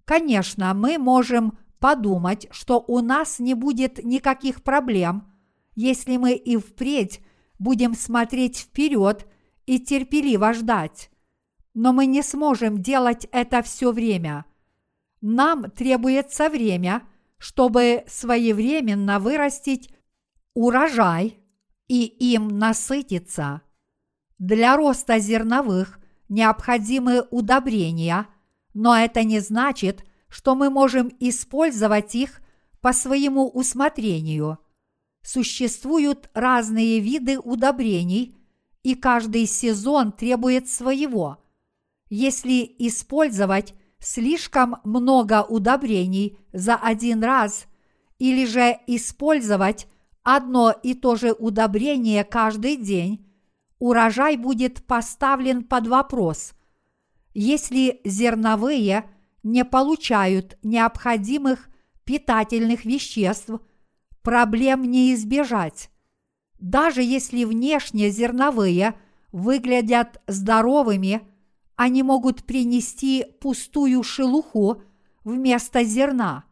Конечно, 0.06 0.74
мы 0.74 0.98
можем 0.98 1.58
подумать, 1.80 2.48
что 2.52 2.84
у 2.88 3.02
нас 3.02 3.40
не 3.40 3.54
будет 3.54 4.04
никаких 4.04 4.64
проблем, 4.64 5.32
если 5.76 6.18
мы 6.18 6.34
и 6.34 6.58
впредь 6.58 7.22
будем 7.60 7.96
смотреть 7.96 8.58
вперед 8.58 9.28
и 9.66 9.80
терпеливо 9.80 10.54
ждать. 10.54 11.10
Но 11.74 11.94
мы 11.94 12.06
не 12.06 12.24
сможем 12.24 12.82
делать 12.82 13.28
это 13.32 13.62
все 13.62 13.92
время. 13.92 14.46
Нам 15.22 15.70
требуется 15.72 16.50
время, 16.50 17.04
чтобы 17.38 18.04
своевременно 18.08 19.20
вырастить 19.20 19.94
урожай 20.54 21.38
и 21.88 22.06
им 22.06 22.48
насытиться. 22.48 23.62
Для 24.40 24.76
роста 24.76 25.20
зерновых 25.20 26.00
необходимы 26.30 27.26
удобрения, 27.32 28.28
но 28.74 28.96
это 28.96 29.24
не 29.24 29.40
значит, 29.40 30.04
что 30.30 30.56
мы 30.56 30.70
можем 30.70 31.12
использовать 31.20 32.16
их 32.16 32.42
по 32.82 32.94
своему 32.94 33.48
усмотрению– 33.48 34.60
Существуют 35.28 36.30
разные 36.34 37.02
виды 37.02 37.38
удобрений, 37.38 38.38
и 38.82 38.96
каждый 38.96 39.46
сезон 39.46 40.14
требует 40.14 40.70
своего. 40.70 41.44
Если 42.10 42.64
использовать 42.80 43.74
слишком 44.00 44.78
много 44.86 45.44
удобрений 45.44 46.40
за 46.54 46.76
один 46.76 47.26
раз 47.26 47.66
или 48.20 48.46
же 48.46 48.80
использовать 48.88 49.88
одно 50.24 50.72
и 50.72 50.94
то 50.94 51.18
же 51.18 51.34
удобрение 51.34 52.24
каждый 52.24 52.78
день, 52.78 53.30
урожай 53.80 54.38
будет 54.38 54.86
поставлен 54.86 55.66
под 55.66 55.88
вопрос. 55.88 56.54
Если 57.34 58.00
зерновые 58.06 59.04
не 59.44 59.66
получают 59.66 60.58
необходимых 60.64 61.68
питательных 62.06 62.86
веществ– 62.86 63.50
проблем 64.28 64.84
не 64.84 65.14
избежать. 65.14 65.90
Даже 66.60 67.02
если 67.02 67.46
внешне 67.46 68.10
зерновые 68.10 69.00
выглядят 69.32 70.22
здоровыми, 70.28 71.22
они 71.78 72.04
могут 72.04 72.44
принести 72.44 73.26
пустую 73.40 74.04
шелуху 74.04 74.84
вместо 75.24 75.86
зерна. 75.86 76.44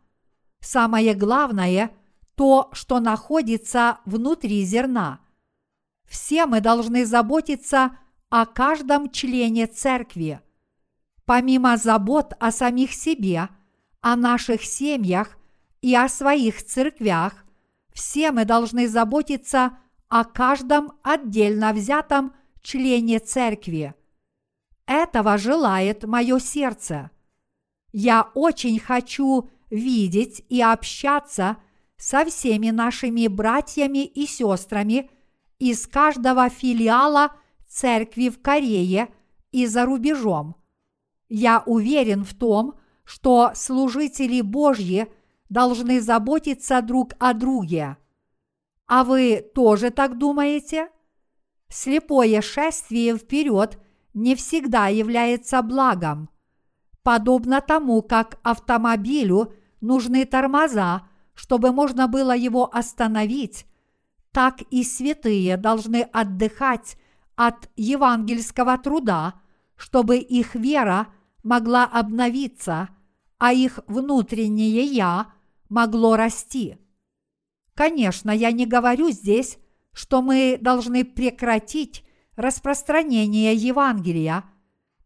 Самое 0.61 1.15
главное– 1.15 1.91
то, 2.35 2.69
что 2.71 3.01
находится 3.01 3.97
внутри 4.05 4.63
зерна. 4.63 5.19
Все 6.07 6.45
мы 6.45 6.61
должны 6.61 7.05
заботиться 7.05 7.97
о 8.29 8.45
каждом 8.45 9.09
члене 9.09 9.67
церкви. 9.67 10.39
Помимо 11.25 11.75
забот 11.75 12.35
о 12.39 12.53
самих 12.53 12.93
себе, 12.93 13.49
о 13.99 14.15
наших 14.15 14.63
семьях 14.63 15.37
и 15.81 15.93
о 15.93 16.07
своих 16.07 16.63
церквях, 16.63 17.44
все 17.95 18.31
мы 18.31 18.45
должны 18.45 18.87
заботиться 18.87 19.77
о 20.09 20.25
каждом 20.25 20.91
отдельно 21.01 21.71
взятом 21.73 22.33
члене 22.61 23.19
церкви. 23.19 23.95
Этого 24.85 25.37
желает 25.37 26.03
мое 26.03 26.39
сердце. 26.39 27.09
Я 27.91 28.29
очень 28.35 28.79
хочу 28.79 29.49
видеть 29.69 30.43
и 30.49 30.61
общаться 30.61 31.57
со 31.97 32.25
всеми 32.25 32.69
нашими 32.69 33.27
братьями 33.27 34.05
и 34.05 34.27
сестрами 34.27 35.09
из 35.57 35.87
каждого 35.87 36.49
филиала 36.49 37.31
церкви 37.67 38.27
в 38.27 38.41
Корее 38.41 39.07
и 39.51 39.65
за 39.65 39.85
рубежом. 39.85 40.57
Я 41.29 41.63
уверен 41.65 42.25
в 42.25 42.33
том, 42.33 42.75
что 43.05 43.51
служители 43.55 44.41
Божьи 44.41 45.07
должны 45.49 46.01
заботиться 46.01 46.81
друг 46.81 47.13
о 47.19 47.33
друге. 47.33 47.97
А 48.87 49.03
вы 49.03 49.45
тоже 49.53 49.89
так 49.89 50.17
думаете? 50.17 50.89
Слепое 51.69 52.41
шествие 52.41 53.17
вперед 53.17 53.79
не 54.13 54.35
всегда 54.35 54.87
является 54.87 55.61
благом. 55.61 56.29
Подобно 57.03 57.61
тому, 57.61 58.01
как 58.01 58.39
автомобилю 58.43 59.53
нужны 59.81 60.25
тормоза, 60.25 61.07
чтобы 61.33 61.71
можно 61.71 62.07
было 62.07 62.35
его 62.35 62.73
остановить, 62.73 63.65
так 64.31 64.61
и 64.69 64.83
святые 64.83 65.57
должны 65.57 66.01
отдыхать 66.01 66.97
от 67.35 67.69
евангельского 67.75 68.77
труда, 68.77 69.35
чтобы 69.75 70.17
их 70.17 70.55
вера 70.55 71.07
могла 71.43 71.83
обновиться, 71.83 72.89
а 73.37 73.53
их 73.53 73.79
внутреннее 73.87 74.83
«я» 74.83 75.34
могло 75.75 76.15
расти. 76.15 76.77
Конечно, 77.73 78.31
я 78.31 78.53
не 78.53 78.65
говорю 78.65 79.09
здесь, 79.09 79.57
что 79.91 80.21
мы 80.21 80.57
должны 80.61 81.03
прекратить 81.03 82.05
распространение 82.37 83.53
Евангелия, 83.53 84.45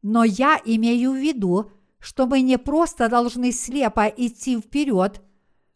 но 0.04 0.24
я 0.24 0.62
имею 0.64 1.14
в 1.14 1.16
виду, 1.18 1.72
что 2.00 2.28
мы 2.28 2.42
не 2.42 2.60
просто 2.60 3.10
должны 3.10 3.52
слепо 3.52 4.08
идти 4.08 4.60
вперед, 4.60 5.24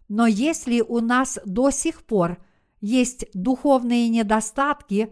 но 0.10 0.28
если 0.28 0.82
у 0.82 1.00
нас 1.00 1.39
до 1.44 1.72
сих 1.72 2.04
пор 2.04 2.38
есть 2.80 3.26
духовные 3.34 4.10
недостатки, 4.10 5.12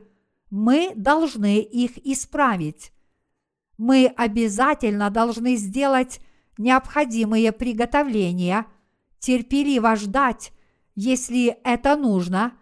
мы 0.52 0.94
должны 0.96 1.60
их 1.60 1.98
исправить. 2.06 2.92
Мы 3.80 4.14
обязательно 4.16 5.10
должны 5.10 5.56
сделать 5.56 6.20
необходимые 6.60 7.52
приготовления, 7.52 8.68
терпеливо 9.22 9.96
ждать, 9.96 10.52
если 10.96 11.58
это 11.64 11.96
нужно, 11.96 12.54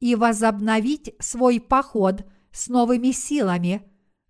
и 0.00 0.14
возобновить 0.14 1.14
свой 1.20 1.60
поход 1.60 2.24
с 2.50 2.68
новыми 2.68 3.12
силами, 3.12 3.82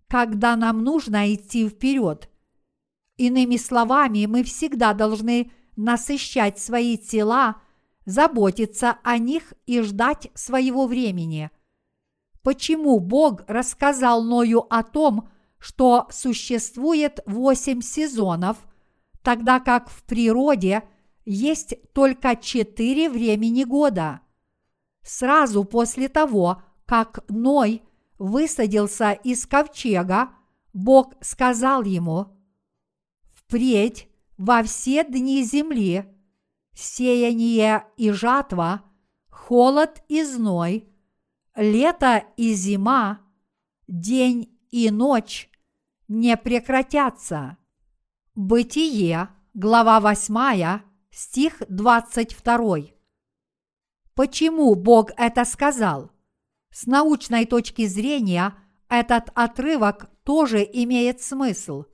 когда 0.07 0.55
нам 0.55 0.83
нужно 0.83 1.33
идти 1.33 1.67
вперед. 1.67 2.29
Иными 3.17 3.57
словами, 3.57 4.25
мы 4.25 4.43
всегда 4.43 4.93
должны 4.93 5.51
насыщать 5.75 6.59
свои 6.59 6.97
тела, 6.97 7.61
заботиться 8.05 8.97
о 9.03 9.17
них 9.17 9.53
и 9.65 9.81
ждать 9.81 10.29
своего 10.33 10.87
времени. 10.87 11.49
Почему 12.41 12.99
Бог 12.99 13.43
рассказал 13.47 14.23
Ною 14.23 14.65
о 14.73 14.83
том, 14.83 15.29
что 15.59 16.07
существует 16.09 17.19
восемь 17.25 17.81
сезонов, 17.81 18.57
тогда 19.21 19.59
как 19.59 19.89
в 19.89 20.03
природе 20.03 20.83
есть 21.31 21.75
только 21.93 22.35
четыре 22.35 23.09
времени 23.09 23.63
года? 23.63 24.21
Сразу 25.03 25.63
после 25.63 26.09
того, 26.09 26.61
как 26.85 27.23
Ной 27.29 27.83
высадился 28.17 29.11
из 29.11 29.45
ковчега, 29.45 30.29
Бог 30.73 31.13
сказал 31.21 31.83
ему– 31.83 32.27
впредь 33.49 34.07
во 34.37 34.61
все 34.63 35.03
дни 35.03 35.43
земли, 35.43 36.05
сеяние 36.73 37.85
и 37.97 38.11
жатва, 38.11 38.83
холод 39.29 40.03
и 40.07 40.23
зной, 40.23 40.87
лето 41.55 42.23
и 42.37 42.53
зима, 42.53 43.21
день 43.87 44.55
и 44.69 44.91
ночь 44.91 45.49
не 46.07 46.37
прекратятся. 46.37 47.57
Бытие, 48.35 49.29
глава 49.55 49.99
8, 49.99 50.88
стих 51.19 51.61
22. 51.69 52.77
Почему 54.15 54.75
Бог 54.75 55.11
это 55.17 55.45
сказал? 55.45 56.11
С 56.71 56.85
научной 56.85 57.45
точки 57.45 57.85
зрения 57.87 58.55
этот 58.87 59.29
отрывок 59.35 60.09
тоже 60.23 60.63
имеет 60.63 61.21
смысл– 61.21 61.85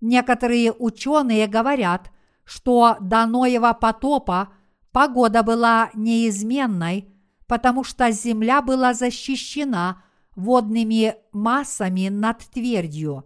Некоторые 0.00 0.72
ученые 0.72 1.46
говорят, 1.46 2.12
что 2.44 2.96
до 3.00 3.26
Ноева 3.26 3.72
потопа 3.72 4.52
погода 4.92 5.42
была 5.42 5.90
неизменной, 5.94 7.12
потому 7.46 7.82
что 7.82 8.10
земля 8.10 8.62
была 8.62 8.94
защищена 8.94 10.02
водными 10.34 11.16
массами 11.32 12.08
над 12.08 12.38
твердью. 12.38 13.24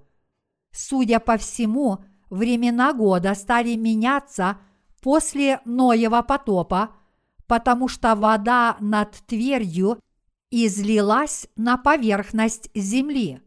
Судя 0.72 1.18
по 1.18 1.36
всему, 1.36 1.98
времена 2.30 2.92
года 2.92 3.34
стали 3.34 3.74
меняться 3.74 4.58
после 5.00 5.60
Ноева 5.64 6.22
потопа, 6.22 6.90
потому 7.46 7.88
что 7.88 8.14
вода 8.14 8.76
над 8.80 9.12
твердью 9.26 9.98
излилась 10.50 11.46
на 11.56 11.76
поверхность 11.76 12.70
земли. 12.74 13.40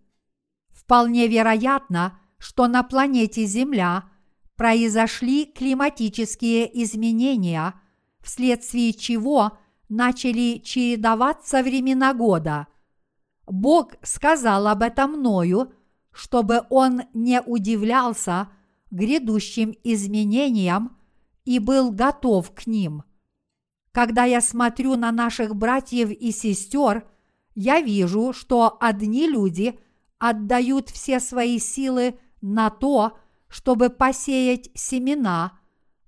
Вполне 0.72 1.28
вероятно, 1.28 2.20
что 2.38 2.68
на 2.68 2.84
планете 2.84 3.46
Земля 3.46 4.10
произошли 4.58 5.46
климатические 5.46 6.84
изменения, 6.84 7.74
вследствие 8.22 8.94
чего 8.94 9.58
начали 9.90 10.60
чередоваться 10.60 11.64
времена 11.64 12.14
года. 12.14 12.68
Бог 13.46 13.94
сказал 14.02 14.68
об 14.68 14.82
этом 14.82 15.14
мною, 15.20 15.74
чтобы 16.12 16.64
он 16.70 17.04
не 17.14 17.42
удивлялся 17.42 18.50
грядущим 18.92 19.74
изменениям 19.84 20.98
и 21.46 21.60
был 21.60 21.92
готов 21.92 22.54
к 22.54 22.68
ним. 22.68 23.04
Когда 23.92 24.24
я 24.24 24.42
смотрю 24.42 24.96
на 24.96 25.12
наших 25.12 25.56
братьев 25.56 26.10
и 26.10 26.32
сестер, 26.32 27.08
я 27.56 27.82
вижу, 27.82 28.34
что 28.34 28.78
одни 28.80 29.28
люди 29.28 29.80
отдают 30.18 30.90
все 30.90 31.20
свои 31.20 31.60
силы 31.60 32.18
на 32.42 32.70
то, 32.70 33.18
чтобы 33.48 33.90
посеять 33.90 34.70
семена, 34.74 35.60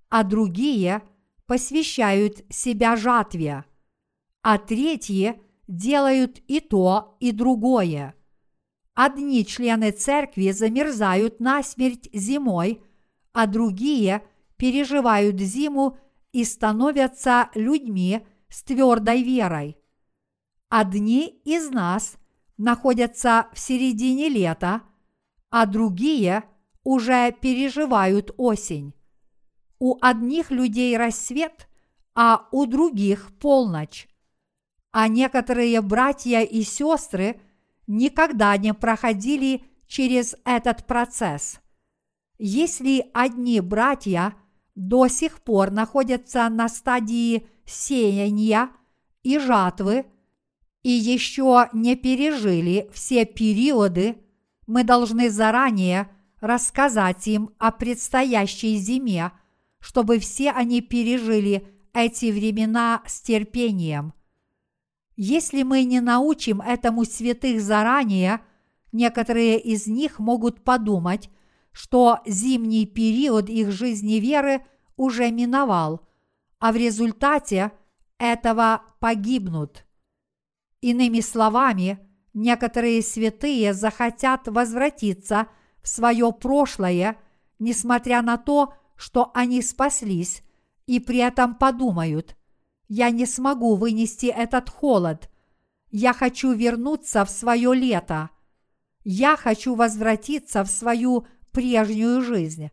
а 0.10 0.24
другие 0.24 1.04
посвящают 1.46 2.44
себя 2.50 2.96
жатве, 2.96 3.66
а 4.42 4.58
третьи 4.58 5.40
делают 5.68 6.40
и 6.48 6.60
то, 6.60 7.18
и 7.20 7.32
другое. 7.32 8.16
Одни 8.94 9.46
члены 9.46 9.92
церкви 9.92 10.52
замерзают 10.52 11.40
насмерть 11.40 12.10
зимой, 12.14 12.82
а 13.34 13.46
другие 13.46 14.24
переживают 14.58 15.40
зиму 15.40 15.98
и 16.32 16.44
становятся 16.44 17.50
людьми 17.56 18.26
с 18.50 18.64
твердой 18.64 19.24
верой. 19.24 19.78
Одни 20.70 21.28
из 21.46 21.70
нас 21.70 22.18
находятся 22.58 23.48
в 23.54 23.60
середине 23.60 24.30
лета– 24.30 24.82
а 25.58 25.66
другие 25.66 26.44
уже 26.84 27.32
переживают 27.32 28.32
осень. 28.36 28.94
У 29.80 29.98
одних 30.02 30.52
людей 30.52 30.98
рассвет, 30.98 31.70
а 32.14 32.50
у 32.52 32.66
других 32.66 33.32
полночь. 33.40 34.10
А 34.92 35.08
некоторые 35.08 35.80
братья 35.80 36.42
и 36.42 36.62
сестры 36.64 37.40
никогда 37.88 38.58
не 38.58 38.74
проходили 38.74 39.64
через 39.88 40.36
этот 40.44 40.86
процесс. 40.86 41.62
Если 42.38 43.10
одни 43.14 43.62
братья 43.62 44.36
до 44.76 45.08
сих 45.08 45.42
пор 45.42 45.72
находятся 45.72 46.48
на 46.50 46.70
стадии 46.70 47.48
сеяния 47.66 48.70
и 49.24 49.40
жатвы 49.40 50.06
и 50.84 50.92
еще 50.92 51.70
не 51.74 51.96
пережили 51.96 52.90
все 52.94 53.26
периоды 53.26 54.18
мы 54.68 54.84
должны 54.84 55.30
заранее 55.30 56.10
рассказать 56.42 57.28
им 57.28 57.52
о 57.58 57.72
предстоящей 57.72 58.78
зиме, 58.78 59.32
чтобы 59.80 60.20
все 60.20 60.52
они 60.52 60.82
пережили 60.82 61.68
эти 61.94 62.32
времена 62.32 63.02
с 63.06 63.22
терпением. 63.22 64.14
Если 65.16 65.64
мы 65.64 65.84
не 65.86 66.02
научим 66.02 66.62
этому 66.62 67.06
святых 67.06 67.62
заранее, 67.62 68.42
некоторые 68.92 69.60
из 69.60 69.88
них 69.88 70.20
могут 70.20 70.64
подумать, 70.64 71.30
что 71.76 72.22
зимний 72.26 72.86
период 72.86 73.50
их 73.50 73.70
жизни 73.70 74.14
веры 74.14 74.66
уже 74.96 75.30
миновал, 75.30 76.08
а 76.58 76.72
в 76.72 76.78
результате 76.78 77.74
этого 78.18 78.82
погибнут. 79.02 79.86
Иными 80.80 81.20
словами, 81.20 82.00
некоторые 82.34 83.02
святые 83.02 83.74
захотят 83.74 84.48
возвратиться 84.48 85.48
в 85.82 85.90
свое 85.90 86.32
прошлое, 86.32 87.18
несмотря 87.60 88.22
на 88.22 88.38
то, 88.38 88.74
что 88.96 89.32
они 89.34 89.62
спаслись, 89.62 90.44
и 90.86 91.02
при 91.02 91.18
этом 91.18 91.56
подумают, 91.56 92.38
я 92.88 93.10
не 93.10 93.26
смогу 93.26 93.76
вынести 93.76 94.28
этот 94.28 94.70
холод, 94.70 95.30
я 95.92 96.14
хочу 96.14 96.54
вернуться 96.54 97.26
в 97.26 97.30
свое 97.30 97.76
лето, 97.76 98.30
я 99.04 99.36
хочу 99.36 99.76
возвратиться 99.76 100.64
в 100.64 100.70
свою 100.70 101.28
прежнюю 101.56 102.22
жизнь. 102.22 102.70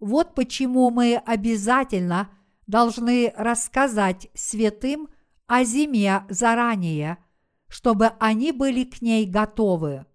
Вот 0.00 0.34
почему 0.34 0.90
мы 0.90 1.16
обязательно 1.16 2.30
должны 2.66 3.34
рассказать 3.36 4.28
святым 4.34 5.08
о 5.46 5.64
зиме 5.64 6.24
заранее, 6.28 7.18
чтобы 7.68 8.06
они 8.20 8.52
были 8.52 8.84
к 8.84 9.02
ней 9.02 9.26
готовы. 9.26 10.06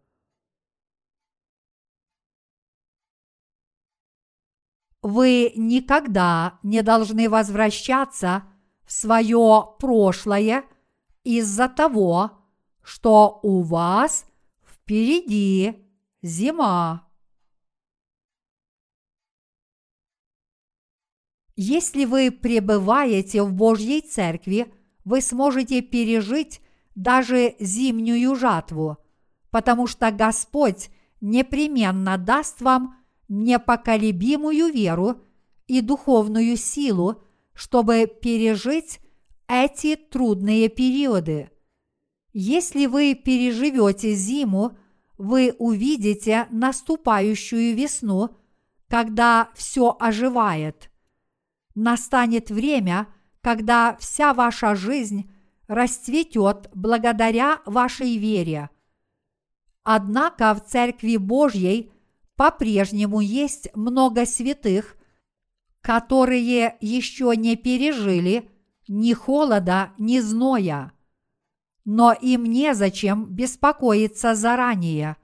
Вы 5.01 5.53
никогда 5.55 6.59
не 6.63 6.81
должны 6.81 7.29
возвращаться 7.29 8.43
в 8.85 8.91
свое 8.91 9.75
прошлое 9.79 10.63
из-за 11.23 11.69
того, 11.69 12.31
что 12.81 13.39
у 13.43 13.61
вас 13.61 14.25
впереди 14.65 15.85
зима. 16.21 17.08
Если 21.61 22.05
вы 22.05 22.31
пребываете 22.31 23.43
в 23.43 23.51
Божьей 23.51 23.99
Церкви, 23.99 24.73
вы 25.03 25.19
сможете 25.19 25.81
пережить 25.81 26.61
даже 26.95 27.55
зимнюю 27.59 28.33
жатву, 28.37 28.95
потому 29.51 29.85
что 29.85 30.09
Господь 30.11 30.89
непременно 31.19 32.17
даст 32.17 32.61
вам 32.61 32.95
непоколебимую 33.27 34.71
веру 34.71 35.21
и 35.67 35.81
духовную 35.81 36.55
силу, 36.55 37.21
чтобы 37.53 38.07
пережить 38.07 39.01
эти 39.49 39.97
трудные 39.97 40.69
периоды. 40.69 41.49
Если 42.31 42.85
вы 42.85 43.15
переживете 43.15 44.13
зиму, 44.13 44.77
вы 45.17 45.53
увидите 45.59 46.47
наступающую 46.51 47.75
весну, 47.75 48.29
когда 48.87 49.49
все 49.55 49.97
оживает. 49.99 50.88
Настанет 51.81 52.51
время, 52.51 53.07
когда 53.39 53.95
вся 54.01 54.33
ваша 54.33 54.75
жизнь 54.75 55.31
расцветет 55.69 56.69
благодаря 56.73 57.61
вашей 57.65 58.17
вере. 58.17 58.69
Однако 59.83 60.53
в 60.55 60.65
Церкви 60.65 61.15
Божьей 61.15 61.93
по-прежнему 62.35 63.21
есть 63.21 63.73
много 63.75 64.25
святых, 64.25 64.97
которые 65.79 66.75
еще 66.81 67.31
не 67.37 67.55
пережили 67.55 68.51
ни 68.89 69.13
холода, 69.13 69.93
ни 69.97 70.19
зноя. 70.19 70.91
Но 71.85 72.11
им 72.11 72.43
незачем 72.43 73.23
беспокоиться 73.23 74.35
заранее. 74.35 75.15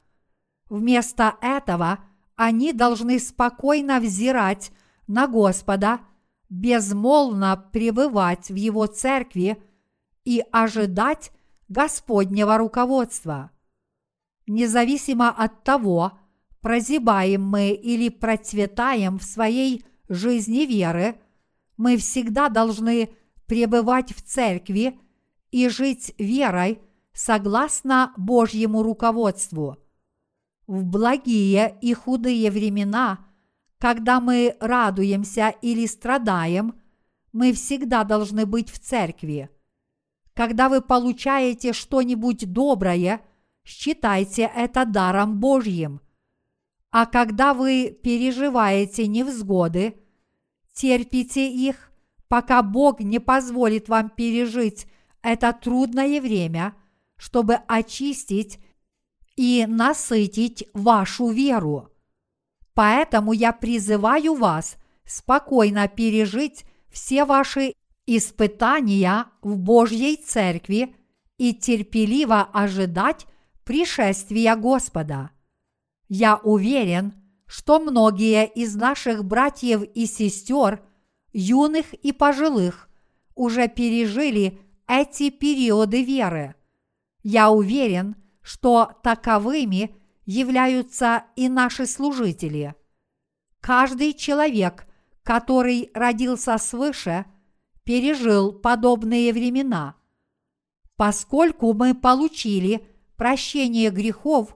Вместо 0.69 1.35
этого 1.41 1.99
они 2.37 2.71
должны 2.71 3.19
спокойно 3.19 3.99
взирать 3.99 4.71
на 5.05 5.27
Господа, 5.27 5.99
безмолвно 6.49 7.69
пребывать 7.71 8.49
в 8.49 8.55
Его 8.55 8.85
церкви 8.87 9.61
и 10.23 10.43
ожидать 10.51 11.31
Господнего 11.67 12.57
руководства. 12.57 13.51
Независимо 14.47 15.29
от 15.29 15.63
того, 15.63 16.13
прозябаем 16.61 17.43
мы 17.43 17.71
или 17.71 18.09
процветаем 18.09 19.17
в 19.19 19.23
своей 19.23 19.85
жизни 20.09 20.65
веры, 20.65 21.19
мы 21.77 21.97
всегда 21.97 22.49
должны 22.49 23.09
пребывать 23.47 24.15
в 24.15 24.21
церкви 24.21 24.99
и 25.51 25.69
жить 25.69 26.13
верой 26.17 26.79
согласно 27.13 28.13
Божьему 28.17 28.83
руководству. 28.83 29.77
В 30.67 30.83
благие 30.83 31.77
и 31.81 31.93
худые 31.93 32.51
времена, 32.51 33.25
когда 33.77 34.19
мы 34.19 34.55
радуемся 34.59 35.53
или 35.61 35.85
страдаем, 35.85 36.79
мы 37.31 37.53
всегда 37.53 38.03
должны 38.03 38.45
быть 38.45 38.69
в 38.69 38.79
церкви. 38.79 39.49
Когда 40.33 40.69
вы 40.69 40.81
получаете 40.81 41.73
что-нибудь 41.73 42.51
доброе, 42.51 43.21
считайте 43.63 44.49
это 44.55 44.85
даром 44.85 45.39
Божьим. 45.39 46.01
А 46.91 47.05
когда 47.05 47.53
вы 47.53 47.97
переживаете 48.03 49.07
невзгоды, 49.07 49.95
терпите 50.73 51.51
их, 51.51 51.91
пока 52.27 52.63
Бог 52.63 53.01
не 53.01 53.19
позволит 53.19 53.89
вам 53.89 54.09
пережить 54.09 54.87
это 55.21 55.53
трудное 55.53 56.21
время, 56.21 56.75
чтобы 57.17 57.55
очистить 57.67 58.59
и 59.35 59.65
насытить 59.67 60.67
вашу 60.73 61.29
веру. 61.29 61.94
Поэтому 62.75 63.31
я 63.31 63.53
призываю 63.53 64.35
вас 64.35 64.75
спокойно 65.05 65.87
пережить 65.87 66.65
все 66.91 67.25
ваши 67.25 67.73
испытания 68.05 69.25
в 69.41 69.57
Божьей 69.57 70.17
Церкви 70.17 70.95
и 71.37 71.53
терпеливо 71.53 72.41
ожидать 72.41 73.25
пришествия 73.63 74.55
Господа. 74.55 75.31
Я 76.09 76.35
уверен, 76.35 77.13
что 77.47 77.79
многие 77.79 78.45
из 78.45 78.75
наших 78.75 79.23
братьев 79.23 79.83
и 79.95 80.05
сестер, 80.05 80.83
юных 81.31 81.93
и 81.93 82.11
пожилых, 82.11 82.89
уже 83.35 83.67
пережили 83.67 84.59
эти 84.87 85.29
периоды 85.29 86.03
веры. 86.03 86.55
Я 87.23 87.49
уверен, 87.49 88.15
что 88.41 88.91
таковыми 89.01 89.95
являются 90.25 91.25
и 91.35 91.49
наши 91.49 91.85
служители. 91.85 92.75
Каждый 93.61 94.13
человек, 94.13 94.87
который 95.23 95.89
родился 95.93 96.57
свыше, 96.57 97.25
пережил 97.83 98.51
подобные 98.53 99.33
времена. 99.33 99.95
Поскольку 100.95 101.73
мы 101.73 101.93
получили 101.93 102.87
прощение 103.15 103.89
грехов 103.89 104.55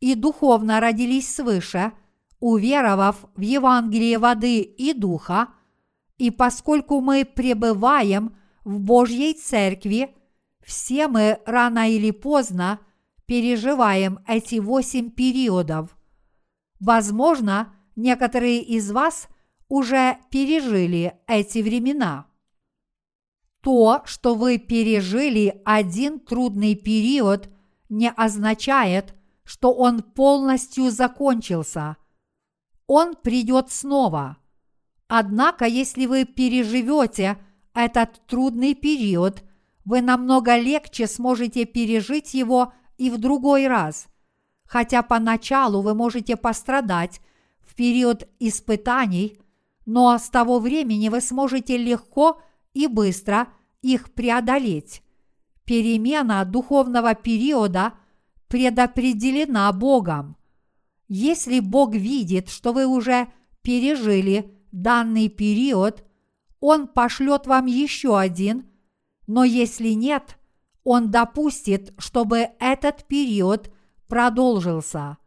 и 0.00 0.14
духовно 0.14 0.80
родились 0.80 1.34
свыше, 1.34 1.92
уверовав 2.40 3.24
в 3.36 3.40
Евангелие 3.40 4.18
воды 4.18 4.60
и 4.60 4.92
духа, 4.92 5.48
и 6.18 6.30
поскольку 6.30 7.00
мы 7.00 7.24
пребываем 7.24 8.36
в 8.64 8.80
Божьей 8.80 9.34
Церкви, 9.34 10.14
все 10.60 11.08
мы 11.08 11.40
рано 11.46 11.90
или 11.90 12.10
поздно 12.10 12.80
переживаем 13.32 14.18
эти 14.26 14.56
восемь 14.56 15.08
периодов. 15.08 15.96
Возможно, 16.80 17.74
некоторые 17.96 18.60
из 18.60 18.92
вас 18.92 19.26
уже 19.70 20.18
пережили 20.30 21.14
эти 21.26 21.60
времена. 21.60 22.26
То, 23.62 24.02
что 24.04 24.34
вы 24.34 24.58
пережили 24.58 25.62
один 25.64 26.20
трудный 26.20 26.74
период, 26.74 27.48
не 27.88 28.10
означает, 28.10 29.14
что 29.44 29.72
он 29.72 30.02
полностью 30.02 30.90
закончился. 30.90 31.96
Он 32.86 33.14
придет 33.14 33.72
снова. 33.72 34.36
Однако, 35.08 35.64
если 35.64 36.04
вы 36.04 36.26
переживете 36.26 37.38
этот 37.72 38.26
трудный 38.26 38.74
период, 38.74 39.42
вы 39.86 40.02
намного 40.02 40.58
легче 40.58 41.06
сможете 41.06 41.64
пережить 41.64 42.34
его 42.34 42.74
и 42.98 43.10
в 43.10 43.18
другой 43.18 43.66
раз. 43.66 44.06
Хотя 44.64 45.02
поначалу 45.02 45.82
вы 45.82 45.94
можете 45.94 46.36
пострадать 46.36 47.20
в 47.60 47.74
период 47.74 48.28
испытаний, 48.38 49.38
но 49.86 50.16
с 50.18 50.28
того 50.30 50.58
времени 50.58 51.08
вы 51.08 51.20
сможете 51.20 51.76
легко 51.76 52.40
и 52.74 52.86
быстро 52.86 53.48
их 53.82 54.12
преодолеть. 54.12 55.02
Перемена 55.64 56.44
духовного 56.44 57.14
периода 57.14 57.94
предопределена 58.48 59.72
Богом. 59.72 60.36
Если 61.08 61.60
Бог 61.60 61.94
видит, 61.94 62.48
что 62.48 62.72
вы 62.72 62.86
уже 62.86 63.28
пережили 63.62 64.54
данный 64.72 65.28
период, 65.28 66.04
Он 66.60 66.88
пошлет 66.88 67.46
вам 67.46 67.66
еще 67.66 68.18
один, 68.18 68.66
но 69.26 69.44
если 69.44 69.90
нет, 69.90 70.38
Он 70.84 71.10
допустит, 71.10 71.94
чтобы 71.98 72.50
этот 72.58 73.04
период 73.06 73.72
продолжился. 74.08 75.18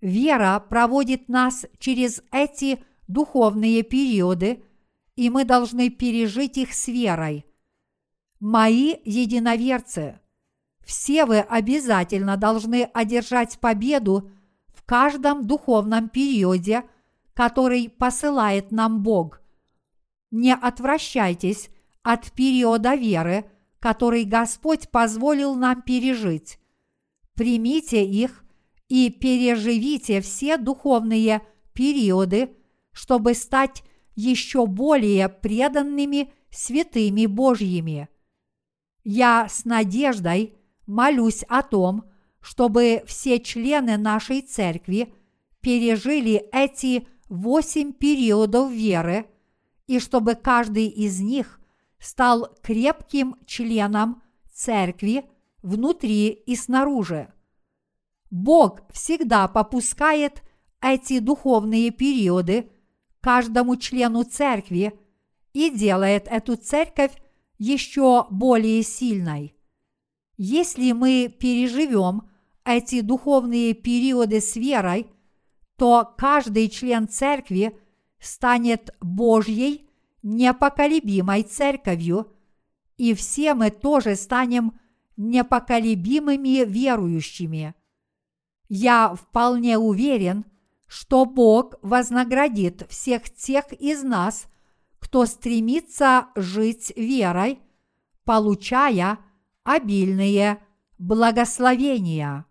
Вера 0.00 0.64
проводит 0.68 1.28
нас 1.28 1.66
через 1.78 2.22
эти 2.30 2.84
духовные 3.08 3.82
периоды, 3.82 4.62
и 5.16 5.30
мы 5.30 5.44
должны 5.44 5.90
пережить 5.90 6.58
их 6.58 6.72
с 6.72 6.88
верой. 6.88 7.46
Мои 8.38 8.94
единоверцы, 9.04 10.20
все 10.84 11.24
вы 11.24 11.40
обязательно 11.40 12.36
должны 12.36 12.84
одержать 12.84 13.58
победу 13.58 14.30
в 14.68 14.84
каждом 14.84 15.46
духовном 15.46 16.08
периоде, 16.08 16.84
который 17.34 17.88
посылает 17.88 18.70
нам 18.70 19.02
Бог. 19.02 19.40
Не 20.30 20.54
отвращайтесь 20.54 21.70
от 22.02 22.30
периода 22.32 22.94
веры, 22.94 23.50
который 23.80 24.24
Господь 24.24 24.88
позволил 24.90 25.54
нам 25.54 25.82
пережить. 25.82 26.58
Примите 27.34 28.04
их 28.04 28.44
и 28.88 29.10
переживите 29.10 30.20
все 30.20 30.56
духовные 30.56 31.42
периоды, 31.72 32.56
чтобы 32.92 33.34
стать 33.34 33.82
еще 34.14 34.66
более 34.66 35.28
преданными 35.28 36.32
святыми 36.50 37.26
Божьими. 37.26 38.08
Я 39.04 39.48
с 39.48 39.64
надеждой 39.64 40.56
молюсь 40.86 41.44
о 41.48 41.62
том, 41.62 42.04
чтобы 42.40 43.02
все 43.06 43.38
члены 43.40 43.96
нашей 43.96 44.40
церкви 44.40 45.12
пережили 45.60 46.48
эти 46.52 47.06
восемь 47.28 47.92
периодов 47.92 48.70
веры, 48.70 49.26
и 49.86 49.98
чтобы 49.98 50.34
каждый 50.34 50.86
из 50.86 51.20
них 51.20 51.60
стал 51.98 52.54
крепким 52.62 53.36
членом 53.46 54.22
церкви 54.52 55.24
внутри 55.62 56.28
и 56.28 56.56
снаружи. 56.56 57.32
Бог 58.30 58.80
всегда 58.92 59.48
попускает 59.48 60.42
эти 60.80 61.18
духовные 61.18 61.90
периоды 61.90 62.70
каждому 63.20 63.76
члену 63.76 64.24
церкви 64.24 64.98
и 65.52 65.70
делает 65.70 66.28
эту 66.28 66.56
церковь 66.56 67.12
еще 67.58 68.26
более 68.30 68.82
сильной. 68.82 69.56
Если 70.36 70.92
мы 70.92 71.34
переживем 71.38 72.28
эти 72.64 73.00
духовные 73.00 73.74
периоды 73.74 74.40
с 74.40 74.56
верой, 74.56 75.06
то 75.76 76.14
каждый 76.16 76.68
член 76.68 77.08
церкви 77.08 77.78
станет 78.18 78.94
Божьей 79.00 79.85
непоколебимой 80.26 81.44
церковью, 81.44 82.32
и 82.96 83.14
все 83.14 83.54
мы 83.54 83.70
тоже 83.70 84.16
станем 84.16 84.78
непоколебимыми 85.16 86.64
верующими. 86.64 87.74
Я 88.68 89.14
вполне 89.14 89.78
уверен, 89.78 90.44
что 90.88 91.26
Бог 91.26 91.74
вознаградит 91.80 92.86
всех 92.90 93.30
тех 93.30 93.72
из 93.72 94.02
нас, 94.02 94.46
кто 94.98 95.26
стремится 95.26 96.26
жить 96.34 96.92
верой, 96.96 97.60
получая 98.24 99.18
обильные 99.62 100.58
благословения. 100.98 102.46